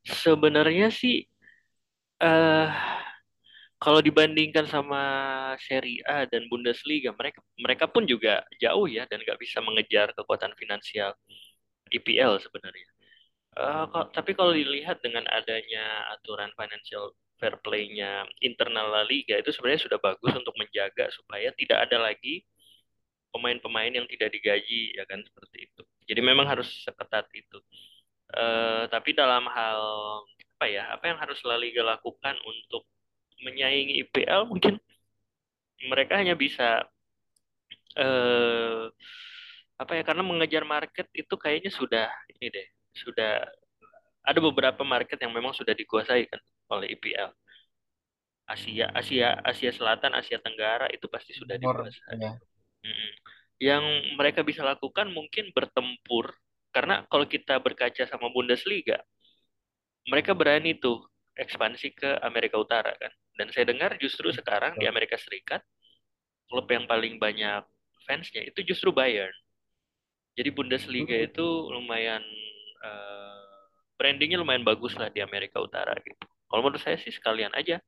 Sebenarnya 0.02 0.88
sih 0.88 1.28
eh 2.22 2.70
kalau 3.82 3.98
dibandingkan 3.98 4.70
sama 4.70 5.02
Serie 5.58 5.98
A 6.06 6.22
dan 6.30 6.46
Bundesliga 6.46 7.10
mereka 7.18 7.42
mereka 7.58 7.84
pun 7.90 8.06
juga 8.06 8.46
jauh 8.62 8.86
ya 8.86 9.10
dan 9.10 9.18
nggak 9.26 9.42
bisa 9.42 9.58
mengejar 9.58 10.14
kekuatan 10.14 10.54
finansial 10.54 11.12
IPL 11.90 12.38
sebenarnya 12.38 12.91
Eh, 13.53 13.84
kok- 13.92 14.11
tapi 14.16 14.32
kalau 14.32 14.53
dilihat 14.57 15.05
dengan 15.05 15.24
adanya 15.28 16.09
aturan 16.16 16.48
financial 16.57 17.12
fair 17.36 17.55
play-nya 17.61 18.24
internal 18.40 18.88
La 18.88 19.03
Liga 19.05 19.36
itu 19.36 19.50
sebenarnya 19.53 19.84
sudah 19.88 19.98
bagus 20.00 20.32
untuk 20.40 20.55
menjaga 20.57 21.12
supaya 21.12 21.53
tidak 21.61 21.78
ada 21.84 21.98
lagi 22.00 22.40
pemain-pemain 23.32 23.92
yang 23.92 24.07
tidak 24.11 24.30
digaji 24.36 24.92
ya 24.98 25.05
kan 25.09 25.20
seperti 25.24 25.68
itu. 25.68 25.82
Jadi 26.09 26.20
memang 26.24 26.46
harus 26.48 26.68
seketat 26.84 27.26
itu. 27.36 27.59
Eh, 28.34 28.84
tapi 28.92 29.11
dalam 29.16 29.44
hal 29.50 29.80
apa 30.59 30.66
ya? 30.70 30.84
Apa 30.96 31.05
yang 31.12 31.18
harus 31.22 31.38
La 31.48 31.57
Liga 31.61 31.82
lakukan 31.84 32.36
untuk 32.44 32.84
menyaingi 33.44 34.00
IPL 34.07 34.48
mungkin 34.48 34.78
mereka 35.90 36.16
hanya 36.20 36.34
bisa 36.38 36.86
eh 37.96 38.82
apa 39.80 39.92
ya? 39.98 40.03
Karena 40.09 40.22
mengejar 40.24 40.64
market 40.74 41.07
itu 41.16 41.34
kayaknya 41.42 41.70
sudah 41.74 42.07
ini 42.38 42.46
deh, 42.55 42.66
sudah 42.93 43.45
ada 44.22 44.38
beberapa 44.38 44.86
market 44.86 45.18
yang 45.18 45.34
memang 45.34 45.51
sudah 45.53 45.74
dikuasai 45.74 46.30
kan 46.30 46.40
oleh 46.70 46.95
IPL. 46.95 47.30
Asia, 48.47 48.90
Asia, 48.93 49.38
Asia 49.43 49.70
Selatan, 49.72 50.12
Asia 50.12 50.38
Tenggara 50.38 50.90
itu 50.93 51.07
pasti 51.09 51.32
sudah 51.32 51.57
dikuasai. 51.57 52.20
ya 52.20 52.32
Mm-mm. 52.82 53.12
Yang 53.62 53.84
mereka 54.18 54.43
bisa 54.43 54.66
lakukan 54.66 55.07
mungkin 55.14 55.55
bertempur, 55.55 56.34
karena 56.74 57.07
kalau 57.07 57.24
kita 57.30 57.62
berkaca 57.62 58.03
sama 58.11 58.26
Bundesliga, 58.34 58.99
mereka 60.11 60.34
berani 60.34 60.74
tuh 60.74 61.07
ekspansi 61.38 61.95
ke 61.95 62.11
Amerika 62.26 62.59
Utara 62.59 62.90
kan. 62.99 63.12
Dan 63.38 63.55
saya 63.55 63.70
dengar 63.70 63.95
justru 64.03 64.34
sekarang 64.34 64.76
di 64.76 64.90
Amerika 64.90 65.14
Serikat, 65.14 65.62
klub 66.51 66.66
yang 66.68 66.84
paling 66.90 67.22
banyak 67.22 67.62
fansnya 68.05 68.43
itu 68.43 68.66
justru 68.66 68.90
Bayern. 68.90 69.32
Jadi 70.34 70.51
Bundesliga 70.51 71.14
itu 71.14 71.47
lumayan 71.70 72.20
eh, 72.84 73.42
brandingnya 73.98 74.38
lumayan 74.42 74.64
bagus 74.66 74.94
lah 75.00 75.08
di 75.14 75.20
Amerika 75.22 75.58
Utara 75.62 75.94
gitu. 76.02 76.24
Kalau 76.50 76.60
menurut 76.64 76.82
saya 76.82 76.98
sih 77.00 77.12
sekalian 77.14 77.52
aja 77.56 77.80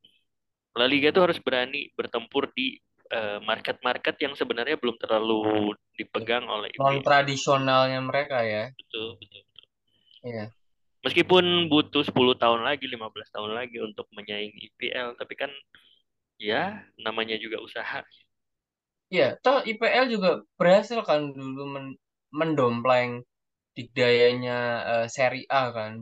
La 0.79 0.87
Liga 0.91 1.11
itu 1.15 1.21
harus 1.23 1.39
berani 1.43 1.91
bertempur 1.99 2.51
di 2.55 2.79
eh, 3.11 3.39
market-market 3.43 4.17
yang 4.23 4.35
sebenarnya 4.39 4.77
belum 4.81 4.97
terlalu 5.03 5.75
dipegang 5.99 6.47
oleh 6.51 6.71
non 6.81 6.97
tradisionalnya 7.07 8.01
mereka 8.09 8.39
ya 8.53 8.65
Betul, 8.79 9.19
betul. 9.19 9.43
iya 10.25 10.55
Meskipun 11.05 11.45
butuh 11.73 12.03
10 12.09 12.35
tahun 12.43 12.61
lagi, 12.69 12.85
15 12.89 13.29
tahun 13.35 13.53
lagi 13.59 13.77
untuk 13.89 14.07
menyaingi 14.17 14.59
IPL, 14.73 15.09
tapi 15.21 15.35
kan 15.37 15.51
ya 16.41 16.63
namanya 17.07 17.37
juga 17.45 17.59
usaha. 17.63 18.01
iya 19.15 19.27
toh 19.45 19.59
IPL 19.71 20.07
juga 20.15 20.31
berhasil 20.59 20.99
kan 21.09 21.21
dulu 21.37 21.63
men- 21.75 21.99
mendompleng 22.39 23.11
dikdayanya 23.77 24.59
eh, 24.93 25.07
Serie 25.11 25.47
A 25.51 25.63
kan 25.77 25.93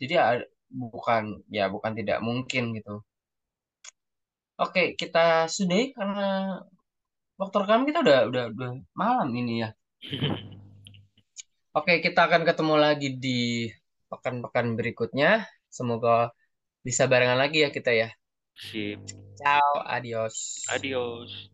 jadi 0.00 0.14
ada- 0.20 0.50
bukan 0.66 1.46
ya 1.48 1.70
bukan 1.72 1.92
tidak 1.94 2.18
mungkin 2.20 2.74
gitu 2.76 3.00
Oke, 4.56 4.96
kita 4.96 5.52
sudahi 5.52 5.92
karena 5.92 6.56
waktu 7.36 7.56
rekaman 7.60 7.84
kita 7.84 8.00
udah 8.00 8.20
udah 8.32 8.44
udah 8.56 8.70
malam 8.96 9.28
ini 9.36 9.60
ya. 9.60 9.70
Oke, 11.76 12.00
kita 12.00 12.24
akan 12.24 12.48
ketemu 12.48 12.74
lagi 12.80 13.08
di 13.20 13.68
pekan-pekan 14.08 14.72
berikutnya. 14.80 15.44
Semoga 15.68 16.32
bisa 16.80 17.04
barengan 17.04 17.36
lagi 17.36 17.68
ya 17.68 17.68
kita 17.68 17.92
ya. 17.92 18.08
Sip. 18.56 18.96
Ciao, 19.36 19.84
adios. 19.84 20.64
Adios. 20.72 21.52